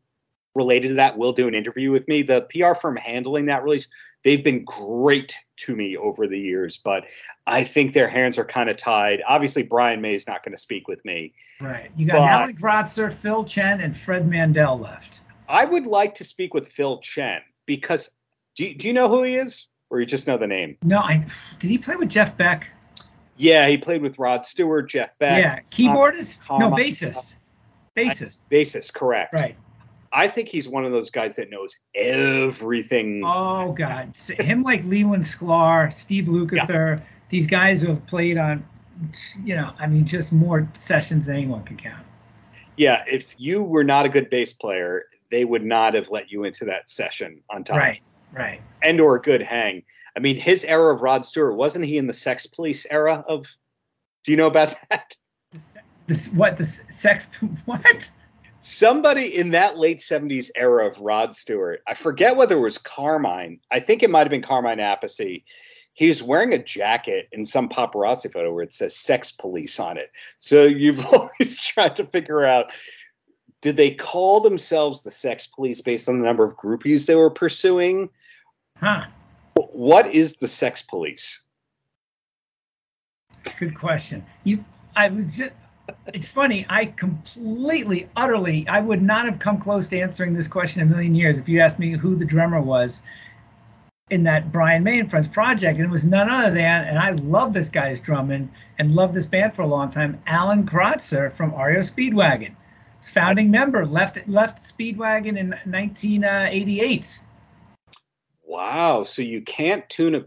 related 0.55 0.89
to 0.89 0.93
that 0.95 1.17
will 1.17 1.33
do 1.33 1.47
an 1.47 1.55
interview 1.55 1.91
with 1.91 2.07
me. 2.07 2.21
The 2.21 2.47
PR 2.49 2.73
firm 2.73 2.95
handling 2.95 3.45
that 3.47 3.63
release 3.63 3.87
they've 4.23 4.43
been 4.43 4.63
great 4.65 5.35
to 5.57 5.75
me 5.75 5.95
over 5.97 6.27
the 6.27 6.39
years, 6.39 6.77
but 6.77 7.05
I 7.45 7.63
think 7.63 7.93
their 7.93 8.07
hands 8.07 8.37
are 8.37 8.45
kind 8.45 8.69
of 8.69 8.77
tied. 8.77 9.21
Obviously, 9.27 9.63
Brian 9.63 10.01
May 10.01 10.13
is 10.13 10.27
not 10.27 10.43
going 10.43 10.55
to 10.55 10.61
speak 10.61 10.87
with 10.87 11.03
me. 11.05 11.33
Right. 11.61 11.91
You 11.95 12.07
got 12.07 12.27
Alec 12.27 12.57
Gratzer, 12.57 13.11
Phil 13.13 13.43
Chen, 13.43 13.81
and 13.81 13.95
Fred 13.95 14.27
Mandel 14.27 14.79
left. 14.79 15.21
I 15.47 15.65
would 15.65 15.85
like 15.85 16.13
to 16.15 16.23
speak 16.23 16.53
with 16.53 16.67
Phil 16.67 16.99
Chen 16.99 17.41
because 17.65 18.11
do 18.55 18.65
you, 18.65 18.75
do 18.75 18.87
you 18.87 18.93
know 18.93 19.09
who 19.09 19.23
he 19.23 19.35
is, 19.35 19.67
or 19.89 19.99
you 19.99 20.05
just 20.05 20.25
know 20.27 20.37
the 20.37 20.47
name? 20.47 20.77
No, 20.83 20.99
I 20.99 21.25
did 21.59 21.69
he 21.69 21.77
play 21.77 21.95
with 21.95 22.09
Jeff 22.09 22.37
Beck? 22.37 22.69
Yeah, 23.37 23.67
he 23.67 23.77
played 23.77 24.01
with 24.01 24.19
Rod 24.19 24.45
Stewart, 24.45 24.89
Jeff 24.89 25.17
Beck. 25.19 25.41
Yeah, 25.41 25.59
keyboardist, 25.61 26.43
uh, 26.43 26.45
Tom, 26.45 26.59
no 26.59 26.71
bassist, 26.71 27.35
bassist, 27.95 28.41
bassist, 28.51 28.93
correct. 28.93 29.33
Right. 29.33 29.55
I 30.13 30.27
think 30.27 30.47
he's 30.47 30.69
one 30.69 30.85
of 30.85 30.91
those 30.91 31.09
guys 31.09 31.35
that 31.37 31.49
knows 31.49 31.75
everything. 31.95 33.23
Oh 33.25 33.73
God, 33.73 34.15
him 34.39 34.61
like 34.61 34.83
Leland 34.83 35.23
Sklar, 35.23 35.91
Steve 35.91 36.25
Lukather, 36.25 36.99
yeah. 36.99 37.05
these 37.29 37.47
guys 37.47 37.81
who 37.81 37.87
have 37.87 38.05
played 38.05 38.37
on, 38.37 38.63
you 39.43 39.55
know, 39.55 39.73
I 39.79 39.87
mean, 39.87 40.05
just 40.05 40.31
more 40.31 40.69
sessions 40.73 41.25
than 41.25 41.37
anyone 41.37 41.63
can 41.63 41.77
count. 41.77 42.05
Yeah, 42.77 43.03
if 43.07 43.35
you 43.39 43.63
were 43.63 43.83
not 43.83 44.05
a 44.05 44.09
good 44.09 44.29
bass 44.29 44.53
player, 44.53 45.05
they 45.31 45.45
would 45.45 45.65
not 45.65 45.95
have 45.95 46.09
let 46.09 46.31
you 46.31 46.43
into 46.43 46.65
that 46.65 46.89
session 46.89 47.41
on 47.49 47.63
time. 47.63 47.77
Right, 47.77 48.01
right. 48.33 48.61
And 48.83 49.01
or 49.01 49.15
a 49.15 49.21
good 49.21 49.41
hang. 49.41 49.83
I 50.15 50.19
mean, 50.19 50.37
his 50.37 50.63
era 50.63 50.93
of 50.93 51.01
Rod 51.01 51.25
Stewart 51.25 51.55
wasn't 51.55 51.85
he 51.85 51.97
in 51.97 52.07
the 52.07 52.13
Sex 52.13 52.45
Police 52.45 52.85
era 52.91 53.23
of? 53.27 53.47
Do 54.23 54.31
you 54.31 54.37
know 54.37 54.47
about 54.47 54.75
that? 54.89 55.15
This 56.05 56.27
what 56.29 56.57
the 56.57 56.65
sex 56.65 57.29
what? 57.65 58.11
Somebody 58.63 59.37
in 59.37 59.51
that 59.51 59.77
late 59.77 59.97
70s 59.97 60.49
era 60.55 60.87
of 60.87 60.99
Rod 60.99 61.35
Stewart, 61.35 61.81
I 61.87 61.93
forget 61.93 62.35
whether 62.35 62.57
it 62.57 62.61
was 62.61 62.77
Carmine. 62.77 63.59
I 63.71 63.79
think 63.79 64.01
it 64.01 64.09
might 64.09 64.21
have 64.21 64.29
been 64.29 64.41
Carmine 64.41 64.79
Appice. 64.79 65.43
He's 65.93 66.23
wearing 66.23 66.53
a 66.53 66.63
jacket 66.63 67.27
in 67.31 67.45
some 67.45 67.69
paparazzi 67.69 68.31
photo 68.31 68.53
where 68.53 68.63
it 68.63 68.71
says 68.71 68.95
sex 68.95 69.31
police 69.31 69.79
on 69.79 69.97
it. 69.97 70.11
So 70.37 70.63
you've 70.63 71.05
always 71.13 71.59
tried 71.59 71.95
to 71.97 72.05
figure 72.05 72.45
out 72.45 72.71
did 73.61 73.77
they 73.77 73.91
call 73.91 74.41
themselves 74.41 75.03
the 75.03 75.11
sex 75.11 75.47
police 75.47 75.79
based 75.79 76.09
on 76.09 76.19
the 76.19 76.25
number 76.25 76.43
of 76.43 76.57
groupies 76.57 77.05
they 77.05 77.15
were 77.15 77.29
pursuing? 77.29 78.09
Huh. 78.77 79.05
What 79.55 80.07
is 80.07 80.35
the 80.35 80.47
sex 80.47 80.81
police? 80.81 81.41
Good 83.57 83.77
question. 83.77 84.25
You 84.43 84.63
I 84.95 85.09
was 85.09 85.37
just 85.37 85.53
it's 86.07 86.27
funny. 86.27 86.65
I 86.69 86.85
completely, 86.85 88.09
utterly, 88.15 88.67
I 88.67 88.79
would 88.79 89.01
not 89.01 89.25
have 89.25 89.39
come 89.39 89.59
close 89.59 89.87
to 89.87 89.99
answering 89.99 90.33
this 90.33 90.47
question 90.47 90.81
a 90.81 90.85
million 90.85 91.15
years 91.15 91.37
if 91.37 91.49
you 91.49 91.59
asked 91.59 91.79
me 91.79 91.91
who 91.91 92.15
the 92.15 92.25
drummer 92.25 92.61
was 92.61 93.01
in 94.09 94.23
that 94.23 94.51
Brian 94.51 94.83
May 94.83 94.99
and 94.99 95.09
Friends 95.09 95.27
project. 95.27 95.77
And 95.77 95.87
it 95.87 95.91
was 95.91 96.05
none 96.05 96.29
other 96.29 96.53
than, 96.53 96.85
and 96.85 96.99
I 96.99 97.11
love 97.23 97.53
this 97.53 97.69
guy's 97.69 97.99
drumming 97.99 98.51
and 98.79 98.93
loved 98.93 99.13
this 99.13 99.25
band 99.25 99.55
for 99.55 99.63
a 99.63 99.67
long 99.67 99.89
time, 99.89 100.21
Alan 100.27 100.65
Gratzer 100.65 101.31
from 101.31 101.51
REO 101.51 101.79
Speedwagon. 101.79 102.53
Founding 103.01 103.51
member 103.51 103.85
left 103.85 104.17
left 104.29 104.59
Speedwagon 104.59 105.37
in 105.37 105.49
1988. 105.65 107.19
Wow. 108.45 109.03
So 109.03 109.21
you 109.21 109.41
can't 109.41 109.87
tune 109.89 110.15
a 110.15 110.23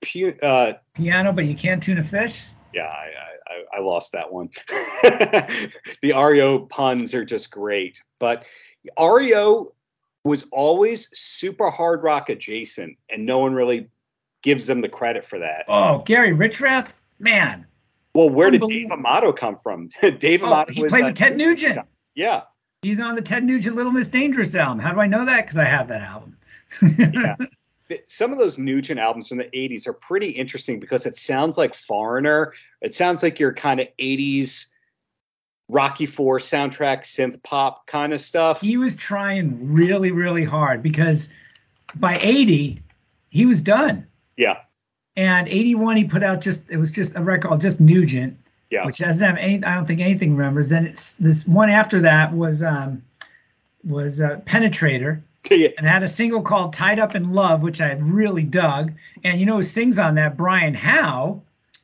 pu- 0.00 0.36
uh, 0.42 0.74
Piano, 0.94 1.32
but 1.32 1.44
you 1.44 1.54
can't 1.54 1.82
tune 1.82 1.98
a 1.98 2.04
fish? 2.04 2.46
yeah, 2.72 2.82
I, 2.82 2.86
I, 2.86 3.37
I 3.76 3.80
lost 3.80 4.12
that 4.12 4.32
one. 4.32 4.48
the 4.68 6.14
REO 6.14 6.60
puns 6.60 7.14
are 7.14 7.24
just 7.24 7.50
great, 7.50 8.02
but 8.18 8.44
REO 9.00 9.68
was 10.24 10.48
always 10.52 11.08
super 11.18 11.70
hard 11.70 12.02
rock 12.02 12.28
adjacent, 12.28 12.96
and 13.10 13.24
no 13.24 13.38
one 13.38 13.54
really 13.54 13.88
gives 14.42 14.66
them 14.66 14.80
the 14.80 14.88
credit 14.88 15.24
for 15.24 15.38
that. 15.38 15.64
Oh, 15.68 16.02
Gary 16.04 16.32
Richrath? 16.32 16.90
Man. 17.18 17.66
Well, 18.14 18.30
where 18.30 18.50
did 18.50 18.62
Dave 18.66 18.90
Amato 18.90 19.32
come 19.32 19.56
from? 19.56 19.90
Dave 20.18 20.42
Oh, 20.42 20.46
Amato 20.46 20.72
he 20.72 20.82
was 20.82 20.90
played 20.90 21.04
with 21.04 21.16
Ted 21.16 21.36
Nugent. 21.36 21.80
Yeah, 22.14 22.42
He's 22.82 23.00
on 23.00 23.16
the 23.16 23.22
Ted 23.22 23.44
Nugent 23.44 23.74
Little 23.74 23.90
Miss 23.90 24.06
Dangerous 24.06 24.54
album. 24.54 24.78
How 24.78 24.92
do 24.92 25.00
I 25.00 25.06
know 25.06 25.24
that? 25.24 25.42
Because 25.44 25.58
I 25.58 25.64
have 25.64 25.88
that 25.88 26.02
album. 26.02 26.36
Yeah. 26.98 27.36
Some 28.06 28.32
of 28.32 28.38
those 28.38 28.58
Nugent 28.58 29.00
albums 29.00 29.28
from 29.28 29.38
the 29.38 29.44
80s 29.44 29.86
are 29.86 29.92
pretty 29.94 30.28
interesting 30.30 30.78
because 30.78 31.06
it 31.06 31.16
sounds 31.16 31.56
like 31.56 31.74
Foreigner. 31.74 32.52
It 32.82 32.94
sounds 32.94 33.22
like 33.22 33.38
your 33.38 33.52
kind 33.52 33.80
of 33.80 33.88
80s 33.98 34.66
Rocky 35.70 36.06
Four 36.06 36.38
soundtrack 36.38 37.00
synth 37.02 37.42
pop 37.42 37.86
kind 37.86 38.12
of 38.12 38.20
stuff. 38.20 38.60
he 38.60 38.76
was 38.76 38.96
trying 38.96 39.72
really, 39.72 40.10
really 40.10 40.44
hard 40.44 40.82
because 40.82 41.28
by 41.96 42.18
80, 42.22 42.78
he 43.30 43.46
was 43.46 43.62
done. 43.62 44.06
Yeah. 44.36 44.58
And 45.16 45.48
81, 45.48 45.96
he 45.96 46.04
put 46.04 46.22
out 46.22 46.40
just, 46.40 46.70
it 46.70 46.76
was 46.76 46.90
just 46.90 47.14
a 47.16 47.22
record 47.22 47.60
just 47.60 47.80
Nugent, 47.80 48.36
Yeah. 48.70 48.84
which 48.86 48.98
doesn't 48.98 49.26
have 49.26 49.36
any, 49.38 49.62
I 49.64 49.74
don't 49.74 49.84
think 49.86 50.00
anything 50.00 50.36
remembers. 50.36 50.68
Then 50.68 50.86
it's 50.86 51.12
this 51.12 51.46
one 51.46 51.68
after 51.70 52.00
that 52.00 52.32
was, 52.34 52.62
um, 52.62 53.02
was 53.84 54.20
uh, 54.20 54.40
Penetrator. 54.46 55.20
and 55.78 55.86
had 55.86 56.02
a 56.02 56.08
single 56.08 56.42
called 56.42 56.72
Tied 56.72 56.98
Up 56.98 57.14
in 57.14 57.32
Love, 57.32 57.62
which 57.62 57.80
I 57.80 57.92
really 57.92 58.44
dug. 58.44 58.92
And 59.24 59.40
you 59.40 59.46
know 59.46 59.56
who 59.56 59.62
sings 59.62 59.98
on 59.98 60.14
that? 60.16 60.36
Brian 60.36 60.74
Howe, 60.74 61.42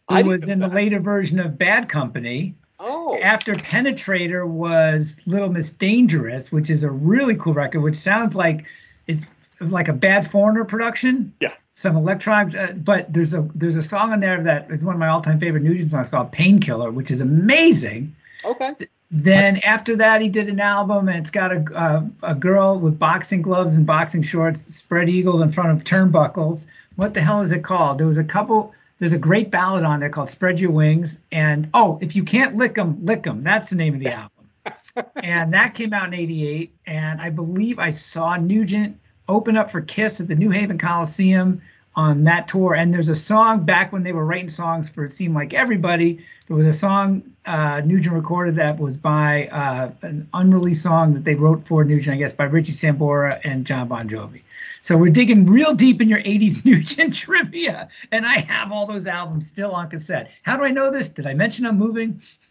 who 0.08 0.16
didn't 0.16 0.30
was 0.30 0.48
in 0.48 0.58
the 0.58 0.68
later 0.68 1.00
version 1.00 1.38
of 1.40 1.58
Bad 1.58 1.88
Company. 1.88 2.54
Oh, 2.80 3.18
After 3.22 3.54
Penetrator 3.54 4.46
was 4.46 5.20
Little 5.26 5.48
Miss 5.48 5.70
Dangerous, 5.70 6.52
which 6.52 6.68
is 6.68 6.82
a 6.82 6.90
really 6.90 7.34
cool 7.36 7.54
record, 7.54 7.80
which 7.80 7.96
sounds 7.96 8.34
like 8.34 8.66
it's 9.06 9.26
like 9.60 9.88
a 9.88 9.92
bad 9.92 10.30
foreigner 10.30 10.64
production. 10.64 11.32
Yeah. 11.40 11.52
Some 11.72 11.96
electronic, 11.96 12.54
uh, 12.54 12.72
but 12.72 13.12
there's 13.12 13.34
a 13.34 13.48
there's 13.54 13.76
a 13.76 13.82
song 13.82 14.12
on 14.12 14.20
there 14.20 14.42
that 14.42 14.70
is 14.70 14.84
one 14.84 14.94
of 14.94 15.00
my 15.00 15.08
all-time 15.08 15.40
favorite 15.40 15.62
Nugent 15.62 15.90
songs 15.90 16.08
called 16.08 16.30
Painkiller, 16.30 16.90
which 16.90 17.10
is 17.10 17.20
amazing. 17.20 18.14
okay. 18.44 18.72
Then 19.16 19.58
after 19.58 19.94
that, 19.94 20.20
he 20.20 20.28
did 20.28 20.48
an 20.48 20.58
album, 20.58 21.08
and 21.08 21.16
it's 21.16 21.30
got 21.30 21.52
a 21.52 21.64
uh, 21.72 22.02
a 22.24 22.34
girl 22.34 22.80
with 22.80 22.98
boxing 22.98 23.42
gloves 23.42 23.76
and 23.76 23.86
boxing 23.86 24.24
shorts, 24.24 24.60
spread 24.60 25.08
eagled 25.08 25.40
in 25.40 25.52
front 25.52 25.70
of 25.70 25.84
turnbuckles. 25.84 26.66
What 26.96 27.14
the 27.14 27.20
hell 27.20 27.40
is 27.40 27.52
it 27.52 27.62
called? 27.62 27.98
There 27.98 28.08
was 28.08 28.18
a 28.18 28.24
couple. 28.24 28.74
There's 28.98 29.12
a 29.12 29.18
great 29.18 29.52
ballad 29.52 29.84
on 29.84 30.00
there 30.00 30.08
called 30.10 30.30
"Spread 30.30 30.58
Your 30.58 30.72
Wings," 30.72 31.20
and 31.30 31.68
oh, 31.74 31.96
if 32.02 32.16
you 32.16 32.24
can't 32.24 32.56
lick 32.56 32.76
'em, 32.76 32.98
lick 33.04 33.24
'em. 33.24 33.44
That's 33.44 33.70
the 33.70 33.76
name 33.76 33.94
of 33.94 34.00
the 34.00 34.12
album. 34.12 35.10
and 35.22 35.54
that 35.54 35.74
came 35.74 35.92
out 35.92 36.08
in 36.08 36.14
'88, 36.14 36.74
and 36.88 37.20
I 37.20 37.30
believe 37.30 37.78
I 37.78 37.90
saw 37.90 38.34
Nugent 38.36 38.98
open 39.28 39.56
up 39.56 39.70
for 39.70 39.80
Kiss 39.80 40.20
at 40.20 40.26
the 40.26 40.34
New 40.34 40.50
Haven 40.50 40.76
Coliseum 40.76 41.62
on 41.96 42.24
that 42.24 42.48
tour. 42.48 42.74
And 42.74 42.92
there's 42.92 43.08
a 43.08 43.14
song 43.14 43.64
back 43.64 43.92
when 43.92 44.02
they 44.02 44.12
were 44.12 44.24
writing 44.24 44.48
songs 44.48 44.88
for 44.88 45.04
it 45.04 45.12
seemed 45.12 45.34
like 45.34 45.54
everybody. 45.54 46.24
There 46.46 46.56
was 46.56 46.66
a 46.66 46.72
song 46.72 47.22
uh, 47.46 47.82
Nugent 47.84 48.14
recorded 48.14 48.56
that 48.56 48.78
was 48.78 48.98
by 48.98 49.48
uh, 49.48 49.90
an 50.02 50.28
unreleased 50.34 50.82
song 50.82 51.14
that 51.14 51.24
they 51.24 51.34
wrote 51.34 51.66
for 51.66 51.84
Nugent, 51.84 52.14
I 52.16 52.18
guess, 52.18 52.32
by 52.32 52.44
Richie 52.44 52.72
Sambora 52.72 53.40
and 53.44 53.64
Jon 53.64 53.88
Bon 53.88 54.08
Jovi. 54.08 54.40
So 54.84 54.98
we're 54.98 55.10
digging 55.10 55.46
real 55.46 55.72
deep 55.72 56.02
in 56.02 56.10
your 56.10 56.20
80s 56.20 56.62
Nugent 56.66 57.14
trivia, 57.14 57.88
and 58.12 58.26
I 58.26 58.40
have 58.40 58.70
all 58.70 58.86
those 58.86 59.06
albums 59.06 59.46
still 59.46 59.72
on 59.72 59.88
cassette. 59.88 60.30
How 60.42 60.58
do 60.58 60.64
I 60.64 60.70
know 60.70 60.90
this? 60.90 61.08
Did 61.08 61.26
I 61.26 61.32
mention 61.32 61.64
I'm 61.64 61.78
moving? 61.78 62.20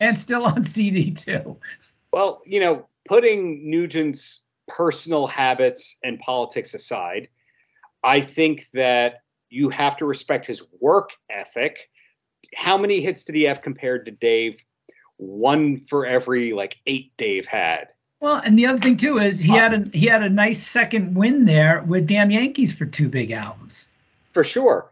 And 0.00 0.16
still 0.18 0.44
on 0.44 0.64
CD 0.64 1.10
too. 1.10 1.56
well, 2.12 2.42
you 2.44 2.60
know, 2.60 2.86
putting 3.06 3.70
Nugent's 3.70 4.40
personal 4.68 5.26
habits 5.26 5.96
and 6.04 6.18
politics 6.18 6.74
aside, 6.74 7.28
I 8.02 8.20
think 8.20 8.70
that 8.70 9.22
you 9.50 9.68
have 9.70 9.96
to 9.98 10.06
respect 10.06 10.46
his 10.46 10.62
work 10.80 11.10
ethic. 11.30 11.90
How 12.54 12.78
many 12.78 13.00
hits 13.00 13.24
did 13.24 13.34
he 13.34 13.42
have 13.44 13.62
compared 13.62 14.06
to 14.06 14.12
Dave? 14.12 14.64
One 15.16 15.78
for 15.78 16.06
every 16.06 16.52
like 16.52 16.76
eight 16.86 17.12
Dave 17.16 17.46
had. 17.46 17.88
Well, 18.20 18.40
and 18.44 18.58
the 18.58 18.66
other 18.66 18.78
thing 18.78 18.96
too 18.96 19.18
is 19.18 19.40
he 19.40 19.52
had 19.52 19.74
a 19.74 19.90
he 19.96 20.06
had 20.06 20.22
a 20.22 20.28
nice 20.28 20.64
second 20.64 21.14
win 21.14 21.44
there 21.44 21.84
with 21.86 22.06
Damn 22.06 22.30
Yankees 22.30 22.72
for 22.72 22.86
two 22.86 23.08
big 23.08 23.30
albums. 23.30 23.90
For 24.32 24.44
sure. 24.44 24.90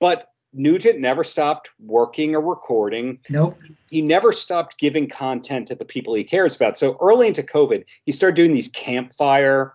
But 0.00 0.32
Nugent 0.52 0.98
never 0.98 1.24
stopped 1.24 1.70
working 1.80 2.34
or 2.34 2.40
recording. 2.40 3.18
Nope. 3.28 3.58
he 3.90 4.00
never 4.00 4.32
stopped 4.32 4.78
giving 4.78 5.08
content 5.08 5.68
to 5.68 5.74
the 5.74 5.84
people 5.84 6.14
he 6.14 6.24
cares 6.24 6.56
about. 6.56 6.78
So 6.78 6.96
early 7.00 7.28
into 7.28 7.42
COVID, 7.42 7.84
he 8.04 8.12
started 8.12 8.36
doing 8.36 8.52
these 8.52 8.68
campfire 8.68 9.74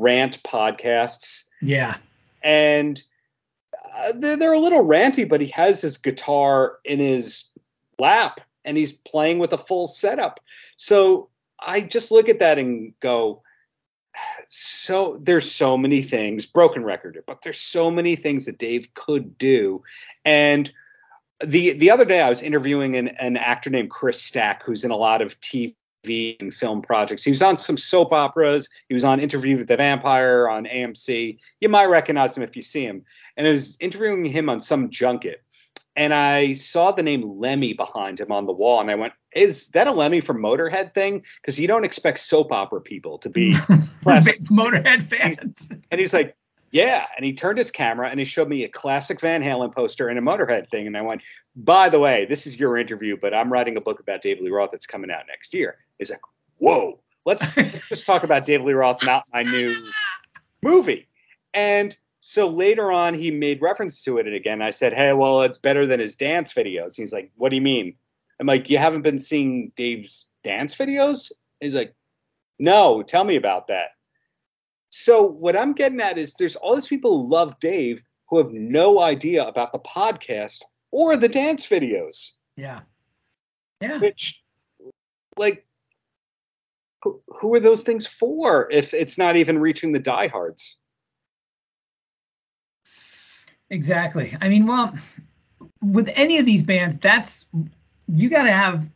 rant 0.00 0.42
podcasts, 0.42 1.44
Yeah. 1.62 1.96
and 2.42 3.02
uh, 3.96 4.12
they're, 4.18 4.36
they're 4.36 4.52
a 4.52 4.58
little 4.58 4.84
ranty, 4.84 5.28
but 5.28 5.40
he 5.40 5.48
has 5.48 5.80
his 5.80 5.96
guitar 5.96 6.78
in 6.84 6.98
his 6.98 7.44
lap 7.98 8.40
and 8.64 8.76
he's 8.76 8.92
playing 8.92 9.38
with 9.38 9.52
a 9.52 9.58
full 9.58 9.86
setup. 9.86 10.40
So 10.76 11.28
I 11.60 11.80
just 11.82 12.10
look 12.10 12.28
at 12.28 12.38
that 12.38 12.58
and 12.58 12.92
go, 13.00 13.42
so 14.48 15.18
there's 15.22 15.50
so 15.50 15.76
many 15.76 16.02
things, 16.02 16.44
broken 16.46 16.82
record, 16.84 17.22
but 17.26 17.42
there's 17.42 17.60
so 17.60 17.90
many 17.90 18.16
things 18.16 18.46
that 18.46 18.58
Dave 18.58 18.92
could 18.94 19.38
do. 19.38 19.82
And 20.24 20.70
the 21.42 21.72
the 21.72 21.90
other 21.90 22.04
day 22.04 22.20
I 22.20 22.28
was 22.28 22.42
interviewing 22.42 22.96
an, 22.96 23.08
an 23.08 23.36
actor 23.36 23.70
named 23.70 23.90
Chris 23.90 24.20
Stack, 24.20 24.64
who's 24.64 24.84
in 24.84 24.90
a 24.90 24.96
lot 24.96 25.22
of 25.22 25.40
TV 25.40 25.74
and 26.04 26.52
film 26.52 26.80
projects. 26.80 27.24
He 27.24 27.30
was 27.30 27.42
on 27.42 27.56
some 27.56 27.76
soap 27.76 28.12
operas. 28.12 28.68
He 28.88 28.94
was 28.94 29.04
on 29.04 29.20
Interview 29.20 29.56
with 29.56 29.68
the 29.68 29.76
Vampire 29.76 30.48
on 30.48 30.66
AMC. 30.66 31.38
You 31.60 31.68
might 31.68 31.86
recognize 31.86 32.36
him 32.36 32.42
if 32.42 32.56
you 32.56 32.62
see 32.62 32.84
him. 32.84 33.04
And 33.36 33.46
I 33.46 33.52
was 33.52 33.76
interviewing 33.80 34.24
him 34.24 34.48
on 34.48 34.60
some 34.60 34.88
junket. 34.88 35.42
And 35.96 36.14
I 36.14 36.54
saw 36.54 36.92
the 36.92 37.02
name 37.02 37.22
Lemmy 37.22 37.74
behind 37.74 38.20
him 38.20 38.32
on 38.32 38.46
the 38.46 38.52
wall. 38.52 38.80
And 38.80 38.90
I 38.90 38.94
went, 38.94 39.12
Is 39.34 39.68
that 39.70 39.86
a 39.86 39.92
Lemmy 39.92 40.20
from 40.20 40.38
Motorhead 40.38 40.94
thing? 40.94 41.24
Because 41.40 41.58
you 41.58 41.68
don't 41.68 41.84
expect 41.84 42.20
soap 42.20 42.52
opera 42.52 42.80
people 42.80 43.18
to 43.18 43.28
be 43.28 43.54
classic. 44.02 44.38
Big 44.38 44.48
Motorhead 44.48 45.08
fans. 45.10 45.40
And 45.90 46.00
he's 46.00 46.14
like, 46.14 46.36
Yeah. 46.70 47.06
And 47.16 47.24
he 47.26 47.34
turned 47.34 47.58
his 47.58 47.70
camera 47.70 48.08
and 48.08 48.20
he 48.20 48.24
showed 48.24 48.48
me 48.48 48.64
a 48.64 48.68
classic 48.68 49.20
Van 49.20 49.42
Halen 49.42 49.74
poster 49.74 50.08
and 50.08 50.18
a 50.18 50.22
Motorhead 50.22 50.70
thing. 50.70 50.86
And 50.86 50.96
I 50.96 51.02
went, 51.02 51.22
By 51.56 51.88
the 51.88 51.98
way, 51.98 52.24
this 52.24 52.46
is 52.46 52.58
your 52.58 52.78
interview, 52.78 53.18
but 53.20 53.34
I'm 53.34 53.52
writing 53.52 53.76
a 53.76 53.80
book 53.80 54.00
about 54.00 54.22
David 54.22 54.44
Lee 54.44 54.50
Roth 54.50 54.70
that's 54.70 54.86
coming 54.86 55.10
out 55.10 55.24
next 55.28 55.52
year. 55.52 55.76
He's 56.00 56.10
like, 56.10 56.20
Whoa, 56.58 56.98
let's, 57.24 57.56
let's 57.56 57.86
just 57.88 58.06
talk 58.06 58.24
about 58.24 58.44
David 58.46 58.66
Lee 58.66 58.72
Roth, 58.72 59.04
not 59.04 59.24
my 59.32 59.44
new 59.44 59.76
movie. 60.62 61.06
And 61.54 61.96
so 62.20 62.48
later 62.48 62.90
on, 62.92 63.14
he 63.14 63.30
made 63.30 63.62
reference 63.62 64.02
to 64.04 64.18
it. 64.18 64.26
And 64.26 64.34
again, 64.34 64.60
I 64.60 64.70
said, 64.70 64.92
Hey, 64.92 65.12
well, 65.12 65.42
it's 65.42 65.58
better 65.58 65.86
than 65.86 66.00
his 66.00 66.16
dance 66.16 66.52
videos. 66.52 66.96
He's 66.96 67.12
like, 67.12 67.30
What 67.36 67.50
do 67.50 67.56
you 67.56 67.62
mean? 67.62 67.94
I'm 68.40 68.46
like, 68.46 68.68
You 68.68 68.78
haven't 68.78 69.02
been 69.02 69.18
seeing 69.18 69.70
Dave's 69.76 70.26
dance 70.42 70.74
videos? 70.74 71.30
He's 71.60 71.74
like, 71.74 71.94
No, 72.58 73.02
tell 73.02 73.24
me 73.24 73.36
about 73.36 73.68
that. 73.68 73.90
So 74.90 75.22
what 75.22 75.56
I'm 75.56 75.72
getting 75.72 76.00
at 76.00 76.18
is 76.18 76.34
there's 76.34 76.56
all 76.56 76.74
these 76.74 76.88
people 76.88 77.22
who 77.22 77.30
love 77.30 77.58
Dave 77.60 78.02
who 78.28 78.38
have 78.38 78.52
no 78.52 79.00
idea 79.00 79.46
about 79.46 79.72
the 79.72 79.78
podcast 79.78 80.62
or 80.90 81.16
the 81.16 81.28
dance 81.28 81.66
videos, 81.68 82.32
Yeah. 82.56 82.80
Yeah. 83.80 83.98
which 83.98 84.42
like 85.36 85.64
who, 87.02 87.20
who 87.28 87.54
are 87.54 87.60
those 87.60 87.82
things 87.82 88.06
for 88.06 88.68
if 88.70 88.92
it's 88.94 89.18
not 89.18 89.36
even 89.36 89.58
reaching 89.58 89.92
the 89.92 89.98
diehards? 89.98 90.76
Exactly. 93.70 94.36
I 94.40 94.48
mean, 94.48 94.66
well, 94.66 94.92
with 95.82 96.10
any 96.14 96.38
of 96.38 96.46
these 96.46 96.62
bands, 96.62 96.98
that's 96.98 97.46
you 98.08 98.28
got 98.28 98.42
to 98.42 98.52
have. 98.52 98.88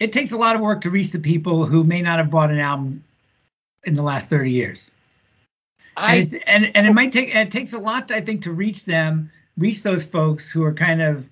It 0.00 0.12
takes 0.12 0.30
a 0.30 0.36
lot 0.36 0.54
of 0.54 0.62
work 0.62 0.80
to 0.82 0.90
reach 0.90 1.10
the 1.10 1.18
people 1.18 1.66
who 1.66 1.84
may 1.84 2.00
not 2.02 2.18
have 2.18 2.30
bought 2.30 2.50
an 2.50 2.60
album 2.60 3.04
in 3.84 3.94
the 3.94 4.02
last 4.02 4.28
thirty 4.28 4.52
years. 4.52 4.90
I 5.96 6.16
it's, 6.16 6.34
and 6.46 6.70
and 6.74 6.86
it 6.86 6.92
might 6.92 7.12
take 7.12 7.34
it 7.34 7.50
takes 7.50 7.72
a 7.72 7.78
lot, 7.78 8.10
I 8.10 8.20
think, 8.20 8.42
to 8.42 8.52
reach 8.52 8.84
them, 8.84 9.30
reach 9.58 9.82
those 9.82 10.04
folks 10.04 10.50
who 10.50 10.62
are 10.64 10.72
kind 10.72 11.02
of 11.02 11.28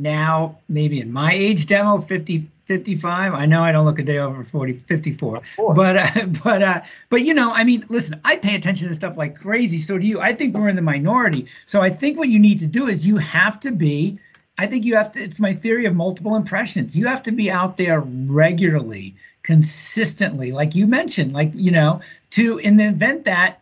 now 0.00 0.58
maybe 0.68 1.00
in 1.00 1.12
my 1.12 1.32
age 1.32 1.66
demo 1.66 2.00
50 2.00 2.48
55 2.66 3.34
i 3.34 3.44
know 3.44 3.62
i 3.62 3.72
don't 3.72 3.84
look 3.84 3.98
a 3.98 4.02
day 4.02 4.18
over 4.18 4.42
40 4.44 4.78
54 4.78 5.42
but 5.74 5.96
uh, 5.96 6.26
but 6.44 6.62
uh 6.62 6.80
but 7.10 7.22
you 7.22 7.34
know 7.34 7.52
i 7.52 7.62
mean 7.62 7.84
listen 7.88 8.20
i 8.24 8.36
pay 8.36 8.54
attention 8.54 8.88
to 8.88 8.94
stuff 8.94 9.16
like 9.16 9.36
crazy 9.36 9.78
so 9.78 9.98
do 9.98 10.06
you. 10.06 10.20
I 10.20 10.32
think 10.32 10.54
we're 10.54 10.68
in 10.68 10.76
the 10.76 10.82
minority. 10.82 11.46
So 11.66 11.82
i 11.82 11.90
think 11.90 12.18
what 12.18 12.28
you 12.28 12.38
need 12.38 12.58
to 12.60 12.66
do 12.66 12.88
is 12.88 13.06
you 13.06 13.16
have 13.18 13.60
to 13.60 13.70
be 13.70 14.18
i 14.58 14.66
think 14.66 14.84
you 14.84 14.96
have 14.96 15.12
to 15.12 15.22
it's 15.22 15.38
my 15.38 15.54
theory 15.54 15.84
of 15.86 15.94
multiple 15.94 16.36
impressions. 16.36 16.96
You 16.96 17.06
have 17.06 17.22
to 17.24 17.32
be 17.32 17.50
out 17.50 17.76
there 17.76 18.00
regularly 18.00 19.14
consistently 19.42 20.52
like 20.52 20.74
you 20.74 20.86
mentioned 20.86 21.34
like 21.34 21.50
you 21.54 21.70
know 21.70 22.00
to 22.30 22.56
in 22.58 22.78
the 22.78 22.88
event 22.88 23.24
that 23.24 23.60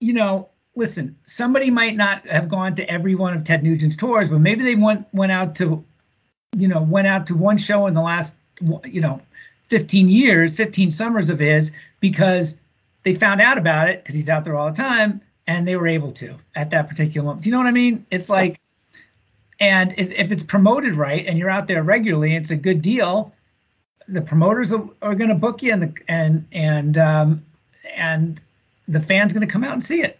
you 0.00 0.12
know 0.12 0.49
listen, 0.76 1.16
somebody 1.26 1.70
might 1.70 1.96
not 1.96 2.26
have 2.26 2.48
gone 2.48 2.74
to 2.76 2.90
every 2.90 3.14
one 3.14 3.34
of 3.34 3.44
Ted 3.44 3.62
Nugent's 3.62 3.96
tours, 3.96 4.28
but 4.28 4.40
maybe 4.40 4.62
they 4.62 4.74
went 4.74 5.06
went 5.12 5.32
out 5.32 5.54
to, 5.56 5.84
you 6.56 6.68
know, 6.68 6.82
went 6.82 7.06
out 7.06 7.26
to 7.28 7.36
one 7.36 7.58
show 7.58 7.86
in 7.86 7.94
the 7.94 8.00
last, 8.00 8.34
you 8.84 9.00
know, 9.00 9.20
15 9.68 10.08
years, 10.08 10.54
15 10.54 10.90
summers 10.90 11.30
of 11.30 11.38
his 11.38 11.72
because 12.00 12.56
they 13.02 13.14
found 13.14 13.40
out 13.40 13.58
about 13.58 13.88
it 13.88 14.02
because 14.02 14.14
he's 14.14 14.28
out 14.28 14.44
there 14.44 14.56
all 14.56 14.70
the 14.70 14.76
time 14.76 15.20
and 15.46 15.66
they 15.66 15.76
were 15.76 15.88
able 15.88 16.12
to 16.12 16.36
at 16.54 16.70
that 16.70 16.88
particular 16.88 17.24
moment. 17.24 17.42
Do 17.42 17.48
you 17.48 17.52
know 17.52 17.58
what 17.58 17.66
I 17.66 17.72
mean? 17.72 18.06
It's 18.10 18.28
like, 18.28 18.60
and 19.58 19.94
if 19.98 20.32
it's 20.32 20.42
promoted 20.42 20.94
right 20.94 21.26
and 21.26 21.38
you're 21.38 21.50
out 21.50 21.66
there 21.66 21.82
regularly, 21.82 22.34
it's 22.34 22.50
a 22.50 22.56
good 22.56 22.80
deal. 22.80 23.32
The 24.08 24.22
promoters 24.22 24.72
are, 24.72 24.88
are 25.02 25.14
going 25.14 25.28
to 25.28 25.34
book 25.34 25.62
you 25.62 25.72
and 25.72 25.82
the 25.82 25.94
and 26.08 26.46
and 26.52 26.98
um, 26.98 27.44
and 27.94 28.40
the 28.88 29.00
fans 29.00 29.32
going 29.32 29.46
to 29.46 29.52
come 29.52 29.64
out 29.64 29.72
and 29.72 29.84
see 29.84 30.02
it. 30.02 30.19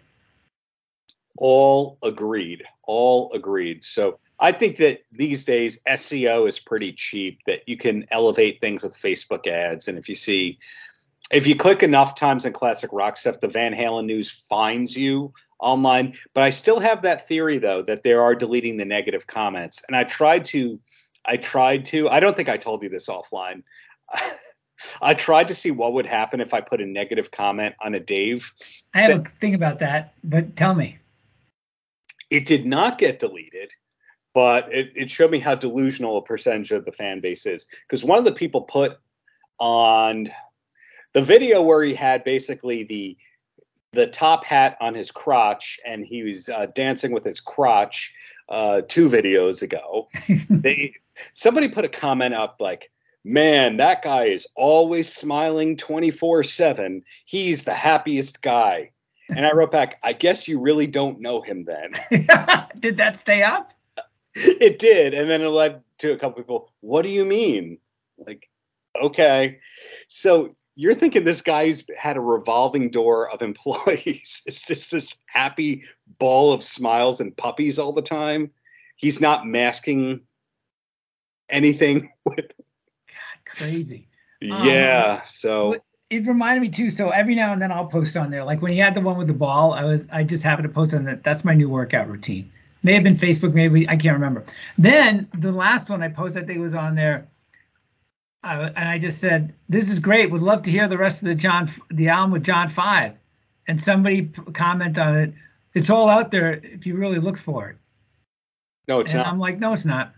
All 1.39 1.99
agreed. 2.03 2.65
All 2.85 3.33
agreed. 3.33 3.85
So 3.85 4.19
I 4.41 4.53
think 4.53 4.77
that 4.77 5.03
these 5.13 5.45
days 5.45 5.79
SEO 5.87 6.49
is 6.49 6.59
pretty 6.59 6.93
cheap, 6.93 7.41
that 7.47 7.61
you 7.69 7.77
can 7.77 8.07
elevate 8.11 8.61
things 8.61 8.83
with 8.83 9.01
Facebook 9.01 9.47
ads. 9.47 9.87
And 9.87 9.99
if 9.99 10.09
you 10.09 10.15
see, 10.15 10.59
if 11.31 11.47
you 11.47 11.55
click 11.55 11.83
enough 11.83 12.15
times 12.15 12.45
on 12.45 12.53
classic 12.53 12.91
rock 12.93 13.17
stuff, 13.17 13.41
the 13.41 13.49
Van 13.49 13.75
Halen 13.75 14.07
news 14.07 14.31
finds 14.31 14.97
you 14.97 15.33
online. 15.61 16.15
But 16.35 16.43
I 16.45 16.51
still 16.51 16.81
have 16.81 17.03
that 17.03 17.27
theory 17.27 17.59
though 17.59 17.83
that 17.83 18.03
they 18.03 18.15
are 18.15 18.35
deleting 18.35 18.79
the 18.79 18.85
negative 18.85 19.27
comments. 19.27 19.83
And 19.87 19.97
I 19.97 20.05
tried 20.05 20.45
to, 20.47 20.81
I 21.27 21.37
tried 21.37 21.85
to, 21.87 22.09
I 22.09 22.19
don't 22.19 22.35
think 22.35 22.49
I 22.49 22.57
told 22.57 22.83
you 22.83 22.89
this 22.89 23.09
offline. 23.09 23.63
I 25.03 25.13
tried 25.13 25.49
to 25.49 25.55
see 25.55 25.71
what 25.71 25.93
would 25.93 26.07
happen 26.07 26.41
if 26.41 26.55
I 26.55 26.63
put 26.63 26.81
a 26.81 26.87
negative 26.87 27.31
comment 27.31 27.75
on 27.83 27.95
a 27.95 28.01
Dave. 28.01 28.53
I 28.95 29.03
have 29.03 29.25
that, 29.25 29.33
a 29.33 29.37
thing 29.37 29.55
about 29.55 29.79
that, 29.81 30.15
but 30.25 30.57
tell 30.57 30.75
me. 30.75 30.99
It 32.31 32.47
did 32.47 32.67
not 32.67 32.99
get 32.99 33.19
deleted, 33.19 33.73
but 34.33 34.73
it, 34.73 34.93
it 34.95 35.11
showed 35.11 35.31
me 35.31 35.39
how 35.39 35.55
delusional 35.55 36.17
a 36.17 36.23
percentage 36.23 36.71
of 36.71 36.85
the 36.85 36.93
fan 36.93 37.21
base 37.21 37.47
is. 37.47 37.67
Because 37.87 38.05
one 38.05 38.19
of 38.19 38.25
the 38.25 38.33
people 38.33 38.63
put 38.63 38.99
on 39.59 40.29
the 41.13 41.23
video 41.23 41.63
where 41.63 41.83
he 41.83 41.95
had 41.95 42.25
basically 42.25 42.85
the 42.85 43.17
the 43.93 44.07
top 44.07 44.45
hat 44.45 44.77
on 44.81 44.95
his 44.95 45.11
crotch 45.11 45.81
and 45.85 46.07
he 46.07 46.23
was 46.23 46.49
uh, 46.49 46.67
dancing 46.67 47.11
with 47.11 47.25
his 47.25 47.41
crotch 47.41 48.15
uh, 48.49 48.83
two 48.87 49.09
videos 49.09 49.63
ago. 49.63 50.09
they 50.51 50.95
somebody 51.33 51.69
put 51.69 51.85
a 51.85 51.89
comment 51.89 52.35
up 52.35 52.57
like, 52.61 52.91
"Man, 53.25 53.77
that 53.79 54.03
guy 54.03 54.25
is 54.27 54.47
always 54.55 55.13
smiling 55.13 55.77
twenty 55.77 56.11
four 56.11 56.43
seven. 56.43 57.03
He's 57.27 57.65
the 57.65 57.75
happiest 57.75 58.43
guy." 58.43 58.91
And 59.37 59.47
I 59.47 59.53
wrote 59.53 59.73
back, 59.73 59.99
I 60.03 60.13
guess 60.13 60.49
you 60.49 60.59
really 60.59 60.87
don't 60.87 61.21
know 61.21 61.41
him 61.41 61.65
then. 61.65 61.93
did 62.79 62.97
that 62.97 63.19
stay 63.19 63.43
up? 63.43 63.73
It 64.35 64.79
did. 64.79 65.15
And 65.15 65.29
then 65.31 65.43
it 65.43 65.49
led 65.49 65.83
to 65.99 66.13
a 66.13 66.19
couple 66.19 66.43
people, 66.43 66.73
what 66.81 67.03
do 67.03 67.11
you 67.11 67.25
mean? 67.25 67.79
Like, 68.19 68.49
okay. 69.03 69.59
So 70.09 70.51
you're 70.77 70.95
thinking 70.95 71.25
this 71.25 71.43
guy's 71.43 71.85
had 71.99 72.17
a 72.17 72.21
revolving 72.21 72.91
door 72.91 73.31
of 73.31 73.43
employees. 73.43 74.43
it's 74.47 74.67
just 74.67 74.91
this 74.91 75.17
happy 75.27 75.85
ball 76.19 76.53
of 76.53 76.63
smiles 76.63 77.21
and 77.21 77.37
puppies 77.37 77.79
all 77.79 77.93
the 77.93 78.03
time. 78.03 78.51
He's 78.97 79.21
not 79.21 79.47
masking 79.47 80.21
anything 81.49 82.11
with 82.25 82.53
God, 82.57 83.45
crazy. 83.47 84.09
Yeah. 84.41 85.19
Um, 85.21 85.27
so 85.27 85.77
it 86.11 86.27
reminded 86.27 86.61
me 86.61 86.69
too. 86.69 86.91
So 86.91 87.11
every 87.11 87.37
now 87.37 87.53
and 87.53 87.63
then 87.63 87.71
I'll 87.71 87.87
post 87.87 88.17
on 88.17 88.31
there. 88.31 88.45
Like 88.45 88.61
when 88.61 88.73
you 88.73 88.83
had 88.83 88.95
the 88.95 89.01
one 89.01 89.17
with 89.17 89.29
the 89.29 89.33
ball, 89.33 89.73
I 89.73 89.85
was 89.85 90.07
I 90.13 90.25
just 90.25 90.43
happened 90.43 90.69
to 90.69 90.75
post 90.75 90.93
on 90.93 91.05
that. 91.05 91.23
That's 91.23 91.45
my 91.45 91.55
new 91.55 91.69
workout 91.69 92.09
routine. 92.09 92.51
May 92.83 92.95
have 92.95 93.05
been 93.05 93.17
Facebook, 93.17 93.55
maybe 93.55 93.89
I 93.89 93.97
can't 93.97 94.15
remember. 94.15 94.45
Then 94.77 95.29
the 95.39 95.53
last 95.53 95.89
one 95.89 96.03
I 96.03 96.09
posted, 96.09 96.45
I 96.45 96.47
think 96.47 96.59
it 96.59 96.63
was 96.63 96.75
on 96.75 96.95
there, 96.95 97.29
uh, 98.43 98.71
and 98.75 98.89
I 98.89 98.99
just 98.99 99.21
said, 99.21 99.55
"This 99.69 99.91
is 99.91 100.01
great. 100.01 100.31
Would 100.31 100.43
love 100.43 100.63
to 100.63 100.71
hear 100.71 100.89
the 100.89 100.99
rest 100.99 101.23
of 101.23 101.29
the 101.29 101.35
John 101.35 101.71
the 101.91 102.09
album 102.09 102.33
with 102.33 102.45
John 102.45 102.69
Five. 102.69 103.15
And 103.69 103.81
somebody 103.81 104.27
comment 104.55 104.99
on 104.99 105.17
it. 105.17 105.35
It's 105.75 105.91
all 105.91 106.09
out 106.09 106.33
there 106.33 106.55
if 106.55 106.87
you 106.87 106.97
really 106.97 107.21
look 107.21 107.39
for 107.39 107.69
it. 107.69 107.77
No, 108.89 108.99
it's 108.99 109.13
and 109.13 109.19
not. 109.19 109.29
I'm 109.29 109.39
like, 109.39 109.61
no, 109.61 109.73
it's 109.73 109.85
not. 109.85 110.13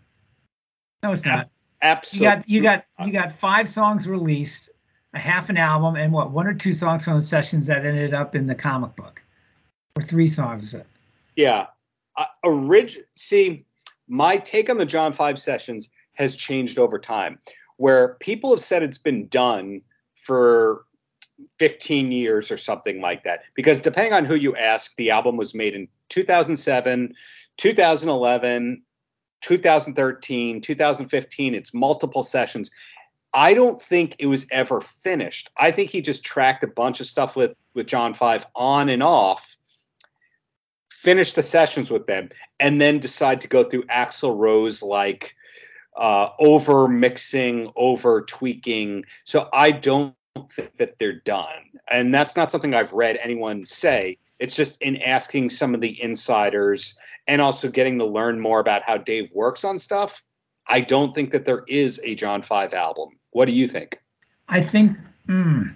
No, 1.02 1.12
it's 1.12 1.26
not. 1.26 1.50
Absolutely. 1.82 2.24
You 2.24 2.30
got 2.30 2.48
you 2.48 2.62
got 2.62 3.06
you 3.06 3.12
got 3.12 3.32
five 3.32 3.68
songs 3.68 4.08
released 4.08 4.70
a 5.14 5.18
half 5.18 5.50
an 5.50 5.56
album 5.56 5.96
and 5.96 6.12
what 6.12 6.30
one 6.30 6.46
or 6.46 6.54
two 6.54 6.72
songs 6.72 7.04
from 7.04 7.16
the 7.16 7.22
sessions 7.22 7.66
that 7.66 7.84
ended 7.84 8.14
up 8.14 8.34
in 8.34 8.46
the 8.46 8.54
comic 8.54 8.94
book? 8.96 9.22
Or 9.96 10.02
three 10.02 10.28
songs. 10.28 10.74
Yeah. 11.36 11.66
Uh, 12.16 12.24
orig- 12.44 13.04
see 13.14 13.64
my 14.08 14.36
take 14.36 14.68
on 14.68 14.76
the 14.76 14.86
john 14.86 15.12
5 15.12 15.38
sessions 15.38 15.88
has 16.14 16.34
changed 16.36 16.78
over 16.78 16.98
time 16.98 17.38
where 17.78 18.14
people 18.20 18.50
have 18.50 18.60
said 18.60 18.82
it's 18.82 18.98
been 18.98 19.26
done 19.28 19.80
for 20.14 20.84
15 21.58 22.12
years 22.12 22.50
or 22.50 22.56
something 22.56 23.00
like 23.00 23.24
that 23.24 23.42
because 23.54 23.80
depending 23.80 24.12
on 24.12 24.24
who 24.24 24.34
you 24.34 24.54
ask 24.56 24.94
the 24.96 25.10
album 25.10 25.36
was 25.36 25.54
made 25.54 25.74
in 25.74 25.88
2007 26.10 27.14
2011 27.56 28.82
2013 29.40 30.60
2015 30.60 31.54
it's 31.54 31.74
multiple 31.74 32.22
sessions 32.22 32.70
I 33.34 33.54
don't 33.54 33.80
think 33.80 34.16
it 34.18 34.26
was 34.26 34.46
ever 34.50 34.80
finished. 34.80 35.50
I 35.56 35.70
think 35.70 35.90
he 35.90 36.02
just 36.02 36.24
tracked 36.24 36.62
a 36.62 36.66
bunch 36.68 37.00
of 37.00 37.06
stuff 37.06 37.36
with 37.36 37.54
with 37.74 37.86
John 37.86 38.12
Five 38.14 38.46
on 38.54 38.88
and 38.88 39.02
off, 39.02 39.56
finished 40.90 41.36
the 41.36 41.42
sessions 41.42 41.90
with 41.90 42.06
them, 42.06 42.28
and 42.60 42.80
then 42.80 42.98
decide 42.98 43.40
to 43.40 43.48
go 43.48 43.64
through 43.64 43.84
Axl 43.84 44.36
Rose 44.36 44.82
like 44.82 45.34
uh, 45.96 46.28
over 46.38 46.88
mixing, 46.88 47.72
over 47.76 48.22
tweaking. 48.22 49.04
So 49.24 49.48
I 49.52 49.70
don't 49.70 50.14
think 50.50 50.76
that 50.76 50.98
they're 50.98 51.20
done, 51.20 51.70
and 51.90 52.14
that's 52.14 52.36
not 52.36 52.50
something 52.50 52.74
I've 52.74 52.92
read 52.92 53.18
anyone 53.22 53.64
say. 53.64 54.18
It's 54.38 54.56
just 54.56 54.82
in 54.82 55.00
asking 55.02 55.50
some 55.50 55.74
of 55.74 55.80
the 55.80 56.02
insiders 56.02 56.98
and 57.28 57.40
also 57.40 57.70
getting 57.70 57.98
to 57.98 58.04
learn 58.04 58.40
more 58.40 58.60
about 58.60 58.82
how 58.82 58.96
Dave 58.98 59.30
works 59.32 59.64
on 59.64 59.78
stuff. 59.78 60.22
I 60.66 60.80
don't 60.80 61.14
think 61.14 61.30
that 61.30 61.44
there 61.44 61.62
is 61.68 62.00
a 62.04 62.14
John 62.14 62.42
Five 62.42 62.74
album. 62.74 63.18
What 63.32 63.48
do 63.48 63.54
you 63.54 63.66
think? 63.66 64.00
I 64.48 64.60
think, 64.60 64.96
mm, 65.28 65.74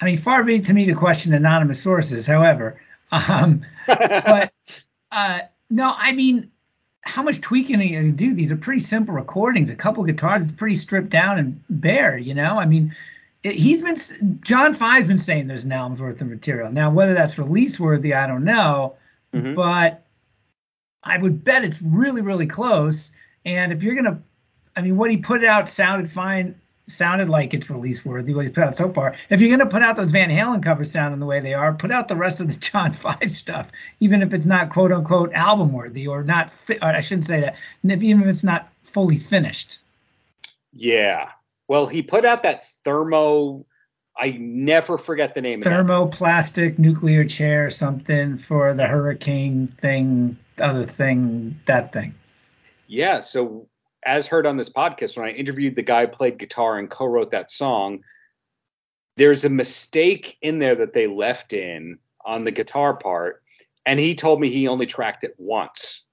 I 0.00 0.04
mean, 0.04 0.16
far 0.16 0.44
be 0.44 0.56
it 0.56 0.64
to 0.66 0.74
me 0.74 0.86
to 0.86 0.94
question 0.94 1.32
anonymous 1.32 1.82
sources, 1.82 2.26
however. 2.26 2.80
Um, 3.28 3.62
but 3.86 4.54
uh, 5.12 5.40
no, 5.68 5.94
I 5.98 6.12
mean, 6.12 6.50
how 7.02 7.22
much 7.22 7.42
tweaking 7.42 7.78
are 7.78 7.82
you 7.82 8.00
going 8.00 8.10
to 8.10 8.16
do? 8.16 8.32
These 8.32 8.50
are 8.50 8.56
pretty 8.56 8.80
simple 8.80 9.14
recordings. 9.14 9.68
A 9.68 9.76
couple 9.76 10.02
guitars 10.04 10.46
is 10.46 10.52
pretty 10.52 10.76
stripped 10.76 11.10
down 11.10 11.38
and 11.38 11.62
bare, 11.68 12.16
you 12.16 12.34
know? 12.34 12.58
I 12.58 12.64
mean, 12.64 12.96
it, 13.42 13.54
he's 13.54 13.82
been, 13.82 14.40
John 14.40 14.72
Five's 14.72 15.06
been 15.06 15.18
saying 15.18 15.46
there's 15.46 15.64
an 15.64 15.72
album's 15.72 16.00
worth 16.00 16.22
of 16.22 16.28
material. 16.28 16.72
Now, 16.72 16.90
whether 16.90 17.12
that's 17.12 17.38
release 17.38 17.78
worthy, 17.78 18.14
I 18.14 18.26
don't 18.26 18.44
know. 18.44 18.94
Mm-hmm. 19.34 19.52
But 19.52 20.06
I 21.04 21.18
would 21.18 21.44
bet 21.44 21.64
it's 21.64 21.82
really, 21.82 22.22
really 22.22 22.46
close. 22.46 23.10
And 23.44 23.72
if 23.72 23.82
you're 23.82 23.94
going 23.94 24.06
to 24.06 24.18
I 24.76 24.82
mean, 24.82 24.96
what 24.96 25.10
he 25.10 25.16
put 25.16 25.44
out 25.44 25.68
sounded 25.68 26.10
fine, 26.10 26.54
sounded 26.88 27.28
like 27.28 27.54
it's 27.54 27.70
release 27.70 28.04
worthy. 28.04 28.34
What 28.34 28.44
he's 28.44 28.54
put 28.54 28.64
out 28.64 28.76
so 28.76 28.92
far. 28.92 29.14
If 29.30 29.40
you're 29.40 29.56
gonna 29.56 29.68
put 29.68 29.82
out 29.82 29.96
those 29.96 30.10
Van 30.10 30.30
Halen 30.30 30.62
covers 30.62 30.90
sounding 30.90 31.20
the 31.20 31.26
way 31.26 31.40
they 31.40 31.54
are, 31.54 31.72
put 31.72 31.90
out 31.90 32.08
the 32.08 32.16
rest 32.16 32.40
of 32.40 32.48
the 32.48 32.56
John 32.58 32.92
Five 32.92 33.30
stuff, 33.30 33.70
even 34.00 34.22
if 34.22 34.32
it's 34.32 34.46
not 34.46 34.70
quote 34.70 34.92
unquote 34.92 35.32
album 35.34 35.72
worthy 35.72 36.06
or 36.06 36.22
not. 36.22 36.52
Fi- 36.52 36.78
or 36.82 36.88
I 36.88 37.00
shouldn't 37.00 37.26
say 37.26 37.40
that. 37.40 37.56
Even 37.84 38.22
if 38.22 38.28
it's 38.28 38.44
not 38.44 38.72
fully 38.82 39.18
finished. 39.18 39.78
Yeah. 40.72 41.30
Well, 41.68 41.86
he 41.86 42.02
put 42.02 42.24
out 42.24 42.42
that 42.42 42.66
thermo. 42.84 43.64
I 44.16 44.36
never 44.38 44.98
forget 44.98 45.32
the 45.32 45.40
name. 45.40 45.60
Of 45.60 45.66
it. 45.66 45.70
Thermoplastic 45.70 46.78
nuclear 46.78 47.24
chair, 47.24 47.70
something 47.70 48.36
for 48.36 48.74
the 48.74 48.86
hurricane 48.86 49.68
thing, 49.78 50.36
other 50.58 50.84
thing, 50.84 51.58
that 51.66 51.92
thing. 51.92 52.14
Yeah. 52.88 53.20
So 53.20 53.66
as 54.04 54.26
heard 54.26 54.46
on 54.46 54.56
this 54.56 54.68
podcast, 54.68 55.16
when 55.16 55.26
I 55.26 55.32
interviewed 55.32 55.76
the 55.76 55.82
guy 55.82 56.02
who 56.02 56.08
played 56.08 56.38
guitar 56.38 56.78
and 56.78 56.90
co-wrote 56.90 57.30
that 57.30 57.50
song, 57.50 58.00
there's 59.16 59.44
a 59.44 59.50
mistake 59.50 60.38
in 60.42 60.58
there 60.58 60.74
that 60.74 60.92
they 60.92 61.06
left 61.06 61.52
in 61.52 61.98
on 62.24 62.44
the 62.44 62.50
guitar 62.50 62.94
part, 62.94 63.42
and 63.86 63.98
he 64.00 64.14
told 64.14 64.40
me 64.40 64.48
he 64.48 64.68
only 64.68 64.86
tracked 64.86 65.24
it 65.24 65.34
once. 65.38 66.04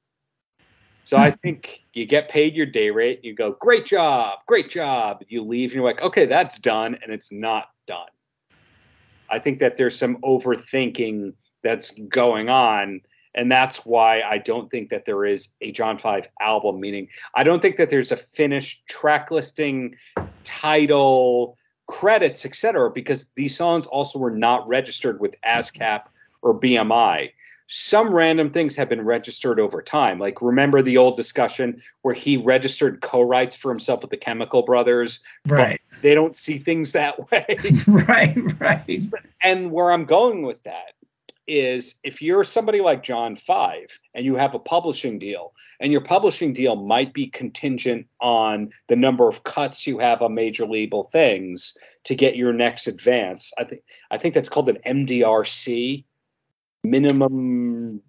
So 1.04 1.18
I 1.18 1.32
hmm. 1.32 1.38
think 1.42 1.86
you 1.94 2.06
get 2.06 2.30
paid 2.30 2.56
your 2.56 2.66
day 2.66 2.92
rate. 2.92 3.24
You 3.24 3.34
go, 3.34 3.54
great 3.54 3.86
job, 3.86 4.40
great 4.46 4.70
job. 4.70 5.24
You 5.28 5.44
leave 5.44 5.72
and 5.72 5.78
you're 5.78 5.84
like, 5.84 6.02
okay, 6.02 6.26
that's 6.26 6.60
done, 6.60 6.98
and 7.02 7.12
it's 7.12 7.32
not 7.32 7.70
done. 7.88 8.10
I 9.30 9.40
think 9.40 9.60
that 9.60 9.78
there's 9.78 9.98
some 9.98 10.18
overthinking 10.18 11.34
that's 11.64 11.92
going 12.10 12.50
on. 12.50 13.02
And 13.40 13.50
that's 13.50 13.86
why 13.86 14.22
I 14.22 14.38
don't 14.38 14.70
think 14.70 14.90
that 14.90 15.06
there 15.06 15.24
is 15.24 15.48
a 15.62 15.72
John 15.72 15.98
5 15.98 16.28
album, 16.42 16.82
meaning 16.82 17.08
I 17.36 17.44
don't 17.46 17.62
think 17.62 17.78
that 17.78 17.90
there's 17.90 18.12
a 18.12 18.18
finished 18.18 18.86
track 18.90 19.32
listing, 19.32 19.96
title, 20.44 21.58
credits, 21.88 22.46
etc., 22.46 22.92
because 22.92 23.30
these 23.36 23.56
songs 23.56 23.86
also 23.88 24.20
were 24.20 24.30
not 24.30 24.68
registered 24.68 25.22
with 25.22 25.40
ASCAP 25.48 26.02
or 26.42 26.60
BMI. 26.60 27.32
Some 27.68 28.14
random 28.14 28.50
things 28.50 28.76
have 28.76 28.90
been 28.90 29.06
registered 29.06 29.58
over 29.58 29.82
time. 29.82 30.20
Like, 30.20 30.42
remember 30.42 30.82
the 30.82 30.98
old 30.98 31.16
discussion 31.16 31.82
where 32.02 32.14
he 32.14 32.36
registered 32.36 33.00
co 33.00 33.22
writes 33.22 33.56
for 33.56 33.72
himself 33.72 34.02
with 34.02 34.12
the 34.12 34.18
Chemical 34.18 34.64
Brothers? 34.64 35.22
Right. 35.48 35.80
They 36.02 36.14
don't 36.14 36.36
see 36.36 36.58
things 36.58 36.92
that 36.92 37.32
way. 37.32 37.46
right, 37.88 38.60
right. 38.60 39.02
And 39.44 39.72
where 39.72 39.94
I'm 39.94 40.04
going 40.04 40.42
with 40.42 40.62
that 40.64 40.96
is 41.50 41.96
if 42.04 42.22
you're 42.22 42.44
somebody 42.44 42.80
like 42.80 43.04
John 43.04 43.36
Five 43.36 44.00
and 44.14 44.24
you 44.24 44.36
have 44.36 44.54
a 44.54 44.60
publishing 44.60 45.20
deal, 45.20 45.54
and 45.80 45.92
your 45.92 46.02
publishing 46.02 46.54
deal 46.54 46.76
might 46.76 47.14
be 47.14 47.28
contingent 47.28 48.08
on 48.22 48.70
the 48.88 48.96
number 48.96 49.28
of 49.28 49.44
cuts 49.44 49.88
you 49.88 50.00
have 50.00 50.22
on 50.22 50.34
major 50.34 50.66
label 50.66 51.04
things 51.04 51.76
to 52.06 52.16
get 52.16 52.36
your 52.36 52.54
next 52.54 52.88
advance. 52.88 53.52
I 53.58 53.64
think 53.64 53.82
I 54.12 54.18
think 54.18 54.36
that's 54.36 54.50
called 54.50 54.70
an 54.70 54.78
MDRC, 54.86 56.04
minimum 56.84 58.02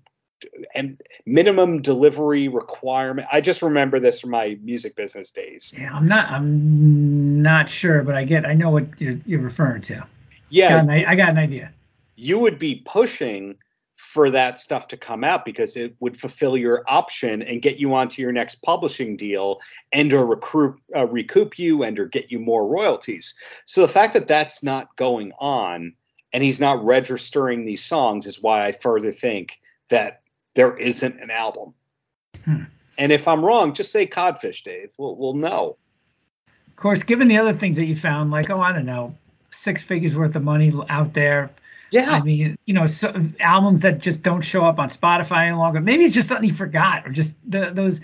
and 0.74 1.00
minimum 1.26 1.82
delivery 1.82 2.48
requirement. 2.48 3.28
I 3.32 3.40
just 3.40 3.62
remember 3.62 4.00
this 4.00 4.20
from 4.20 4.30
my 4.30 4.58
music 4.62 4.96
business 4.96 5.30
days. 5.30 5.72
Yeah, 5.76 5.94
I'm 5.94 6.06
not. 6.06 6.30
I'm 6.30 7.42
not 7.42 7.68
sure, 7.68 8.02
but 8.02 8.14
I 8.14 8.24
get. 8.24 8.46
I 8.46 8.54
know 8.54 8.70
what 8.70 9.00
you're, 9.00 9.18
you're 9.26 9.40
referring 9.40 9.82
to. 9.82 10.06
Yeah, 10.50 10.70
got 10.70 10.84
an, 10.84 10.90
I 10.90 11.14
got 11.14 11.30
an 11.30 11.38
idea. 11.38 11.72
You 12.20 12.38
would 12.38 12.58
be 12.58 12.82
pushing 12.84 13.56
for 13.96 14.30
that 14.30 14.58
stuff 14.58 14.88
to 14.88 14.96
come 14.96 15.22
out 15.24 15.44
because 15.44 15.76
it 15.76 15.94
would 16.00 16.16
fulfill 16.16 16.56
your 16.56 16.82
option 16.88 17.42
and 17.42 17.62
get 17.62 17.78
you 17.78 17.94
onto 17.94 18.20
your 18.20 18.32
next 18.32 18.56
publishing 18.56 19.16
deal 19.16 19.60
and 19.92 20.12
or 20.12 20.26
recruit 20.26 20.80
uh, 20.96 21.06
recoup 21.06 21.58
you 21.58 21.82
and 21.82 21.98
or 21.98 22.06
get 22.06 22.30
you 22.30 22.38
more 22.38 22.66
royalties. 22.66 23.34
So 23.66 23.82
the 23.82 23.92
fact 23.92 24.14
that 24.14 24.26
that's 24.26 24.62
not 24.62 24.96
going 24.96 25.32
on 25.38 25.94
and 26.32 26.42
he's 26.42 26.60
not 26.60 26.84
registering 26.84 27.64
these 27.64 27.84
songs 27.84 28.26
is 28.26 28.42
why 28.42 28.66
I 28.66 28.72
further 28.72 29.12
think 29.12 29.58
that 29.90 30.22
there 30.54 30.76
isn't 30.76 31.20
an 31.20 31.30
album. 31.30 31.74
Hmm. 32.44 32.64
And 32.98 33.12
if 33.12 33.28
I'm 33.28 33.44
wrong, 33.44 33.72
just 33.72 33.92
say 33.92 34.06
Codfish, 34.06 34.62
Dave. 34.62 34.92
We'll, 34.98 35.16
we'll 35.16 35.34
know. 35.34 35.76
Of 36.68 36.76
course, 36.76 37.02
given 37.02 37.28
the 37.28 37.38
other 37.38 37.54
things 37.54 37.76
that 37.76 37.86
you 37.86 37.96
found, 37.96 38.30
like, 38.30 38.50
oh, 38.50 38.60
I 38.60 38.72
don't 38.72 38.86
know, 38.86 39.16
six 39.50 39.82
figures 39.82 40.16
worth 40.16 40.36
of 40.36 40.42
money 40.42 40.72
out 40.88 41.14
there. 41.14 41.50
Yeah. 41.90 42.10
I 42.10 42.22
mean, 42.22 42.56
you 42.66 42.74
know, 42.74 42.86
so, 42.86 43.14
albums 43.40 43.82
that 43.82 43.98
just 43.98 44.22
don't 44.22 44.42
show 44.42 44.64
up 44.64 44.78
on 44.78 44.88
Spotify 44.88 45.46
any 45.46 45.56
longer. 45.56 45.80
Maybe 45.80 46.04
it's 46.04 46.14
just 46.14 46.28
something 46.28 46.48
you 46.48 46.54
forgot 46.54 47.06
or 47.06 47.10
just 47.10 47.34
the, 47.46 47.70
those, 47.72 48.00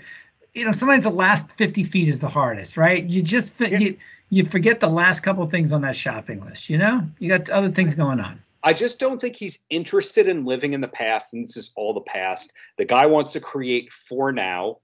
you 0.53 0.65
know, 0.65 0.71
sometimes 0.71 1.03
the 1.03 1.09
last 1.09 1.49
50 1.57 1.83
feet 1.83 2.07
is 2.07 2.19
the 2.19 2.27
hardest, 2.27 2.77
right? 2.77 3.03
You 3.03 3.21
just, 3.21 3.53
yeah. 3.59 3.77
you, 3.77 3.97
you 4.29 4.45
forget 4.45 4.79
the 4.79 4.89
last 4.89 5.21
couple 5.21 5.45
things 5.47 5.71
on 5.71 5.81
that 5.81 5.95
shopping 5.95 6.43
list, 6.43 6.69
you 6.69 6.77
know? 6.77 7.01
You 7.19 7.29
got 7.29 7.49
other 7.49 7.71
things 7.71 7.93
going 7.93 8.19
on. 8.19 8.41
I 8.63 8.73
just 8.73 8.99
don't 8.99 9.21
think 9.21 9.35
he's 9.35 9.59
interested 9.69 10.27
in 10.27 10.43
living 10.43 10.73
in 10.73 10.81
the 10.81 10.87
past, 10.87 11.33
and 11.33 11.43
this 11.43 11.55
is 11.55 11.71
all 11.75 11.93
the 11.93 12.01
past. 12.01 12.53
The 12.77 12.85
guy 12.85 13.05
wants 13.05 13.31
to 13.33 13.39
create 13.39 13.91
for 13.93 14.33
now. 14.33 14.79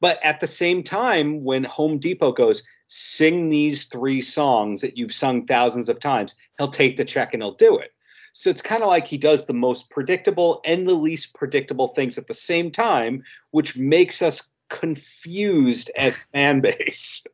But 0.00 0.18
at 0.22 0.40
the 0.40 0.46
same 0.46 0.82
time, 0.82 1.42
when 1.42 1.64
Home 1.64 1.98
Depot 1.98 2.32
goes, 2.32 2.62
sing 2.86 3.48
these 3.48 3.84
three 3.84 4.20
songs 4.20 4.80
that 4.82 4.96
you've 4.96 5.12
sung 5.12 5.42
thousands 5.42 5.88
of 5.88 6.00
times, 6.00 6.34
he'll 6.58 6.68
take 6.68 6.96
the 6.96 7.04
check 7.04 7.32
and 7.32 7.42
he'll 7.42 7.52
do 7.52 7.78
it. 7.78 7.92
So 8.36 8.50
it's 8.50 8.60
kind 8.60 8.82
of 8.82 8.90
like 8.90 9.06
he 9.06 9.16
does 9.16 9.46
the 9.46 9.54
most 9.54 9.88
predictable 9.88 10.60
and 10.66 10.86
the 10.86 10.92
least 10.92 11.32
predictable 11.32 11.88
things 11.88 12.18
at 12.18 12.28
the 12.28 12.34
same 12.34 12.70
time, 12.70 13.24
which 13.52 13.78
makes 13.78 14.20
us 14.20 14.50
confused 14.68 15.90
as 15.96 16.18
fan 16.34 16.60
base. 16.60 17.24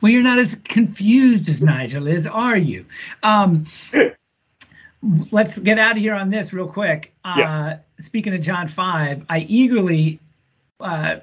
Well, 0.00 0.12
you're 0.12 0.22
not 0.22 0.38
as 0.38 0.54
confused 0.54 1.48
as 1.48 1.60
Nigel 1.60 2.06
is, 2.06 2.24
are 2.24 2.56
you? 2.56 2.84
Um, 3.24 3.66
let's 5.32 5.58
get 5.58 5.76
out 5.76 5.96
of 5.96 5.98
here 5.98 6.14
on 6.14 6.30
this 6.30 6.52
real 6.52 6.68
quick. 6.68 7.12
Uh, 7.24 7.34
yeah. 7.36 7.78
Speaking 7.98 8.32
of 8.32 8.40
John 8.40 8.68
Five, 8.68 9.26
I 9.28 9.40
eagerly, 9.40 10.20
uh, 10.78 11.16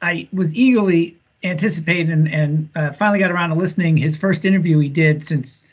I 0.00 0.26
was 0.32 0.54
eagerly 0.54 1.18
anticipating 1.44 2.10
and, 2.10 2.32
and 2.32 2.70
uh, 2.74 2.92
finally 2.92 3.18
got 3.18 3.30
around 3.30 3.50
to 3.50 3.56
listening 3.56 3.98
his 3.98 4.16
first 4.16 4.46
interview 4.46 4.78
he 4.78 4.88
did 4.88 5.22
since 5.22 5.66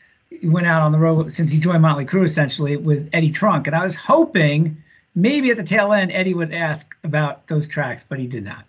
went 0.44 0.68
out 0.68 0.82
on 0.82 0.92
the 0.92 1.00
road 1.00 1.32
since 1.32 1.52
he 1.52 1.60
joined 1.60 1.82
Motley 1.82 2.06
Crue 2.06 2.26
essentially 2.26 2.78
with 2.78 3.10
Eddie 3.14 3.32
Trunk, 3.32 3.68
and 3.68 3.76
I 3.76 3.84
was 3.84 3.96
hoping 3.96 4.76
maybe 5.16 5.50
at 5.52 5.58
the 5.58 5.64
tail 5.64 5.94
end 5.94 6.12
Eddie 6.12 6.34
would 6.34 6.54
ask 6.54 6.96
about 7.04 7.48
those 7.48 7.68
tracks, 7.68 8.04
but 8.08 8.20
he 8.20 8.28
did 8.28 8.44
not. 8.44 8.66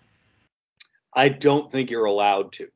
I 1.13 1.29
don't 1.29 1.71
think 1.71 1.89
you're 1.89 2.05
allowed 2.05 2.51
to. 2.53 2.67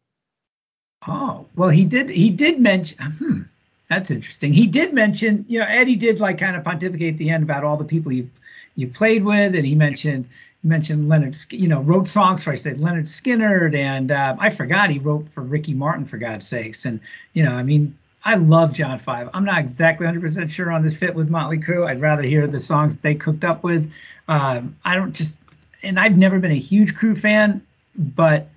Oh 1.08 1.46
well, 1.56 1.70
he 1.70 1.86
did. 1.86 2.10
He 2.10 2.30
did 2.30 2.60
mention. 2.60 2.98
Hmm, 3.00 3.42
that's 3.90 4.12
interesting. 4.12 4.54
He 4.54 4.68
did 4.68 4.94
mention. 4.94 5.46
You 5.48 5.60
know, 5.60 5.66
Eddie 5.66 5.96
did 5.96 6.20
like 6.20 6.38
kind 6.38 6.56
of 6.56 6.64
pontificate 6.64 7.16
at 7.16 7.18
the 7.18 7.30
end 7.30 7.44
about 7.44 7.64
all 7.64 7.78
the 7.78 7.86
people 7.86 8.12
you 8.12 8.30
you 8.76 8.88
played 8.88 9.24
with, 9.24 9.56
and 9.56 9.66
he 9.66 9.76
mentioned 9.76 10.28
he 10.62 10.68
mentioned 10.68 11.10
Lynyrd. 11.10 11.52
You 11.52 11.68
know, 11.68 11.82
wrote 11.82 12.08
songs 12.08 12.44
for 12.44 12.52
I 12.52 12.56
said 12.56 12.78
Lynyrd 12.78 13.08
Skynyrd, 13.08 13.76
and 13.76 14.12
uh, 14.12 14.36
I 14.40 14.50
forgot 14.50 14.90
he 14.90 15.00
wrote 15.00 15.28
for 15.28 15.42
Ricky 15.42 15.74
Martin 15.74 16.06
for 16.06 16.18
God's 16.18 16.48
sakes. 16.48 16.86
And 16.86 17.00
you 17.34 17.44
know, 17.44 17.52
I 17.52 17.64
mean, 17.64 17.98
I 18.24 18.36
love 18.36 18.74
John 18.74 19.00
Five. 19.00 19.30
I'm 19.34 19.46
not 19.46 19.60
exactly 19.60 20.06
100 20.06 20.22
percent 20.22 20.52
sure 20.52 20.72
on 20.72 20.84
this 20.84 20.96
fit 20.96 21.16
with 21.16 21.30
Motley 21.30 21.58
Crue. 21.58 21.88
I'd 21.88 22.02
rather 22.02 22.24
hear 22.24 22.48
the 22.48 22.60
songs 22.60 22.98
they 22.98 23.16
cooked 23.16 23.44
up 23.44 23.64
with. 23.64 23.92
Um, 24.28 24.76
I 24.86 24.96
don't 24.96 25.14
just, 25.14 25.40
and 25.84 26.00
I've 26.00 26.18
never 26.18 26.40
been 26.40 26.52
a 26.52 26.60
huge 26.60 26.96
Crue 26.96 27.18
fan, 27.18 27.66
but 27.96 28.50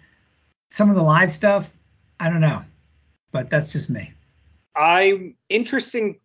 some 0.70 0.90
of 0.90 0.96
the 0.96 1.02
live 1.02 1.30
stuff 1.30 1.72
I 2.20 2.30
don't 2.30 2.40
know, 2.40 2.62
but 3.32 3.50
that's 3.50 3.72
just 3.72 3.90
me. 3.90 4.12
I'm 4.76 5.34
interesting. 5.48 6.18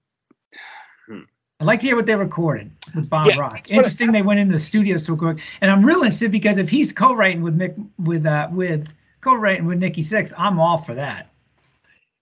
Hmm. 1.08 1.22
I'd 1.60 1.66
like 1.66 1.80
to 1.82 1.88
hear 1.88 1.96
what 1.96 2.06
they 2.06 2.16
recorded 2.16 2.72
with 2.96 3.10
Bob 3.10 3.28
yes, 3.28 3.38
Rock. 3.38 3.70
Interesting, 3.72 4.12
they 4.12 4.22
went 4.22 4.40
into 4.40 4.54
the 4.54 4.60
studio 4.60 4.98
so 4.98 5.16
quick, 5.16 5.40
and 5.62 5.70
I'm 5.70 5.86
real 5.86 5.98
interested 5.98 6.32
because 6.32 6.58
if 6.58 6.70
he's 6.70 6.94
co-writing 6.94 7.42
with 7.42 7.58
Mick 7.58 7.76
with 7.98 8.26
uh 8.26 8.48
with 8.52 8.94
co-writing 9.22 9.66
with 9.66 9.80
Nikki 9.80 10.04
Sixx, 10.04 10.32
I'm 10.38 10.60
all 10.60 10.78
for 10.78 10.96
that. 10.96 11.30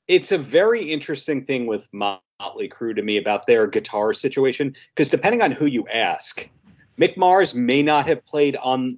It's 0.08 0.32
a 0.32 0.38
very 0.38 0.84
interesting 0.92 1.44
thing 1.44 1.66
with 1.66 1.90
Motley 1.92 2.70
Crue 2.70 2.96
to 2.96 3.02
me 3.02 3.18
about 3.18 3.46
their 3.46 3.68
guitar 3.68 4.14
situation 4.14 4.74
because 4.96 5.10
depending 5.10 5.42
on 5.42 5.52
who 5.52 5.66
you 5.66 5.86
ask, 5.90 6.50
Mick 6.98 7.18
Mars 7.18 7.54
may 7.54 7.84
not 7.84 8.08
have 8.08 8.26
played 8.26 8.56
on 8.58 8.98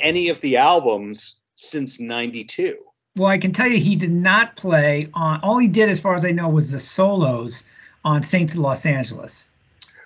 any 0.00 0.28
of 0.28 0.40
the 0.40 0.56
albums 0.56 1.36
since 1.54 2.00
'92. 2.00 2.76
Well, 3.16 3.28
I 3.28 3.38
can 3.38 3.52
tell 3.52 3.68
you 3.68 3.78
he 3.78 3.96
did 3.96 4.12
not 4.12 4.56
play 4.56 5.08
on. 5.14 5.40
All 5.40 5.58
he 5.58 5.68
did, 5.68 5.88
as 5.88 6.00
far 6.00 6.14
as 6.14 6.24
I 6.24 6.32
know, 6.32 6.48
was 6.48 6.72
the 6.72 6.80
solos 6.80 7.64
on 8.04 8.22
Saints 8.22 8.54
of 8.54 8.60
Los 8.60 8.86
Angeles. 8.86 9.48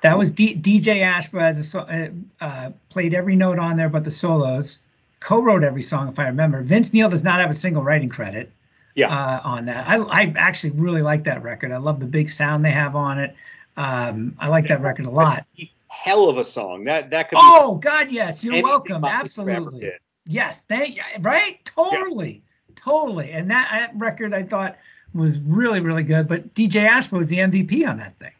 That 0.02 0.18
was 0.18 0.30
D, 0.30 0.54
DJ 0.54 1.00
Ashba 1.00 1.40
as 1.40 1.74
a, 1.74 1.80
uh, 1.80 2.44
uh, 2.44 2.70
played 2.90 3.14
every 3.14 3.36
note 3.36 3.58
on 3.58 3.76
there, 3.76 3.88
but 3.88 4.04
the 4.04 4.10
solos. 4.10 4.80
Co-wrote 5.20 5.64
every 5.64 5.80
song, 5.80 6.08
if 6.08 6.18
I 6.18 6.26
remember. 6.26 6.60
Vince 6.60 6.92
Neil 6.92 7.08
does 7.08 7.24
not 7.24 7.40
have 7.40 7.50
a 7.50 7.54
single 7.54 7.82
writing 7.82 8.10
credit. 8.10 8.52
Yeah. 8.94 9.08
Uh, 9.08 9.40
on 9.44 9.64
that, 9.66 9.88
I 9.88 9.96
I 9.96 10.34
actually 10.36 10.70
really 10.70 11.02
like 11.02 11.24
that 11.24 11.42
record. 11.42 11.72
I 11.72 11.78
love 11.78 12.00
the 12.00 12.06
big 12.06 12.30
sound 12.30 12.64
they 12.64 12.70
have 12.70 12.94
on 12.94 13.18
it. 13.18 13.34
Um, 13.76 14.36
I 14.38 14.48
like 14.48 14.68
that 14.68 14.80
record 14.80 15.06
a 15.06 15.10
lot. 15.10 15.44
Hell 15.88 16.28
of 16.28 16.38
a 16.38 16.44
song. 16.44 16.84
That 16.84 17.10
that 17.10 17.28
could. 17.28 17.38
Oh 17.40 17.76
God, 17.76 18.10
yes. 18.10 18.44
You're 18.44 18.62
welcome. 18.62 19.04
Absolutely. 19.04 19.92
Yes. 20.26 20.62
Thank. 20.68 20.98
Right. 21.20 21.64
Totally. 21.64 22.32
Yeah 22.32 22.40
totally. 22.84 23.30
And 23.32 23.50
that, 23.50 23.68
that 23.70 23.92
record 23.96 24.34
I 24.34 24.42
thought 24.42 24.76
was 25.14 25.40
really, 25.40 25.80
really 25.80 26.02
good. 26.02 26.28
But 26.28 26.54
DJ 26.54 26.88
Ashba 26.88 27.12
was 27.12 27.28
the 27.28 27.38
MVP 27.38 27.86
on 27.88 27.96
that 27.98 28.18
thing. 28.18 28.32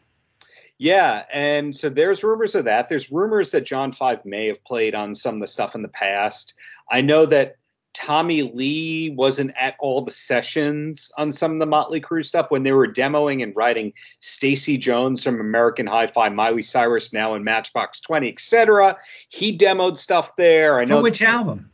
Yeah, 0.77 1.23
and 1.31 1.73
so 1.73 1.87
there's 1.87 2.21
rumors 2.21 2.53
of 2.53 2.65
that. 2.65 2.89
There's 2.89 3.09
rumors 3.09 3.49
that 3.51 3.61
John 3.61 3.93
Five 3.93 4.25
may 4.25 4.47
have 4.47 4.61
played 4.65 4.93
on 4.93 5.15
some 5.15 5.35
of 5.35 5.39
the 5.39 5.47
stuff 5.47 5.73
in 5.73 5.81
the 5.81 5.87
past. 5.87 6.53
I 6.91 6.99
know 6.99 7.25
that 7.27 7.55
Tommy 7.95 8.43
Lee 8.43 9.09
wasn't 9.11 9.51
at 9.57 9.75
all 9.79 10.01
the 10.01 10.11
sessions 10.11 11.11
on 11.17 11.31
some 11.31 11.53
of 11.53 11.59
the 11.59 11.65
Motley 11.65 12.01
Crue 12.01 12.25
stuff 12.25 12.51
when 12.51 12.63
they 12.63 12.73
were 12.73 12.87
demoing 12.87 13.41
and 13.41 13.55
writing 13.55 13.93
Stacy 14.19 14.77
Jones 14.77 15.23
from 15.23 15.39
American 15.39 15.87
Hi-Fi, 15.87 16.29
Miley 16.29 16.61
Cyrus 16.61 17.13
now 17.13 17.33
in 17.33 17.43
Matchbox 17.43 18.01
Twenty, 18.01 18.29
etc. 18.29 18.97
He 19.29 19.57
demoed 19.57 19.97
stuff 19.97 20.35
there. 20.35 20.79
I 20.79 20.85
know 20.85 20.97
For 20.97 21.03
which 21.03 21.21
album? 21.21 21.71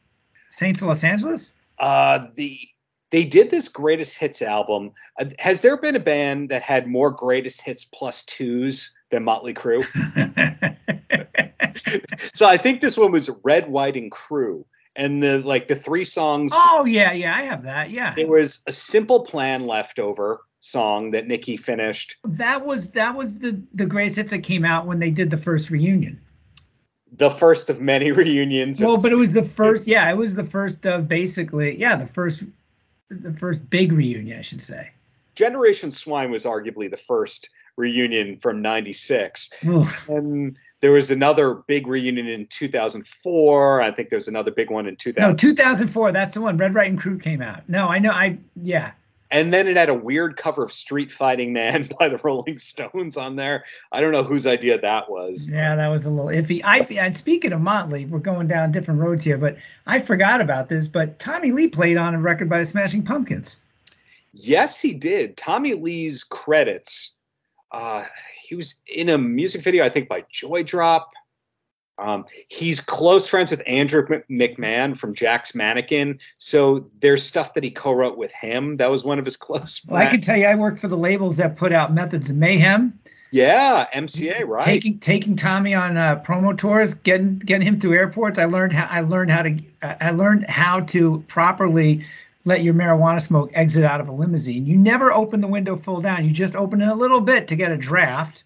Saints 0.51 0.81
of 0.81 0.87
Los 0.87 1.03
Angeles. 1.03 1.53
Uh, 1.79 2.25
the 2.35 2.59
they 3.09 3.25
did 3.25 3.49
this 3.49 3.67
greatest 3.67 4.17
hits 4.17 4.41
album. 4.41 4.91
Uh, 5.19 5.25
has 5.39 5.61
there 5.61 5.75
been 5.75 5.95
a 5.95 5.99
band 5.99 6.49
that 6.49 6.61
had 6.61 6.87
more 6.87 7.11
greatest 7.11 7.61
hits 7.61 7.83
plus 7.83 8.23
twos 8.23 8.95
than 9.09 9.23
Motley 9.23 9.53
Crue? 9.53 9.83
so 12.33 12.47
I 12.47 12.57
think 12.57 12.79
this 12.79 12.97
one 12.97 13.11
was 13.11 13.29
Red, 13.43 13.69
White, 13.69 13.97
and 13.97 14.11
Crue. 14.11 14.63
And 14.95 15.21
the 15.21 15.39
like 15.39 15.67
the 15.67 15.75
three 15.75 16.03
songs. 16.03 16.51
Oh 16.53 16.85
yeah, 16.85 17.11
yeah, 17.11 17.35
I 17.35 17.43
have 17.43 17.63
that. 17.63 17.89
Yeah, 17.91 18.13
there 18.15 18.27
was 18.27 18.59
a 18.67 18.71
simple 18.71 19.21
plan 19.23 19.65
left 19.65 19.99
over 19.99 20.41
song 20.61 21.11
that 21.11 21.27
Nikki 21.27 21.57
finished. 21.57 22.17
That 22.23 22.65
was 22.65 22.89
that 22.91 23.15
was 23.15 23.39
the 23.39 23.61
the 23.73 23.85
greatest 23.85 24.17
hits 24.17 24.31
that 24.31 24.39
came 24.39 24.65
out 24.65 24.85
when 24.85 24.99
they 24.99 25.09
did 25.09 25.29
the 25.29 25.37
first 25.37 25.69
reunion. 25.69 26.19
The 27.13 27.29
first 27.29 27.69
of 27.69 27.81
many 27.81 28.11
reunions. 28.23 28.79
Well, 28.79 29.01
but 29.01 29.11
it 29.11 29.15
was 29.15 29.31
the 29.31 29.43
first. 29.43 29.87
Yeah, 29.87 30.09
it 30.09 30.17
was 30.17 30.35
the 30.35 30.43
first 30.43 30.85
of 30.85 31.07
basically. 31.07 31.77
Yeah, 31.77 31.95
the 31.95 32.07
first, 32.07 32.43
the 33.09 33.33
first 33.33 33.69
big 33.69 33.91
reunion, 33.91 34.39
I 34.39 34.41
should 34.41 34.61
say. 34.61 34.91
Generation 35.35 35.91
Swine 35.91 36.29
was 36.29 36.43
arguably 36.43 36.89
the 36.89 36.97
first 36.97 37.49
reunion 37.77 38.37
from 38.37 38.61
'96, 38.61 39.49
and 40.07 40.57
there 40.81 40.91
was 40.91 41.11
another 41.11 41.53
big 41.53 41.87
reunion 41.87 42.27
in 42.27 42.47
2004. 42.47 43.81
I 43.81 43.91
think 43.91 44.09
there 44.09 44.17
was 44.17 44.27
another 44.27 44.51
big 44.51 44.69
one 44.69 44.87
in 44.87 44.95
2000. 44.95 45.29
No, 45.29 45.35
2004. 45.35 46.11
That's 46.11 46.33
the 46.33 46.41
one. 46.41 46.57
Red 46.57 46.73
Right 46.73 46.89
and 46.89 46.99
Crue 46.99 47.21
came 47.21 47.41
out. 47.41 47.67
No, 47.69 47.87
I 47.87 47.99
know. 47.99 48.11
I 48.11 48.37
yeah. 48.61 48.91
And 49.29 49.53
then 49.53 49.65
it 49.65 49.77
had 49.77 49.87
a 49.87 49.93
weird 49.93 50.35
cover 50.35 50.63
of 50.63 50.73
Street 50.73 51.09
Fighting 51.09 51.53
Man 51.53 51.87
by 51.99 52.09
the 52.09 52.17
Rolling 52.17 52.57
Stones 52.57 53.15
on 53.15 53.37
there. 53.37 53.63
I 53.91 54.01
don't 54.01 54.11
know 54.11 54.23
whose 54.23 54.45
idea 54.45 54.81
that 54.81 55.09
was. 55.09 55.47
Yeah, 55.47 55.75
that 55.75 55.87
was 55.87 56.05
a 56.05 56.09
little 56.09 56.25
iffy. 56.25 56.61
I 56.65 56.79
and 56.79 57.15
speaking 57.15 57.53
of 57.53 57.61
Motley, 57.61 58.05
we're 58.05 58.19
going 58.19 58.47
down 58.47 58.71
different 58.71 58.99
roads 58.99 59.23
here, 59.23 59.37
but 59.37 59.55
I 59.87 59.99
forgot 59.99 60.41
about 60.41 60.67
this. 60.67 60.87
But 60.87 61.19
Tommy 61.19 61.51
Lee 61.51 61.67
played 61.67 61.97
on 61.97 62.15
a 62.15 62.19
record 62.19 62.49
by 62.49 62.59
the 62.59 62.65
Smashing 62.65 63.03
Pumpkins. 63.03 63.61
Yes, 64.33 64.81
he 64.81 64.93
did. 64.93 65.37
Tommy 65.37 65.75
Lee's 65.75 66.23
credits. 66.23 67.13
Uh, 67.71 68.05
he 68.51 68.55
was 68.55 68.81
in 68.85 69.07
a 69.07 69.17
music 69.17 69.61
video, 69.61 69.81
I 69.85 69.87
think, 69.87 70.09
by 70.09 70.25
Joy 70.29 70.61
Drop. 70.63 71.13
Um, 71.97 72.25
he's 72.49 72.81
close 72.81 73.25
friends 73.25 73.49
with 73.49 73.63
Andrew 73.65 74.05
McMahon 74.29 74.97
from 74.97 75.15
Jack's 75.15 75.55
Mannequin, 75.55 76.19
so 76.37 76.85
there's 76.99 77.23
stuff 77.23 77.53
that 77.53 77.63
he 77.63 77.71
co-wrote 77.71 78.17
with 78.17 78.33
him. 78.33 78.75
That 78.75 78.91
was 78.91 79.05
one 79.05 79.19
of 79.19 79.23
his 79.23 79.37
close 79.37 79.79
friends. 79.79 79.89
Well, 79.89 80.01
I 80.01 80.07
can 80.07 80.19
tell 80.19 80.35
you, 80.35 80.47
I 80.47 80.55
worked 80.55 80.79
for 80.79 80.89
the 80.89 80.97
labels 80.97 81.37
that 81.37 81.55
put 81.55 81.71
out 81.71 81.93
Methods 81.93 82.29
of 82.29 82.35
Mayhem. 82.35 82.99
Yeah, 83.31 83.87
MCA, 83.93 84.45
right? 84.45 84.65
Taking 84.65 84.99
taking 84.99 85.37
Tommy 85.37 85.73
on 85.73 85.95
uh, 85.95 86.21
promo 86.21 86.57
tours, 86.57 86.93
getting 86.93 87.39
getting 87.39 87.65
him 87.65 87.79
through 87.79 87.93
airports. 87.93 88.37
I 88.37 88.43
learned 88.43 88.73
how 88.73 88.87
I 88.87 88.99
learned 88.99 89.31
how 89.31 89.43
to 89.43 89.57
I 89.81 90.11
learned 90.11 90.49
how 90.49 90.81
to 90.81 91.23
properly 91.29 92.05
let 92.45 92.63
your 92.63 92.73
marijuana 92.73 93.21
smoke 93.21 93.51
exit 93.53 93.83
out 93.83 94.01
of 94.01 94.07
a 94.07 94.11
limousine. 94.11 94.65
You 94.65 94.77
never 94.77 95.13
open 95.13 95.41
the 95.41 95.47
window 95.47 95.75
full 95.75 96.01
down. 96.01 96.25
You 96.25 96.31
just 96.31 96.55
open 96.55 96.81
it 96.81 96.87
a 96.87 96.95
little 96.95 97.21
bit 97.21 97.47
to 97.47 97.55
get 97.55 97.71
a 97.71 97.77
draft. 97.77 98.43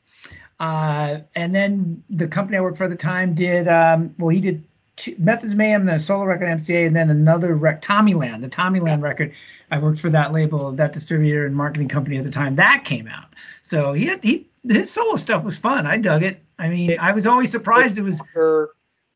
Uh, 0.60 1.20
and 1.36 1.54
then 1.54 2.04
the 2.10 2.28
company 2.28 2.58
I 2.58 2.62
worked 2.62 2.78
for 2.78 2.86
at 2.86 2.89
the 2.89 2.96
time 2.96 3.34
did, 3.34 3.68
um, 3.68 4.14
well, 4.18 4.30
he 4.30 4.39
did 4.39 4.64
two, 4.96 5.16
Methods 5.18 5.56
Mayhem, 5.56 5.86
the 5.86 6.00
solo 6.00 6.26
record 6.26 6.48
MCA, 6.48 6.88
and 6.88 6.96
then 6.96 7.10
another 7.10 7.56
rec, 7.56 7.82
Tommyland, 7.82 8.41
the 8.41 8.50
Tommyland 8.50 9.02
record. 9.02 9.34
I 9.72 9.80
worked 9.80 10.00
for 10.00 10.10
that 10.10 10.32
label, 10.32 10.72
that 10.72 10.93
distributor 10.93 11.46
and 11.46 11.56
marketing 11.56 11.88
company 11.88 12.18
at 12.18 12.24
the 12.24 12.32
time. 12.32 12.56
That 12.56 12.84
came 12.86 13.08
out. 13.08 13.34
So 13.64 13.93
he 13.93 14.06
had, 14.08 14.24
he 14.24 14.48
his 14.68 14.91
solo 14.91 15.16
stuff 15.16 15.43
was 15.43 15.58
fun. 15.58 15.86
I 15.86 15.98
dug 15.98 16.24
it. 16.24 16.41
I 16.58 16.70
mean, 16.70 16.98
I 17.00 17.12
was 17.12 17.28
always 17.28 17.52
surprised 17.52 17.98
it 17.98 18.04
was 18.04 18.22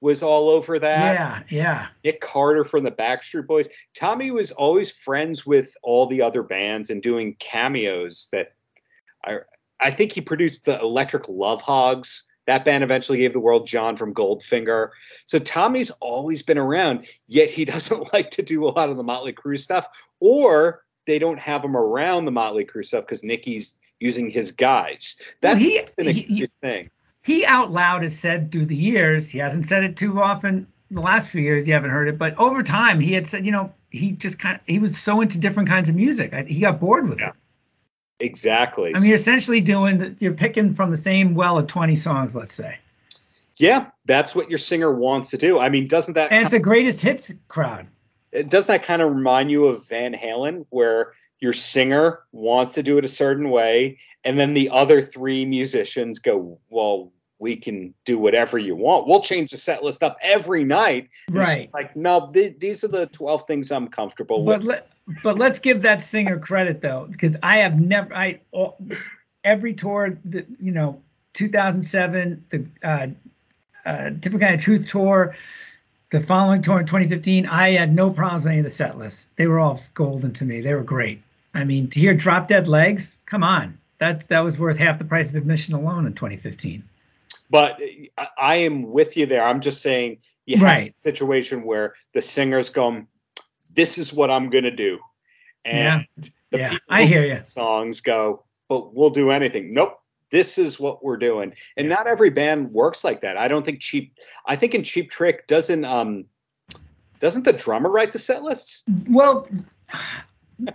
was 0.02 0.24
all 0.24 0.50
over 0.50 0.80
that. 0.80 1.14
Yeah, 1.14 1.44
yeah. 1.50 1.88
Nick 2.04 2.22
Carter 2.22 2.64
from 2.64 2.84
the 2.84 2.92
Backstreet 2.92 3.48
Boys. 3.48 3.68
Tommy 3.96 4.32
was 4.32 4.52
always 4.52 4.90
friends 4.90 5.46
with 5.46 5.76
all 5.84 6.06
the 6.06 6.22
other 6.22 6.44
bands 6.44 6.90
and 6.90 7.02
doing 7.02 7.36
cameos 7.40 8.30
that 8.32 8.54
I 9.26 9.40
I 9.80 9.92
think 9.92 10.12
he 10.12 10.22
produced 10.22 10.66
the 10.66 10.80
Electric 10.80 11.28
Love 11.28 11.62
Hogs. 11.62 12.24
That 12.48 12.66
band 12.66 12.84
eventually 12.84 13.20
gave 13.20 13.34
the 13.34 13.40
world 13.40 13.68
John 13.68 13.96
from 13.96 14.14
Goldfinger. 14.14 14.90
So 15.26 15.38
Tommy's 15.38 15.92
always 16.00 16.42
been 16.42 16.58
around, 16.58 17.06
yet 17.28 17.50
he 17.50 17.66
doesn't 17.74 18.12
like 18.14 18.32
to 18.32 18.42
do 18.42 18.66
a 18.66 18.70
lot 18.70 18.90
of 18.90 18.98
the 18.98 19.04
Motley 19.04 19.34
Crue 19.34 19.60
stuff, 19.60 19.88
or 20.20 20.84
they 21.06 21.20
don't 21.20 21.40
have 21.40 21.64
him 21.64 21.76
around 21.76 22.26
the 22.26 22.32
Motley 22.32 22.66
Crue 22.66 22.86
stuff 22.86 23.06
because 23.06 23.24
Nikki's 23.24 23.76
using 24.00 24.30
his 24.30 24.52
guys. 24.52 25.16
That's 25.42 25.64
well, 25.64 25.70
he, 25.70 25.82
been 25.98 26.08
a 26.08 26.12
he, 26.12 26.48
thing 26.48 26.90
he 27.22 27.46
out 27.46 27.72
loud 27.72 28.04
has 28.04 28.18
said 28.18 28.52
through 28.52 28.66
the 28.66 28.76
years, 28.76 29.30
he 29.30 29.38
hasn't 29.40 29.66
said 29.66 29.84
it 29.84 29.98
too 29.98 30.22
often 30.22 30.68
the 30.92 31.02
last 31.02 31.30
few 31.30 31.42
years, 31.42 31.68
you 31.68 31.74
haven't 31.74 31.92
heard 31.92 32.08
it, 32.08 32.18
but 32.18 32.38
over 32.38 32.64
time 32.64 33.00
he 33.00 33.14
had 33.14 33.28
said, 33.28 33.46
you 33.46 33.52
know, 33.52 33.72
he 33.92 34.12
just 34.12 34.40
kind 34.40 34.56
of, 34.56 34.62
he 34.66 34.80
was 34.80 34.98
so 34.98 35.22
into 35.22 35.38
different 35.38 35.70
kinds 35.70 35.90
of 35.90 35.96
music. 35.96 36.34
He 36.48 36.60
got 36.60 36.80
bored 36.80 37.08
with 37.08 37.20
yeah. 37.20 37.30
it. 37.30 37.34
Exactly. 38.22 38.94
I 38.94 39.00
mean, 39.00 39.08
you're 39.08 39.16
essentially 39.16 39.62
doing, 39.62 39.98
the, 39.98 40.16
you're 40.20 40.34
picking 40.34 40.74
from 40.74 40.92
the 40.92 40.98
same 40.98 41.36
well 41.36 41.58
of 41.58 41.68
20 41.68 41.96
songs, 41.96 42.36
let's 42.36 42.54
say. 42.54 42.78
Yeah, 43.58 43.88
that's 44.06 44.36
what 44.36 44.50
your 44.50 44.58
singer 44.58 44.92
wants 44.92 45.30
to 45.32 45.38
do. 45.38 45.60
I 45.60 45.70
mean, 45.70 45.88
doesn't 45.88 46.14
that? 46.16 46.32
And 46.32 46.44
it's 46.46 46.54
a 46.54 46.60
greatest 46.60 47.02
hits 47.02 47.34
crowd. 47.50 47.88
It 48.32 48.50
does 48.50 48.68
that 48.68 48.84
kind 48.84 49.02
of 49.02 49.14
remind 49.14 49.52
you 49.52 49.66
of 49.66 49.88
Van 49.88 50.14
Halen, 50.14 50.66
where 50.70 51.14
your 51.40 51.54
singer 51.54 52.22
wants 52.32 52.74
to 52.74 52.84
do 52.84 52.98
it 52.98 53.06
a 53.06 53.10
certain 53.10 53.50
way 53.50 53.98
and 54.24 54.38
then 54.38 54.54
the 54.54 54.70
other 54.70 55.02
three 55.02 55.46
musicians 55.46 56.20
go 56.20 56.60
well 56.70 57.12
we 57.40 57.56
can 57.56 57.94
do 58.06 58.20
whatever 58.20 58.58
you 58.58 58.76
want. 58.76 59.08
We'll 59.08 59.22
change 59.22 59.52
the 59.52 59.58
set 59.58 59.84
list 59.84 60.04
up 60.04 60.18
every 60.22 60.66
night. 60.66 61.10
Right. 61.30 61.70
like 61.74 61.96
no 61.96 62.30
th- 62.34 62.60
these 62.60 62.84
are 62.84 62.90
the 62.90 63.08
12 63.08 63.44
things 63.48 63.72
i'm 63.72 63.88
comfortable 63.88 64.44
but 64.44 64.60
with. 64.60 64.68
let, 64.68 64.88
but 65.24 65.38
let's 65.38 65.60
give 65.60 65.82
that 65.84 66.02
singer 66.02 66.38
credit 66.38 66.82
though 66.82 67.08
because 67.10 67.36
i 67.44 67.58
have 67.58 67.80
never 67.80 68.14
i 68.14 68.40
all, 68.52 68.78
every 69.44 69.74
tour 69.74 70.18
that 70.26 70.46
you 70.60 70.72
know 70.72 71.02
2007 71.34 72.46
the 72.50 72.66
uh, 72.84 73.08
uh 73.86 74.10
different 74.10 74.42
kind 74.42 74.56
of 74.56 74.62
truth 74.62 74.90
tour 74.90 75.36
the 76.12 76.20
following 76.20 76.62
tour 76.62 76.80
in 76.80 76.86
2015 76.86 77.46
i 77.48 77.70
had 77.70 77.96
no 77.96 78.10
problems 78.10 78.44
with 78.44 78.52
any 78.52 78.60
of 78.60 78.66
the 78.66 78.70
set 78.70 78.98
lists. 78.98 79.30
They 79.36 79.48
were 79.48 79.60
all 79.60 79.80
golden 79.94 80.34
to 80.34 80.46
me. 80.46 80.62
They 80.62 80.74
were 80.74 80.84
great 80.84 81.22
I 81.60 81.64
mean, 81.66 81.90
to 81.90 82.00
hear 82.00 82.14
Drop 82.14 82.48
Dead 82.48 82.68
Legs, 82.68 83.18
come 83.26 83.44
on, 83.44 83.78
that's 83.98 84.26
that 84.28 84.40
was 84.40 84.58
worth 84.58 84.78
half 84.78 84.98
the 84.98 85.06
price 85.06 85.30
of 85.30 85.36
admission 85.36 85.74
alone 85.74 86.06
in 86.06 86.14
2015. 86.14 86.84
But 87.50 87.82
I 88.38 88.56
am 88.56 88.92
with 88.92 89.18
you 89.18 89.26
there. 89.26 89.44
I'm 89.44 89.60
just 89.60 89.82
saying 89.82 90.20
you 90.46 90.58
have 90.58 90.66
right. 90.66 90.94
a 90.96 91.00
situation 91.00 91.64
where 91.64 91.96
the 92.14 92.22
singer's 92.22 92.70
going, 92.70 93.08
"This 93.74 93.98
is 93.98 94.14
what 94.14 94.32
I'm 94.32 94.50
going 94.50 94.64
to 94.64 94.72
do," 94.72 95.00
and 95.66 96.06
yeah. 96.18 96.24
the 96.52 96.58
yeah. 96.58 96.78
I 96.90 97.06
hear 97.06 97.26
you. 97.26 97.44
Songs 97.44 98.02
go, 98.02 98.44
but 98.68 98.94
we'll 98.94 99.10
do 99.10 99.32
anything. 99.32 99.74
Nope, 99.74 100.00
this 100.30 100.58
is 100.58 100.80
what 100.80 101.04
we're 101.04 101.18
doing 101.18 101.54
and 101.78 101.90
not 101.90 102.08
every 102.08 102.30
band 102.30 102.72
works 102.72 103.04
like 103.04 103.22
that 103.22 103.38
i 103.38 103.48
don't 103.48 103.66
think 103.66 103.80
cheap 103.80 104.14
i 104.46 104.56
think 104.56 104.74
in 104.74 104.84
cheap 104.84 105.10
trick 105.10 105.48
doesn't 105.48 105.86
um 105.86 106.26
doesn't 107.20 107.44
the 107.44 107.54
drummer 107.54 107.90
write 107.90 108.12
the 108.12 108.20
set 108.20 108.44
lists 108.44 108.84
well 109.10 109.48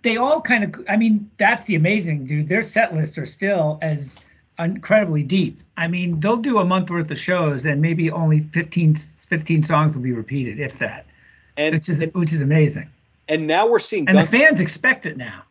they 0.02 0.16
all 0.16 0.40
kind 0.40 0.64
of 0.64 0.74
i 0.88 0.96
mean 0.96 1.30
that's 1.36 1.64
the 1.64 1.74
amazing 1.74 2.24
dude. 2.26 2.48
Their 2.48 2.62
set 2.62 2.94
lists 2.94 3.18
are 3.18 3.26
still 3.26 3.78
as 3.82 4.18
incredibly 4.58 5.22
deep. 5.22 5.60
I 5.76 5.88
mean 5.88 6.20
they'll 6.20 6.36
do 6.36 6.58
a 6.58 6.64
month 6.64 6.90
worth 6.90 7.10
of 7.10 7.18
shows 7.18 7.66
and 7.66 7.80
maybe 7.80 8.10
only 8.10 8.40
15 8.40 8.94
15 8.94 9.62
songs 9.62 9.94
will 9.94 10.02
be 10.02 10.12
repeated 10.12 10.60
if 10.60 10.78
that 10.78 11.06
and 11.56 11.74
which 11.74 11.88
is 11.88 12.02
which 12.12 12.32
is 12.32 12.40
amazing. 12.40 12.88
And 13.28 13.46
now 13.46 13.66
we're 13.66 13.78
seeing 13.78 14.08
and 14.08 14.16
Guns, 14.16 14.30
the 14.30 14.38
fans 14.38 14.60
expect 14.60 15.06
it 15.06 15.16
now. 15.16 15.42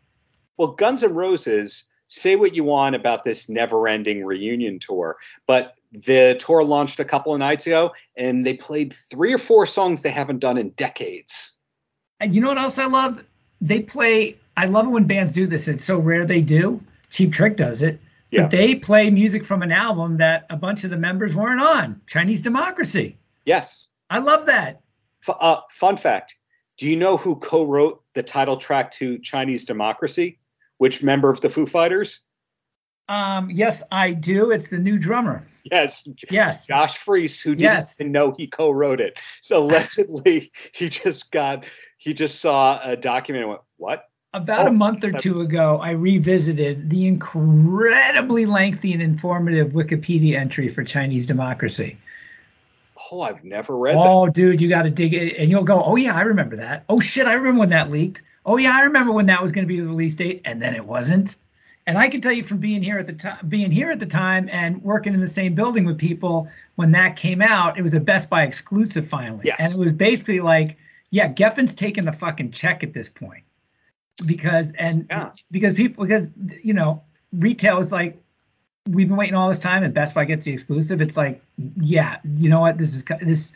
Well 0.57 0.69
guns 0.69 1.03
and 1.03 1.15
roses 1.15 1.83
say 2.07 2.35
what 2.35 2.55
you 2.55 2.63
want 2.63 2.95
about 2.95 3.23
this 3.23 3.49
never 3.49 3.87
ending 3.87 4.23
reunion 4.25 4.79
tour 4.79 5.17
but 5.47 5.79
the 5.91 6.35
tour 6.39 6.63
launched 6.63 6.99
a 6.99 7.05
couple 7.05 7.33
of 7.33 7.39
nights 7.39 7.67
ago 7.67 7.91
and 8.17 8.45
they 8.45 8.53
played 8.53 8.93
three 8.93 9.33
or 9.33 9.37
four 9.37 9.65
songs 9.65 10.01
they 10.01 10.11
haven't 10.11 10.39
done 10.39 10.57
in 10.57 10.69
decades. 10.71 11.53
And 12.19 12.33
you 12.33 12.41
know 12.41 12.47
what 12.47 12.57
else 12.57 12.79
i 12.79 12.85
love 12.85 13.23
they 13.63 13.79
play. 13.79 14.37
I 14.57 14.65
love 14.65 14.85
it 14.85 14.89
when 14.89 15.05
bands 15.05 15.31
do 15.31 15.47
this. 15.47 15.67
It's 15.67 15.83
so 15.83 15.97
rare 15.97 16.25
they 16.25 16.41
do. 16.41 16.79
Cheap 17.09 17.33
Trick 17.33 17.57
does 17.57 17.81
it. 17.81 17.99
Yeah. 18.29 18.41
But 18.43 18.51
they 18.51 18.75
play 18.75 19.09
music 19.09 19.45
from 19.45 19.61
an 19.61 19.71
album 19.71 20.17
that 20.17 20.45
a 20.49 20.57
bunch 20.57 20.83
of 20.83 20.89
the 20.89 20.97
members 20.97 21.33
weren't 21.33 21.61
on. 21.61 22.01
Chinese 22.07 22.41
Democracy. 22.41 23.17
Yes. 23.45 23.87
I 24.09 24.19
love 24.19 24.45
that. 24.47 24.81
F- 25.27 25.37
uh, 25.39 25.61
fun 25.69 25.97
fact: 25.97 26.35
Do 26.77 26.87
you 26.87 26.97
know 26.97 27.15
who 27.15 27.37
co-wrote 27.37 28.03
the 28.13 28.23
title 28.23 28.57
track 28.57 28.91
to 28.91 29.17
Chinese 29.19 29.65
Democracy? 29.65 30.39
Which 30.77 31.01
member 31.01 31.29
of 31.29 31.41
the 31.41 31.49
Foo 31.49 31.65
Fighters? 31.65 32.21
Um, 33.07 33.49
yes, 33.49 33.81
I 33.91 34.11
do. 34.11 34.51
It's 34.51 34.67
the 34.67 34.79
new 34.79 34.97
drummer. 34.97 35.45
Yes. 35.71 36.07
Yes. 36.29 36.67
Josh 36.67 36.97
Freese, 36.97 37.39
who 37.39 37.55
didn't 37.55 37.75
yes. 37.75 37.95
know 37.99 38.33
he 38.37 38.47
co-wrote 38.47 38.99
it. 38.99 39.19
So 39.41 39.57
allegedly, 39.63 40.51
he 40.73 40.89
just 40.89 41.31
got 41.31 41.65
he 42.03 42.13
just 42.13 42.41
saw 42.41 42.79
a 42.83 42.97
document 42.97 43.43
and 43.43 43.49
went, 43.51 43.61
"What?" 43.77 44.09
About 44.33 44.65
oh, 44.65 44.69
a 44.69 44.73
month 44.73 45.03
or 45.05 45.11
two 45.11 45.39
ago, 45.41 45.79
I 45.81 45.91
revisited 45.91 46.89
the 46.89 47.07
incredibly 47.07 48.45
lengthy 48.45 48.91
and 48.91 49.01
informative 49.01 49.73
Wikipedia 49.73 50.37
entry 50.37 50.67
for 50.69 50.83
Chinese 50.83 51.25
democracy. 51.25 51.97
Oh, 53.11 53.21
I've 53.21 53.43
never 53.43 53.77
read 53.77 53.95
oh, 53.97 54.25
that. 54.25 54.33
dude, 54.33 54.59
you 54.59 54.69
got 54.69 54.83
to 54.83 54.89
dig 54.89 55.13
it. 55.13 55.37
And 55.37 55.49
you'll 55.49 55.63
go, 55.63 55.83
oh, 55.83 55.95
yeah, 55.95 56.15
I 56.15 56.21
remember 56.21 56.55
that. 56.55 56.83
Oh, 56.89 56.99
shit, 56.99 57.27
I 57.27 57.33
remember 57.33 57.59
when 57.59 57.69
that 57.69 57.91
leaked. 57.91 58.23
Oh, 58.45 58.57
yeah, 58.57 58.75
I 58.75 58.81
remember 58.81 59.13
when 59.13 59.27
that 59.27 59.41
was 59.41 59.51
going 59.51 59.67
to 59.67 59.67
be 59.67 59.79
the 59.79 59.87
release 59.87 60.15
date. 60.15 60.41
And 60.45 60.61
then 60.61 60.73
it 60.73 60.83
wasn't. 60.83 61.35
And 61.85 61.97
I 61.97 62.09
can 62.09 62.19
tell 62.19 62.31
you 62.31 62.43
from 62.43 62.57
being 62.57 62.81
here 62.81 62.97
at 62.97 63.07
the 63.07 63.13
time, 63.13 63.37
being 63.49 63.69
here 63.69 63.91
at 63.91 63.99
the 63.99 64.05
time 64.05 64.49
and 64.51 64.81
working 64.83 65.13
in 65.13 65.21
the 65.21 65.27
same 65.27 65.53
building 65.53 65.85
with 65.85 65.97
people 65.97 66.49
when 66.75 66.91
that 66.93 67.17
came 67.17 67.41
out, 67.41 67.77
it 67.77 67.81
was 67.81 67.93
a 67.93 67.99
Best 67.99 68.29
Buy 68.29 68.43
exclusive 68.43 69.07
finally. 69.07 69.41
Yes. 69.43 69.57
And 69.59 69.79
it 69.79 69.83
was 69.83 69.93
basically 69.93 70.39
like, 70.39 70.77
yeah, 71.13 71.31
Geffen's 71.31 71.75
taking 71.75 72.05
the 72.05 72.11
fucking 72.11 72.49
check 72.49 72.81
at 72.83 72.93
this 72.95 73.07
point 73.07 73.43
because 74.25 74.71
and 74.79 75.05
Yeah. 75.11 75.29
because 75.51 75.75
people 75.75 76.03
because 76.05 76.31
you 76.63 76.73
know 76.73 77.03
retail 77.33 77.77
is 77.77 77.91
like 77.91 78.19
we've 78.89 79.07
been 79.07 79.15
waiting 79.17 79.35
all 79.35 79.47
this 79.47 79.59
time 79.59 79.83
and 79.83 79.93
Best 79.93 80.15
Buy 80.15 80.25
gets 80.25 80.43
the 80.43 80.51
exclusive. 80.51 81.01
It's 81.01 81.15
like 81.15 81.39
yeah, 81.79 82.17
you 82.37 82.49
know 82.49 82.61
what 82.61 82.79
this 82.79 82.95
is 82.95 83.03
this. 83.21 83.53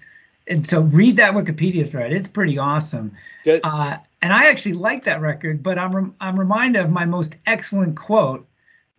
And 0.48 0.66
so 0.68 0.82
read 0.82 1.18
that 1.18 1.34
Wikipedia 1.34 1.90
thread. 1.90 2.14
It's 2.14 2.28
pretty 2.28 2.60
awesome. 2.60 3.12
Do- 3.44 3.60
Uh, 3.64 3.98
and 4.22 4.32
I 4.32 4.46
actually 4.46 4.74
like 4.74 5.04
that 5.06 5.20
record, 5.20 5.64
but 5.64 5.80
I'm 5.80 6.14
I'm 6.22 6.40
reminded 6.40 6.84
of 6.84 6.92
my 6.92 7.06
most 7.06 7.38
excellent 7.48 7.98
quote 7.98 8.48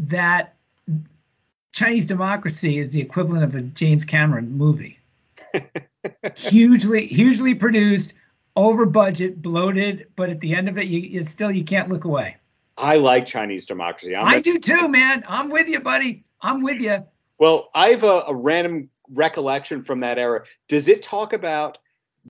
that 0.00 0.54
Chinese 1.72 2.06
democracy 2.06 2.78
is 2.78 2.90
the 2.90 3.00
equivalent 3.00 3.44
of 3.44 3.54
a 3.54 3.60
James 3.62 4.04
Cameron 4.04 4.50
movie. 4.58 4.98
hugely, 6.36 7.06
hugely 7.06 7.54
produced, 7.54 8.14
over 8.58 8.84
budget, 8.84 9.40
bloated, 9.40 10.08
but 10.16 10.28
at 10.28 10.40
the 10.40 10.52
end 10.52 10.68
of 10.68 10.76
it, 10.78 10.88
you 10.88 11.22
still 11.22 11.50
you 11.50 11.64
can't 11.64 11.88
look 11.88 12.04
away. 12.04 12.36
I 12.76 12.96
like 12.96 13.24
Chinese 13.24 13.64
democracy. 13.64 14.16
I'm 14.16 14.26
I 14.26 14.36
a- 14.36 14.42
do 14.42 14.58
too, 14.58 14.88
man. 14.88 15.22
I'm 15.28 15.48
with 15.48 15.68
you, 15.68 15.78
buddy. 15.78 16.24
I'm 16.42 16.62
with 16.62 16.80
you. 16.80 17.04
Well, 17.38 17.70
I 17.74 17.88
have 17.90 18.02
a, 18.02 18.24
a 18.26 18.34
random 18.34 18.90
recollection 19.10 19.80
from 19.80 20.00
that 20.00 20.18
era. 20.18 20.44
Does 20.66 20.88
it 20.88 21.02
talk 21.02 21.32
about 21.32 21.78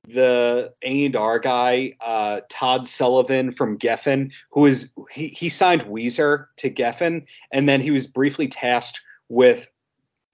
the 0.07 0.73
A 0.83 1.07
and 1.07 1.17
R 1.17 1.39
guy, 1.39 1.95
uh, 2.05 2.43
Todd 2.51 2.87
Sullivan 2.87 3.51
from 3.51 3.79
Geffen, 3.79 4.31
who 4.51 4.67
is 4.67 4.91
he, 5.11 5.29
he 5.29 5.49
signed 5.49 5.83
Weezer 5.87 6.47
to 6.59 6.71
Geffen, 6.71 7.25
and 7.53 7.67
then 7.69 7.81
he 7.81 7.91
was 7.91 8.07
briefly 8.07 8.49
tasked 8.49 9.01
with 9.31 9.71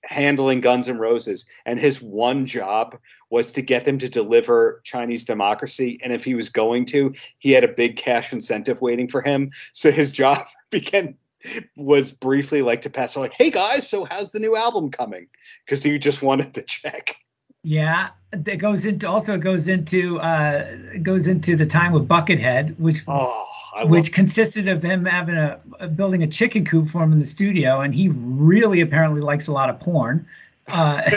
handling 0.05 0.61
Guns 0.61 0.89
N' 0.89 0.99
Roses, 0.99 1.47
and 1.67 1.79
his 1.79 2.01
one 2.01 2.47
job 2.47 2.99
was 3.31 3.53
to 3.53 3.63
get 3.63 3.85
them 3.85 3.99
to 3.99 4.09
deliver 4.09 4.81
Chinese 4.85 5.25
democracy. 5.25 5.99
And 6.05 6.13
if 6.13 6.25
he 6.25 6.35
was 6.35 6.49
going 6.49 6.85
to, 6.87 7.13
he 7.39 7.53
had 7.53 7.65
a 7.65 7.69
big 7.69 7.97
cash 7.97 8.33
incentive 8.33 8.81
waiting 8.81 9.09
for 9.09 9.23
him. 9.23 9.51
So 9.73 9.91
his 9.91 10.11
job 10.11 10.47
began 10.71 11.17
was 11.77 12.11
briefly 12.11 12.63
like 12.63 12.81
to 12.83 12.91
pass 12.91 13.17
like, 13.17 13.35
hey 13.37 13.51
guys, 13.51 13.89
so 13.89 14.07
how's 14.11 14.33
the 14.33 14.41
new 14.41 14.57
album 14.57 14.91
coming? 14.91 15.27
Because 15.65 15.83
he 15.83 15.99
just 15.99 16.23
wanted 16.23 16.55
the 16.55 16.63
check. 16.63 17.17
Yeah, 17.63 18.11
that 18.31 18.57
goes 18.57 18.85
into 18.85 19.09
also 19.09 19.35
it 19.35 19.41
goes 19.41 19.69
into 19.69 20.21
uh 20.21 20.77
goes 21.03 21.27
into 21.27 21.57
the 21.57 21.67
time 21.67 21.93
with 21.93 22.07
Buckethead, 22.07 22.79
which 22.79 23.03
Oh, 23.09 23.47
which 23.83 24.13
consisted 24.13 24.69
of 24.69 24.83
him 24.83 25.05
having 25.05 25.37
a, 25.37 25.61
a 25.81 25.89
building 25.89 26.23
a 26.23 26.27
chicken 26.27 26.65
coop 26.65 26.89
for 26.89 27.03
him 27.03 27.13
in 27.13 27.19
the 27.19 27.27
studio, 27.27 27.81
and 27.81 27.95
he 27.95 28.09
really 28.09 28.81
apparently 28.81 29.21
likes 29.21 29.47
a 29.49 29.53
lot 29.53 29.69
of 29.69 29.81
porn. 29.81 30.27
Uh, 30.69 31.03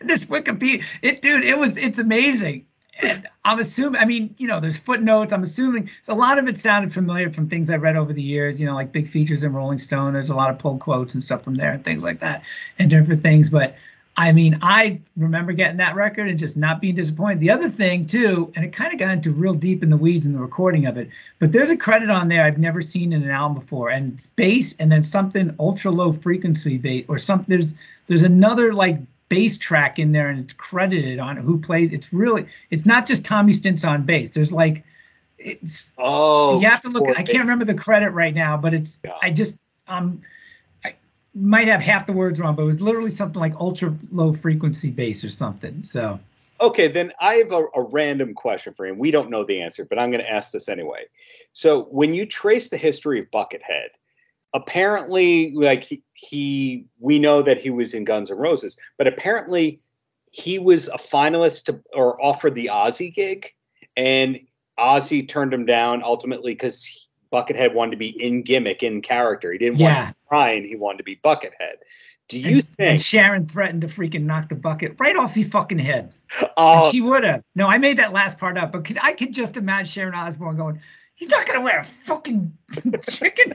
this 0.00 0.24
Wikipedia, 0.26 0.84
it 1.02 1.22
dude, 1.22 1.44
it 1.44 1.56
was 1.56 1.76
it's 1.76 1.98
amazing. 1.98 2.66
And 3.00 3.26
I'm 3.44 3.58
assuming, 3.58 4.00
I 4.00 4.04
mean, 4.04 4.34
you 4.36 4.46
know, 4.46 4.60
there's 4.60 4.76
footnotes. 4.76 5.32
I'm 5.32 5.42
assuming 5.42 5.88
so 6.02 6.12
a 6.12 6.14
lot 6.14 6.38
of 6.38 6.46
it 6.46 6.58
sounded 6.58 6.92
familiar 6.92 7.30
from 7.30 7.48
things 7.48 7.70
I 7.70 7.76
read 7.76 7.96
over 7.96 8.12
the 8.12 8.22
years. 8.22 8.60
You 8.60 8.66
know, 8.66 8.74
like 8.74 8.92
big 8.92 9.08
features 9.08 9.42
in 9.42 9.52
Rolling 9.52 9.78
Stone. 9.78 10.12
There's 10.12 10.30
a 10.30 10.34
lot 10.34 10.50
of 10.50 10.58
pulled 10.58 10.80
quotes 10.80 11.14
and 11.14 11.22
stuff 11.22 11.42
from 11.42 11.54
there 11.54 11.72
and 11.72 11.84
things 11.84 12.04
like 12.04 12.20
that, 12.20 12.42
and 12.78 12.90
different 12.90 13.22
things. 13.22 13.50
But 13.50 13.76
I 14.16 14.30
mean, 14.32 14.58
I 14.60 15.00
remember 15.16 15.52
getting 15.52 15.78
that 15.78 15.94
record 15.94 16.28
and 16.28 16.38
just 16.38 16.56
not 16.56 16.82
being 16.82 16.94
disappointed. 16.94 17.40
The 17.40 17.50
other 17.50 17.70
thing 17.70 18.06
too, 18.06 18.52
and 18.54 18.64
it 18.64 18.72
kind 18.72 18.92
of 18.92 18.98
got 18.98 19.10
into 19.10 19.30
real 19.30 19.54
deep 19.54 19.82
in 19.82 19.88
the 19.88 19.96
weeds 19.96 20.26
in 20.26 20.34
the 20.34 20.38
recording 20.38 20.84
of 20.84 20.98
it, 20.98 21.08
but 21.38 21.52
there's 21.52 21.70
a 21.70 21.76
credit 21.76 22.10
on 22.10 22.28
there 22.28 22.44
I've 22.44 22.58
never 22.58 22.82
seen 22.82 23.14
in 23.14 23.22
an 23.22 23.30
album 23.30 23.58
before, 23.58 23.88
and 23.88 24.12
it's 24.12 24.26
bass 24.26 24.74
and 24.78 24.92
then 24.92 25.02
something 25.02 25.54
ultra 25.58 25.90
low 25.90 26.12
frequency 26.12 26.76
bass 26.76 27.06
or 27.08 27.16
something. 27.16 27.46
There's 27.48 27.74
there's 28.06 28.22
another 28.22 28.74
like 28.74 28.98
bass 29.30 29.56
track 29.56 29.98
in 29.98 30.12
there, 30.12 30.28
and 30.28 30.38
it's 30.38 30.52
credited 30.52 31.18
on 31.18 31.38
who 31.38 31.58
plays. 31.58 31.90
It's 31.90 32.12
really 32.12 32.46
it's 32.70 32.84
not 32.84 33.06
just 33.06 33.24
Tommy 33.24 33.54
Stinson 33.54 33.88
on 33.88 34.02
bass. 34.04 34.30
There's 34.30 34.52
like 34.52 34.84
it's 35.38 35.92
Oh, 35.96 36.60
you 36.60 36.68
have 36.68 36.82
to 36.82 36.90
look. 36.90 37.08
I 37.18 37.22
can't 37.22 37.40
remember 37.40 37.64
the 37.64 37.74
credit 37.74 38.10
right 38.10 38.34
now, 38.34 38.58
but 38.58 38.74
it's. 38.74 38.98
Yeah. 39.02 39.12
I 39.22 39.30
just 39.30 39.56
um, 39.88 40.20
might 41.34 41.68
have 41.68 41.80
half 41.80 42.06
the 42.06 42.12
words 42.12 42.38
wrong, 42.38 42.54
but 42.54 42.62
it 42.62 42.66
was 42.66 42.80
literally 42.80 43.10
something 43.10 43.40
like 43.40 43.54
ultra 43.56 43.94
low 44.10 44.32
frequency 44.32 44.90
bass 44.90 45.24
or 45.24 45.28
something. 45.30 45.82
So 45.82 46.20
Okay, 46.62 46.86
then 46.86 47.10
I 47.20 47.34
have 47.34 47.50
a, 47.50 47.64
a 47.74 47.82
random 47.82 48.34
question 48.34 48.72
for 48.72 48.86
you. 48.86 48.94
We 48.94 49.10
don't 49.10 49.30
know 49.30 49.44
the 49.44 49.60
answer, 49.60 49.84
but 49.84 49.98
I'm 49.98 50.12
going 50.12 50.22
to 50.22 50.30
ask 50.30 50.52
this 50.52 50.68
anyway. 50.68 51.06
So, 51.52 51.84
when 51.86 52.14
you 52.14 52.24
trace 52.24 52.68
the 52.68 52.76
history 52.76 53.18
of 53.18 53.28
Buckethead, 53.32 53.88
apparently, 54.54 55.52
like 55.54 55.82
he, 55.82 56.04
he 56.14 56.86
we 57.00 57.18
know 57.18 57.42
that 57.42 57.58
he 57.60 57.70
was 57.70 57.94
in 57.94 58.04
Guns 58.04 58.30
N' 58.30 58.36
Roses, 58.36 58.76
but 58.96 59.08
apparently 59.08 59.80
he 60.30 60.60
was 60.60 60.86
a 60.86 60.98
finalist 60.98 61.64
to 61.64 61.82
or 61.94 62.22
offered 62.24 62.54
the 62.54 62.70
Ozzy 62.72 63.12
gig, 63.12 63.50
and 63.96 64.38
Ozzy 64.78 65.28
turned 65.28 65.52
him 65.52 65.66
down 65.66 66.04
ultimately 66.04 66.52
because 66.52 66.88
Buckethead 67.32 67.74
wanted 67.74 67.92
to 67.92 67.96
be 67.96 68.08
in 68.22 68.42
gimmick, 68.42 68.82
in 68.82 69.00
character. 69.00 69.52
He 69.52 69.58
didn't 69.58 69.80
want 69.80 70.08
to 70.08 70.12
be 70.12 70.18
Brian; 70.28 70.64
he 70.64 70.76
wanted 70.76 70.98
to 70.98 71.04
be 71.04 71.16
Buckethead. 71.16 71.76
Do 72.28 72.38
you 72.38 72.48
and, 72.48 72.56
and 72.56 72.66
think? 72.66 73.02
Sharon 73.02 73.46
threatened 73.46 73.82
to 73.82 73.88
freaking 73.88 74.22
knock 74.22 74.48
the 74.48 74.54
bucket 74.54 74.94
right 74.98 75.16
off 75.16 75.34
his 75.34 75.48
fucking 75.48 75.78
head. 75.78 76.12
Oh, 76.56 76.84
And 76.84 76.92
she 76.92 77.00
would 77.00 77.24
have. 77.24 77.42
No, 77.54 77.68
I 77.68 77.78
made 77.78 77.98
that 77.98 78.12
last 78.12 78.38
part 78.38 78.56
up, 78.56 78.72
but 78.72 78.84
could, 78.84 78.98
I 79.02 79.12
could 79.12 79.32
just 79.32 79.56
imagine 79.56 79.86
Sharon 79.86 80.14
Osbourne 80.14 80.56
going, 80.56 80.80
"He's 81.14 81.28
not 81.28 81.46
gonna 81.46 81.60
wear 81.60 81.80
a 81.80 81.84
fucking 81.84 82.52
chicken 83.10 83.54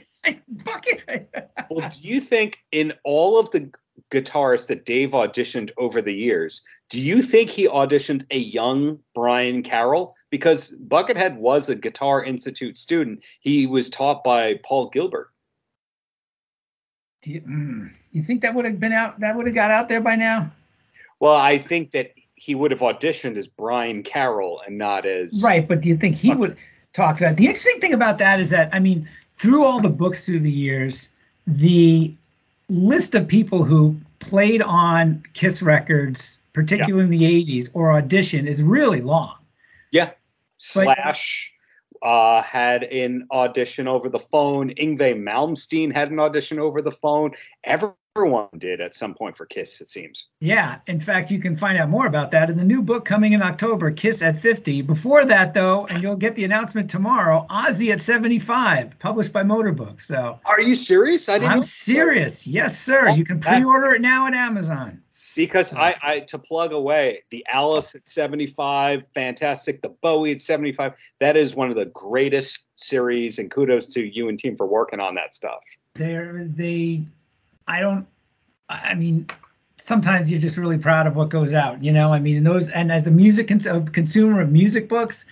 bucket." 0.63 1.29
Well, 1.69 1.89
do 1.89 2.07
you 2.07 2.21
think 2.21 2.63
in 2.71 2.93
all 3.03 3.37
of 3.37 3.51
the 3.51 3.69
guitarists 4.09 4.67
that 4.67 4.85
Dave 4.85 5.11
auditioned 5.11 5.71
over 5.77 6.01
the 6.01 6.13
years, 6.13 6.61
do 6.89 7.01
you 7.01 7.21
think 7.21 7.49
he 7.49 7.67
auditioned 7.67 8.25
a 8.31 8.37
young 8.37 8.99
Brian 9.13 9.63
Carroll? 9.63 10.15
Because 10.29 10.75
Buckethead 10.87 11.37
was 11.37 11.69
a 11.69 11.75
Guitar 11.75 12.23
Institute 12.23 12.77
student. 12.77 13.23
He 13.39 13.65
was 13.65 13.89
taught 13.89 14.23
by 14.23 14.59
Paul 14.63 14.89
Gilbert. 14.89 15.31
Do 17.21 17.31
you, 17.31 17.41
mm, 17.41 17.91
you 18.11 18.21
think 18.21 18.41
that 18.41 18.53
would 18.53 18.65
have 18.65 18.79
been 18.79 18.91
out? 18.91 19.19
That 19.19 19.35
would 19.35 19.45
have 19.45 19.55
got 19.55 19.71
out 19.71 19.89
there 19.89 20.01
by 20.01 20.15
now? 20.15 20.51
Well, 21.19 21.35
I 21.35 21.57
think 21.57 21.91
that 21.91 22.11
he 22.35 22.55
would 22.55 22.71
have 22.71 22.81
auditioned 22.81 23.37
as 23.37 23.47
Brian 23.47 24.03
Carroll 24.03 24.61
and 24.65 24.77
not 24.77 25.05
as 25.05 25.41
Right, 25.43 25.67
but 25.67 25.81
do 25.81 25.89
you 25.89 25.97
think 25.97 26.15
he 26.15 26.33
would 26.33 26.55
talk 26.93 27.17
to 27.17 27.23
that? 27.23 27.37
The 27.37 27.45
interesting 27.45 27.79
thing 27.79 27.93
about 27.93 28.19
that 28.19 28.39
is 28.39 28.49
that 28.51 28.69
I 28.73 28.79
mean, 28.79 29.09
through 29.33 29.65
all 29.65 29.79
the 29.79 29.89
books 29.89 30.25
through 30.25 30.41
the 30.41 30.51
years, 30.51 31.09
the 31.47 32.13
list 32.69 33.15
of 33.15 33.27
people 33.27 33.63
who 33.63 33.95
played 34.19 34.61
on 34.61 35.23
Kiss 35.33 35.61
records, 35.61 36.39
particularly 36.53 37.05
in 37.05 37.09
the 37.09 37.23
'80s, 37.23 37.69
or 37.73 37.91
audition 37.91 38.47
is 38.47 38.61
really 38.61 39.01
long. 39.01 39.35
Slash 40.57 41.53
uh, 42.03 42.41
had 42.43 42.83
an 42.83 43.27
audition 43.31 43.87
over 43.87 44.09
the 44.09 44.19
phone. 44.19 44.69
Yngwie 44.75 45.15
Malmsteen 45.21 45.93
had 45.93 46.11
an 46.11 46.19
audition 46.19 46.59
over 46.59 46.81
the 46.81 46.91
phone. 46.91 47.31
Everyone 47.63 48.47
did 48.57 48.81
at 48.81 48.93
some 48.93 49.13
point 49.13 49.37
for 49.37 49.45
Kiss, 49.45 49.79
it 49.81 49.89
seems. 49.89 50.27
Yeah, 50.39 50.79
in 50.87 50.99
fact, 50.99 51.29
you 51.31 51.39
can 51.39 51.55
find 51.55 51.77
out 51.77 51.89
more 51.89 52.07
about 52.07 52.31
that 52.31 52.49
in 52.49 52.57
the 52.57 52.63
new 52.63 52.81
book 52.81 53.05
coming 53.05 53.33
in 53.33 53.41
October, 53.41 53.91
Kiss 53.91 54.21
at 54.21 54.37
50. 54.37 54.81
Before 54.83 55.25
that, 55.25 55.53
though, 55.53 55.85
and 55.87 56.01
you'll 56.01 56.15
get 56.15 56.35
the 56.35 56.43
announcement 56.43 56.89
tomorrow, 56.89 57.45
Ozzy 57.49 57.91
at 57.91 58.01
75, 58.01 58.97
published 58.99 59.33
by 59.33 59.43
Motorbook. 59.43 60.01
So 60.01 60.39
Are 60.45 60.61
you 60.61 60.75
serious? 60.75 61.29
I 61.29 61.33
didn't 61.39 61.51
I'm 61.51 61.55
know- 61.57 61.61
serious. 61.63 62.47
Yes, 62.47 62.79
sir. 62.79 63.09
You 63.09 63.23
can 63.23 63.39
pre-order 63.39 63.93
it 63.93 64.01
now 64.01 64.27
at 64.27 64.33
Amazon. 64.33 65.01
Because 65.37 65.69
hmm. 65.69 65.77
I, 65.77 65.95
I 66.01 66.19
to 66.21 66.37
plug 66.37 66.73
away 66.73 67.21
the 67.29 67.45
Alice 67.47 67.95
at 67.95 68.05
75, 68.07 69.07
fantastic. 69.13 69.81
The 69.81 69.89
Bowie 69.89 70.33
at 70.33 70.41
75. 70.41 70.93
That 71.19 71.37
is 71.37 71.55
one 71.55 71.69
of 71.69 71.77
the 71.77 71.85
greatest 71.85 72.65
series, 72.75 73.39
and 73.39 73.49
kudos 73.49 73.85
to 73.93 74.03
you 74.03 74.27
and 74.27 74.37
team 74.37 74.57
for 74.57 74.65
working 74.65 74.99
on 74.99 75.15
that 75.15 75.35
stuff. 75.35 75.59
They're 75.93 76.43
they, 76.43 77.03
I 77.69 77.79
don't. 77.79 78.05
I 78.67 78.95
mean, 78.95 79.27
sometimes 79.77 80.29
you're 80.29 80.41
just 80.41 80.57
really 80.57 80.77
proud 80.77 81.07
of 81.07 81.15
what 81.15 81.29
goes 81.29 81.53
out. 81.53 81.81
You 81.81 81.93
know, 81.93 82.11
I 82.11 82.19
mean, 82.19 82.43
those 82.43 82.69
and 82.69 82.91
as 82.91 83.07
a 83.07 83.11
music 83.11 83.47
cons- 83.47 83.67
a 83.67 83.81
consumer 83.81 84.41
of 84.41 84.51
music 84.51 84.89
books, 84.89 85.23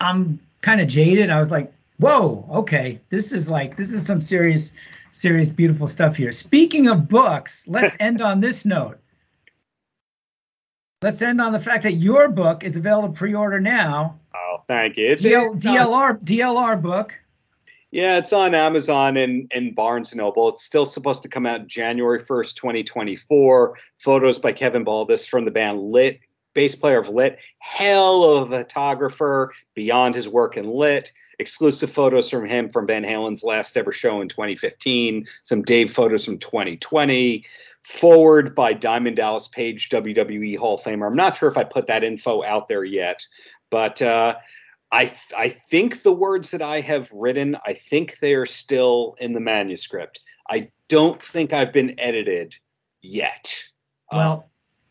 I'm 0.00 0.38
kind 0.60 0.80
of 0.80 0.86
jaded. 0.86 1.30
I 1.30 1.38
was 1.38 1.50
like, 1.50 1.72
whoa, 1.98 2.46
okay, 2.50 3.00
this 3.08 3.32
is 3.32 3.48
like 3.48 3.78
this 3.78 3.90
is 3.90 4.04
some 4.04 4.20
serious, 4.20 4.72
serious, 5.12 5.48
beautiful 5.48 5.88
stuff 5.88 6.14
here. 6.16 6.30
Speaking 6.30 6.88
of 6.88 7.08
books, 7.08 7.66
let's 7.66 7.96
end 8.00 8.20
on 8.20 8.40
this 8.40 8.66
note. 8.66 8.98
Let's 11.02 11.22
end 11.22 11.40
on 11.40 11.52
the 11.52 11.60
fact 11.60 11.82
that 11.84 11.94
your 11.94 12.28
book 12.28 12.62
is 12.62 12.76
available 12.76 13.08
to 13.08 13.14
pre-order 13.14 13.58
now. 13.58 14.18
Oh, 14.34 14.58
thank 14.68 14.98
you. 14.98 15.06
It's, 15.06 15.24
DL, 15.24 15.56
it's 15.56 15.64
on- 15.64 15.76
uh, 15.78 15.86
DLR 15.86 16.24
DLR 16.24 16.82
book. 16.82 17.14
yeah, 17.90 18.18
it's 18.18 18.34
on 18.34 18.54
Amazon 18.54 19.16
and, 19.16 19.50
and 19.54 19.74
Barnes 19.74 20.12
and 20.12 20.18
Noble. 20.18 20.50
It's 20.50 20.62
still 20.62 20.84
supposed 20.84 21.22
to 21.22 21.28
come 21.28 21.46
out 21.46 21.66
January 21.66 22.18
1st, 22.18 22.54
2024. 22.54 23.78
Photos 23.96 24.38
by 24.38 24.52
Kevin 24.52 24.84
Baldes 24.84 25.26
from 25.26 25.46
the 25.46 25.50
band 25.50 25.78
Lit, 25.80 26.20
bass 26.52 26.74
player 26.74 26.98
of 26.98 27.08
Lit, 27.08 27.38
hell 27.60 28.22
of 28.36 28.52
a 28.52 28.58
photographer 28.58 29.54
beyond 29.74 30.14
his 30.14 30.28
work 30.28 30.58
in 30.58 30.68
Lit. 30.68 31.12
Exclusive 31.38 31.90
photos 31.90 32.28
from 32.28 32.46
him 32.46 32.68
from 32.68 32.86
Van 32.86 33.02
Halen's 33.02 33.42
last 33.42 33.74
ever 33.78 33.90
show 33.92 34.20
in 34.20 34.28
2015. 34.28 35.24
Some 35.44 35.62
Dave 35.62 35.90
photos 35.90 36.26
from 36.26 36.36
2020. 36.36 37.42
Foreword 37.84 38.54
by 38.54 38.72
Diamond 38.72 39.16
Dallas 39.16 39.48
Page, 39.48 39.88
WWE 39.88 40.56
Hall 40.56 40.74
of 40.74 40.80
Famer. 40.80 41.06
I'm 41.06 41.16
not 41.16 41.36
sure 41.36 41.48
if 41.48 41.56
I 41.56 41.64
put 41.64 41.86
that 41.86 42.04
info 42.04 42.42
out 42.44 42.68
there 42.68 42.84
yet, 42.84 43.24
But 43.70 44.02
uh, 44.02 44.36
I 44.92 45.04
th- 45.04 45.32
I 45.36 45.48
think 45.48 46.02
the 46.02 46.12
words 46.12 46.50
that 46.50 46.62
I 46.62 46.80
have 46.80 47.10
written, 47.12 47.56
I 47.66 47.72
think 47.72 48.18
they 48.18 48.34
are 48.34 48.46
still 48.46 49.16
in 49.20 49.32
the 49.32 49.40
manuscript. 49.40 50.20
I 50.48 50.68
don't 50.88 51.22
think 51.22 51.52
I've 51.52 51.72
been 51.72 51.98
edited 51.98 52.56
yet. 53.02 53.54
Well, 54.12 54.46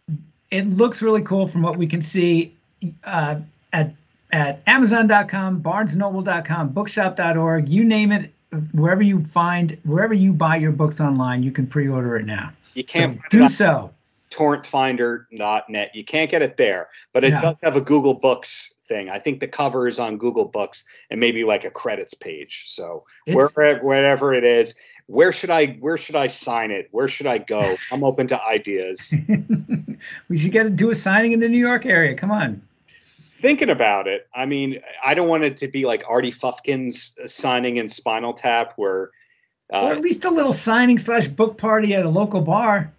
um, 0.07 0.23
it 0.51 0.65
looks 0.65 1.01
really 1.01 1.21
cool 1.21 1.47
from 1.47 1.61
what 1.61 1.77
we 1.77 1.85
can 1.85 2.01
see 2.01 2.55
uh, 3.03 3.39
at 3.73 3.93
at 4.31 4.61
Amazon.com, 4.67 5.61
BarnesNoble.com, 5.61 6.69
Bookshop.org. 6.69 7.67
You 7.67 7.83
name 7.83 8.11
it, 8.11 8.31
wherever 8.73 9.01
you 9.01 9.23
find, 9.25 9.77
wherever 9.83 10.13
you 10.13 10.33
buy 10.33 10.55
your 10.55 10.71
books 10.71 11.01
online, 11.01 11.41
you 11.43 11.51
can 11.51 11.65
pre-order 11.65 12.15
it 12.15 12.25
now. 12.25 12.51
You 12.79 12.85
can't 12.85 13.19
do 13.29 13.39
so 13.39 13.47
do 13.47 13.49
so. 13.49 13.93
Torrentfinder.net. 14.31 15.91
You 15.93 16.03
can't 16.05 16.31
get 16.31 16.41
it 16.41 16.55
there, 16.55 16.87
but 17.11 17.25
it 17.25 17.31
does 17.41 17.59
have 17.61 17.75
a 17.75 17.81
Google 17.81 18.13
Books 18.13 18.73
thing. 18.87 19.09
I 19.09 19.17
think 19.17 19.41
the 19.41 19.47
cover 19.49 19.85
is 19.85 19.99
on 19.99 20.17
Google 20.17 20.45
Books 20.45 20.85
and 21.09 21.19
maybe 21.19 21.43
like 21.43 21.65
a 21.65 21.71
credits 21.71 22.13
page. 22.13 22.63
So 22.67 23.03
wherever, 23.27 23.79
wherever 23.79 24.33
it 24.33 24.45
is, 24.45 24.75
where 25.07 25.33
should 25.33 25.49
I 25.49 25.77
where 25.81 25.97
should 25.97 26.15
I 26.15 26.27
sign 26.27 26.71
it? 26.71 26.87
Where 26.91 27.09
should 27.09 27.27
I 27.27 27.39
go? 27.39 27.75
I'm 27.91 28.03
open 28.03 28.27
to 28.27 28.41
ideas. 28.45 29.13
we 30.29 30.37
should 30.37 30.51
get 30.51 30.63
to 30.63 30.69
do 30.69 30.89
a 30.89 30.95
signing 30.95 31.33
in 31.33 31.41
the 31.41 31.49
New 31.49 31.59
York 31.59 31.85
area. 31.85 32.15
Come 32.15 32.31
on 32.31 32.61
thinking 33.39 33.69
about 33.69 34.05
it, 34.05 34.27
I 34.35 34.45
mean, 34.45 34.79
I 35.03 35.13
don't 35.13 35.29
want 35.29 35.43
it 35.43 35.55
to 35.57 35.69
be 35.69 35.85
like 35.85 36.03
Artie 36.09 36.31
Fufkin's 36.31 37.15
signing 37.25 37.77
in 37.77 37.87
Spinal 37.87 38.33
Tap, 38.33 38.73
where 38.75 39.11
uh, 39.73 39.81
or 39.81 39.91
at 39.91 40.01
least 40.01 40.25
a 40.25 40.29
little 40.29 40.53
signing 40.53 40.97
slash 40.97 41.27
book 41.27 41.57
party 41.57 41.93
at 41.93 42.05
a 42.05 42.09
local 42.09 42.41
bar. 42.41 42.91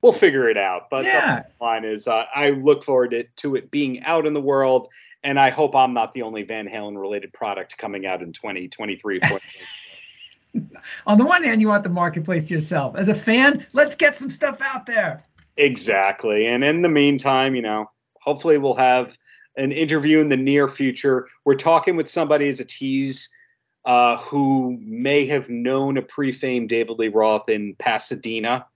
We'll 0.00 0.12
figure 0.12 0.48
it 0.48 0.56
out. 0.56 0.88
But 0.90 1.04
yeah. 1.04 1.42
the 1.42 1.64
line 1.64 1.84
is, 1.84 2.08
uh, 2.08 2.24
I 2.34 2.50
look 2.50 2.82
forward 2.82 3.12
to, 3.12 3.24
to 3.24 3.54
it 3.54 3.70
being 3.70 4.02
out 4.02 4.26
in 4.26 4.32
the 4.32 4.40
world, 4.40 4.88
and 5.22 5.38
I 5.38 5.50
hope 5.50 5.76
I'm 5.76 5.94
not 5.94 6.12
the 6.12 6.22
only 6.22 6.42
Van 6.42 6.68
Halen 6.68 7.00
related 7.00 7.32
product 7.32 7.78
coming 7.78 8.04
out 8.04 8.20
in 8.20 8.32
2023. 8.32 9.20
On 11.06 11.18
the 11.18 11.24
one 11.24 11.44
hand, 11.44 11.60
you 11.60 11.68
want 11.68 11.84
the 11.84 11.88
marketplace 11.88 12.50
yourself. 12.50 12.96
As 12.96 13.08
a 13.08 13.14
fan, 13.14 13.64
let's 13.72 13.94
get 13.94 14.16
some 14.16 14.28
stuff 14.28 14.58
out 14.60 14.86
there. 14.86 15.24
Exactly. 15.56 16.46
And 16.46 16.64
in 16.64 16.82
the 16.82 16.88
meantime, 16.88 17.54
you 17.54 17.62
know, 17.62 17.90
hopefully 18.20 18.58
we'll 18.58 18.74
have 18.74 19.16
an 19.56 19.72
interview 19.72 20.20
in 20.20 20.28
the 20.28 20.36
near 20.36 20.66
future. 20.66 21.28
We're 21.44 21.54
talking 21.54 21.96
with 21.96 22.08
somebody 22.08 22.48
as 22.48 22.60
a 22.60 22.64
tease 22.64 23.28
uh, 23.84 24.16
who 24.18 24.78
may 24.80 25.26
have 25.26 25.48
known 25.48 25.96
a 25.96 26.02
pre-fame 26.02 26.66
David 26.66 26.98
Lee 26.98 27.08
Roth 27.08 27.48
in 27.48 27.74
Pasadena. 27.76 28.66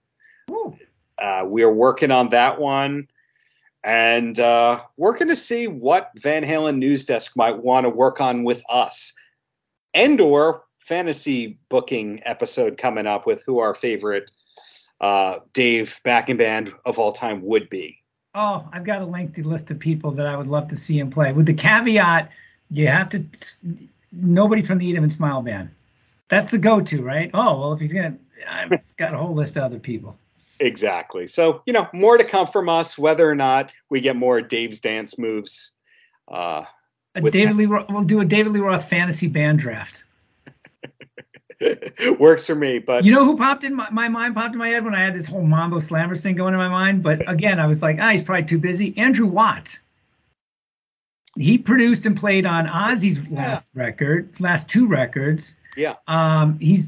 Uh, 1.17 1.45
we 1.47 1.63
are 1.63 1.73
working 1.73 2.11
on 2.11 2.29
that 2.29 2.59
one 2.59 3.07
and 3.83 4.39
uh, 4.39 4.81
working 4.97 5.27
to 5.27 5.35
see 5.35 5.67
what 5.67 6.11
Van 6.15 6.43
Halen 6.43 6.77
News 6.77 7.05
Desk 7.05 7.35
might 7.35 7.57
want 7.57 7.85
to 7.85 7.89
work 7.89 8.19
on 8.19 8.43
with 8.43 8.61
us, 8.69 9.13
and 9.93 10.19
or 10.19 10.63
fantasy 10.79 11.57
booking 11.69 12.21
episode 12.25 12.77
coming 12.77 13.07
up 13.07 13.25
with 13.25 13.43
who 13.45 13.59
our 13.59 13.73
favorite 13.73 14.29
uh, 14.99 15.39
Dave 15.53 15.99
backing 16.03 16.37
band 16.37 16.73
of 16.85 16.99
all 16.99 17.11
time 17.11 17.41
would 17.43 17.69
be. 17.69 17.97
Oh, 18.35 18.67
I've 18.71 18.83
got 18.83 19.01
a 19.01 19.05
lengthy 19.05 19.41
list 19.41 19.71
of 19.71 19.79
people 19.79 20.11
that 20.11 20.27
I 20.27 20.35
would 20.35 20.47
love 20.47 20.67
to 20.67 20.75
see 20.75 20.99
him 20.99 21.09
play. 21.09 21.31
With 21.31 21.45
the 21.45 21.53
caveat, 21.53 22.29
you 22.69 22.87
have 22.87 23.09
to 23.09 23.23
nobody 24.21 24.61
from 24.61 24.77
the 24.77 24.85
Eat 24.85 24.95
'Em 24.95 25.03
and 25.03 25.11
Smile 25.11 25.41
band. 25.41 25.69
That's 26.29 26.51
the 26.51 26.57
go-to, 26.57 27.01
right? 27.01 27.31
Oh 27.33 27.59
well, 27.59 27.73
if 27.73 27.79
he's 27.79 27.93
gonna, 27.93 28.17
I've 28.49 28.71
got 28.97 29.13
a 29.13 29.17
whole 29.17 29.33
list 29.33 29.57
of 29.57 29.63
other 29.63 29.79
people. 29.79 30.17
Exactly. 30.59 31.27
So 31.27 31.61
you 31.65 31.73
know, 31.73 31.87
more 31.93 32.17
to 32.17 32.23
come 32.23 32.47
from 32.47 32.69
us. 32.69 32.97
Whether 32.97 33.29
or 33.29 33.35
not 33.35 33.71
we 33.89 34.01
get 34.01 34.15
more 34.15 34.41
Dave's 34.41 34.81
dance 34.81 35.17
moves. 35.17 35.71
Uh, 36.27 36.65
David 37.15 37.55
Lee, 37.55 37.65
we'll 37.65 38.03
do 38.03 38.19
a 38.19 38.25
David 38.25 38.51
Lee 38.51 38.59
Roth 38.59 38.89
fantasy 38.89 39.27
band 39.27 39.59
draft. 39.59 40.03
works 42.19 42.47
for 42.47 42.55
me. 42.55 42.79
But 42.79 43.03
you 43.03 43.11
know 43.11 43.25
who 43.25 43.37
popped 43.37 43.63
in 43.63 43.75
my, 43.75 43.89
my, 43.89 44.07
mind, 44.07 44.35
popped 44.35 44.53
in 44.53 44.59
my 44.59 44.69
head 44.69 44.83
when 44.83 44.95
I 44.95 45.03
had 45.03 45.15
this 45.15 45.27
whole 45.27 45.43
Mambo 45.43 45.77
Slammers 45.77 46.21
thing 46.21 46.35
going 46.35 46.53
in 46.53 46.59
my 46.59 46.67
mind. 46.67 47.03
But 47.03 47.27
again, 47.29 47.59
I 47.59 47.65
was 47.65 47.81
like, 47.81 47.97
ah, 47.99 48.11
he's 48.11 48.21
probably 48.21 48.45
too 48.45 48.59
busy. 48.59 48.95
Andrew 48.97 49.25
Watt. 49.25 49.77
He 51.37 51.57
produced 51.57 52.05
and 52.05 52.17
played 52.17 52.45
on 52.45 52.67
Ozzy's 52.67 53.19
last 53.29 53.65
yeah. 53.75 53.83
record, 53.83 54.39
last 54.39 54.67
two 54.67 54.87
records. 54.87 55.55
Yeah. 55.75 55.95
Um, 56.07 56.57
he's 56.59 56.87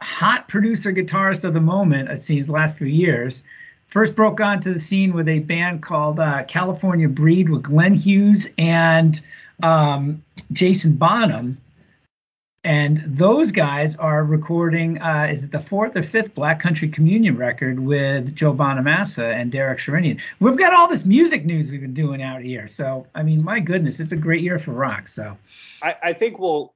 hot 0.00 0.48
producer 0.48 0.92
guitarist 0.92 1.44
of 1.44 1.54
the 1.54 1.60
moment. 1.60 2.08
It 2.10 2.20
seems 2.20 2.48
last 2.48 2.76
few 2.76 2.86
years. 2.86 3.42
First 3.88 4.14
broke 4.14 4.40
onto 4.40 4.72
the 4.72 4.80
scene 4.80 5.12
with 5.12 5.28
a 5.28 5.40
band 5.40 5.82
called 5.82 6.18
uh, 6.18 6.44
California 6.44 7.08
Breed 7.08 7.48
with 7.48 7.62
Glenn 7.62 7.94
Hughes 7.94 8.48
and 8.58 9.20
um, 9.62 10.22
Jason 10.52 10.94
Bonham 10.96 11.58
and 12.64 13.02
those 13.06 13.52
guys 13.52 13.94
are 13.96 14.24
recording 14.24 15.00
uh, 15.00 15.28
is 15.30 15.44
it 15.44 15.50
the 15.50 15.60
fourth 15.60 15.94
or 15.96 16.02
fifth 16.02 16.34
black 16.34 16.58
country 16.58 16.88
communion 16.88 17.36
record 17.36 17.78
with 17.78 18.34
joe 18.34 18.54
bonamassa 18.54 19.32
and 19.34 19.52
derek 19.52 19.78
sherinian? 19.78 20.20
We've 20.40 20.56
got 20.56 20.72
all 20.72 20.88
this 20.88 21.04
music 21.04 21.44
news 21.44 21.70
we've 21.70 21.80
been 21.80 21.94
doing 21.94 22.22
out 22.22 22.40
here. 22.40 22.66
So 22.66 23.06
i 23.14 23.22
mean 23.22 23.44
my 23.44 23.60
goodness 23.60 24.00
it's 24.00 24.12
a 24.12 24.16
great 24.16 24.42
year 24.42 24.58
for 24.58 24.72
rock 24.72 25.08
so. 25.08 25.36
I, 25.82 25.96
I 26.02 26.12
think 26.12 26.38
we'll 26.38 26.74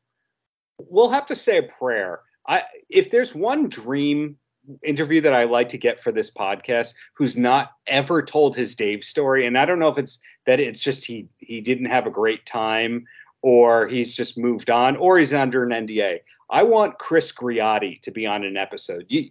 we'll 0.78 1.10
have 1.10 1.26
to 1.26 1.34
say 1.34 1.58
a 1.58 1.62
prayer. 1.62 2.20
I 2.46 2.62
if 2.88 3.10
there's 3.10 3.34
one 3.34 3.68
dream 3.68 4.36
interview 4.82 5.20
that 5.20 5.32
i 5.32 5.44
like 5.44 5.68
to 5.70 5.78
get 5.78 5.98
for 5.98 6.12
this 6.12 6.30
podcast 6.30 6.92
who's 7.14 7.36
not 7.36 7.72
ever 7.86 8.22
told 8.22 8.54
his 8.54 8.74
dave 8.74 9.02
story 9.02 9.46
and 9.46 9.56
i 9.56 9.64
don't 9.64 9.78
know 9.78 9.88
if 9.88 9.96
it's 9.96 10.18
that 10.44 10.60
it's 10.60 10.80
just 10.80 11.06
he 11.06 11.26
he 11.38 11.60
didn't 11.60 11.86
have 11.86 12.06
a 12.06 12.10
great 12.10 12.44
time 12.44 13.06
or 13.42 13.86
he's 13.88 14.14
just 14.14 14.36
moved 14.36 14.70
on, 14.70 14.96
or 14.96 15.18
he's 15.18 15.32
under 15.32 15.64
an 15.64 15.70
NDA. 15.70 16.20
I 16.50 16.62
want 16.62 16.98
Chris 16.98 17.32
Greatti 17.32 18.00
to 18.02 18.10
be 18.10 18.26
on 18.26 18.44
an 18.44 18.56
episode. 18.56 19.04
You, 19.08 19.30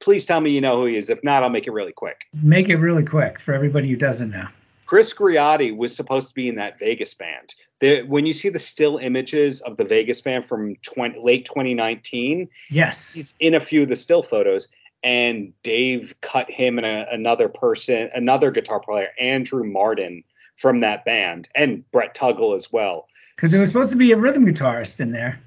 please 0.00 0.24
tell 0.24 0.40
me 0.40 0.50
you 0.50 0.60
know 0.60 0.76
who 0.76 0.86
he 0.86 0.96
is. 0.96 1.10
If 1.10 1.22
not, 1.24 1.42
I'll 1.42 1.50
make 1.50 1.66
it 1.66 1.72
really 1.72 1.92
quick. 1.92 2.26
Make 2.42 2.68
it 2.68 2.76
really 2.76 3.04
quick 3.04 3.40
for 3.40 3.54
everybody 3.54 3.88
who 3.88 3.96
doesn't 3.96 4.30
know. 4.30 4.46
Chris 4.86 5.12
Greatti 5.12 5.76
was 5.76 5.94
supposed 5.94 6.28
to 6.28 6.34
be 6.34 6.48
in 6.48 6.54
that 6.56 6.78
Vegas 6.78 7.12
band. 7.12 7.54
The, 7.80 8.02
when 8.02 8.24
you 8.24 8.32
see 8.32 8.48
the 8.48 8.58
still 8.58 8.96
images 8.96 9.60
of 9.62 9.76
the 9.76 9.84
Vegas 9.84 10.20
band 10.22 10.46
from 10.46 10.76
20, 10.76 11.20
late 11.22 11.44
2019, 11.44 12.48
yes, 12.70 13.14
he's 13.14 13.34
in 13.38 13.54
a 13.54 13.60
few 13.60 13.82
of 13.82 13.90
the 13.90 13.96
still 13.96 14.22
photos. 14.22 14.68
And 15.02 15.52
Dave 15.62 16.14
cut 16.22 16.50
him 16.50 16.78
and 16.78 16.86
a, 16.86 17.06
another 17.12 17.48
person, 17.48 18.08
another 18.14 18.50
guitar 18.50 18.80
player, 18.80 19.08
Andrew 19.20 19.62
Martin, 19.62 20.24
from 20.58 20.80
that 20.80 21.04
band, 21.04 21.48
and 21.54 21.88
Brett 21.92 22.16
Tuggle 22.16 22.54
as 22.54 22.72
well. 22.72 23.06
Because 23.36 23.52
there 23.52 23.60
was 23.60 23.70
supposed 23.70 23.92
to 23.92 23.96
be 23.96 24.10
a 24.10 24.16
rhythm 24.16 24.44
guitarist 24.44 24.98
in 24.98 25.12
there. 25.12 25.40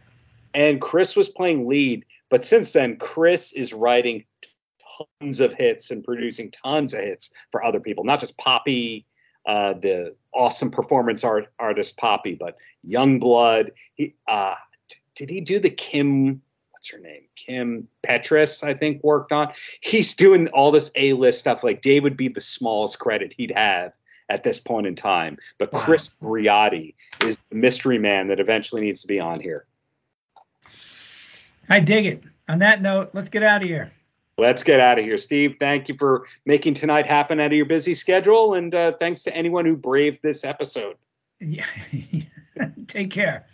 And 0.54 0.80
Chris 0.80 1.16
was 1.18 1.28
playing 1.28 1.68
lead, 1.68 2.06
but 2.30 2.46
since 2.46 2.72
then, 2.72 2.96
Chris 2.98 3.52
is 3.52 3.74
writing 3.74 4.24
tons 5.20 5.42
of 5.42 5.54
hits 5.54 5.92
and 5.92 6.04
producing 6.04 6.50
tons 6.52 6.94
of 6.94 7.02
hits 7.02 7.30
for 7.52 7.64
other 7.64 7.80
people, 7.80 8.06
not 8.06 8.22
just 8.22 8.38
Poppy, 8.38 9.06
uh, 9.46 9.74
the 9.74 10.16
awesome 10.34 10.72
performance 10.72 11.26
art 11.26 11.50
artist 11.60 11.98
Poppy, 11.98 12.36
but 12.36 12.56
Yungblud. 12.88 13.72
He 13.96 14.16
uh, 14.30 14.56
t- 14.88 15.00
did 15.16 15.30
he 15.30 15.42
do 15.42 15.60
the 15.60 15.70
Kim? 15.70 16.42
What's 16.72 16.90
her 16.90 17.00
name? 17.00 17.24
Kim 17.36 17.88
Petras, 18.08 18.64
I 18.64 18.74
think, 18.74 19.04
worked 19.04 19.32
on. 19.34 19.52
He's 19.82 20.14
doing 20.14 20.48
all 20.50 20.72
this 20.72 20.90
A 20.96 21.14
list 21.14 21.42
stuff. 21.42 21.64
Like 21.64 21.82
Dave 21.82 22.04
would 22.04 22.18
be 22.18 22.30
the 22.30 22.42
smallest 22.42 23.00
credit 23.00 23.34
he'd 23.36 23.52
have 23.56 23.92
at 24.32 24.44
this 24.44 24.60
point 24.60 24.88
in 24.88 24.96
time. 24.96 25.38
But 25.58 25.72
wow. 25.74 25.82
Chris 25.82 26.14
Greatti 26.24 26.96
is 27.24 27.44
the 27.50 27.56
mystery 27.56 28.00
man 28.00 28.30
that 28.30 28.40
eventually 28.40 28.82
needs 28.82 29.02
to 29.02 29.08
be 29.08 29.20
on 29.20 29.42
here. 29.42 29.66
I 31.70 31.82
dig 31.82 32.06
it. 32.06 32.24
On 32.48 32.58
that 32.60 32.82
note, 32.82 33.12
let's 33.14 33.30
get 33.30 33.44
out 33.44 33.62
of 33.62 33.68
here. 33.68 33.92
Let's 34.38 34.64
get 34.64 34.80
out 34.80 34.98
of 34.98 35.06
here. 35.06 35.18
Steve, 35.18 35.58
thank 35.60 35.90
you 35.90 35.96
for 35.98 36.26
making 36.46 36.74
tonight 36.74 37.06
happen 37.06 37.40
out 37.42 37.48
of 37.48 37.54
your 37.54 37.66
busy 37.66 37.94
schedule. 37.94 38.56
And 38.56 38.74
uh, 38.74 38.94
thanks 38.98 39.22
to 39.24 39.36
anyone 39.36 39.66
who 39.66 39.76
braved 39.76 40.24
this 40.24 40.46
episode. 40.46 40.96
Yeah. 41.40 41.66
Take 42.88 43.12
care. 43.12 43.48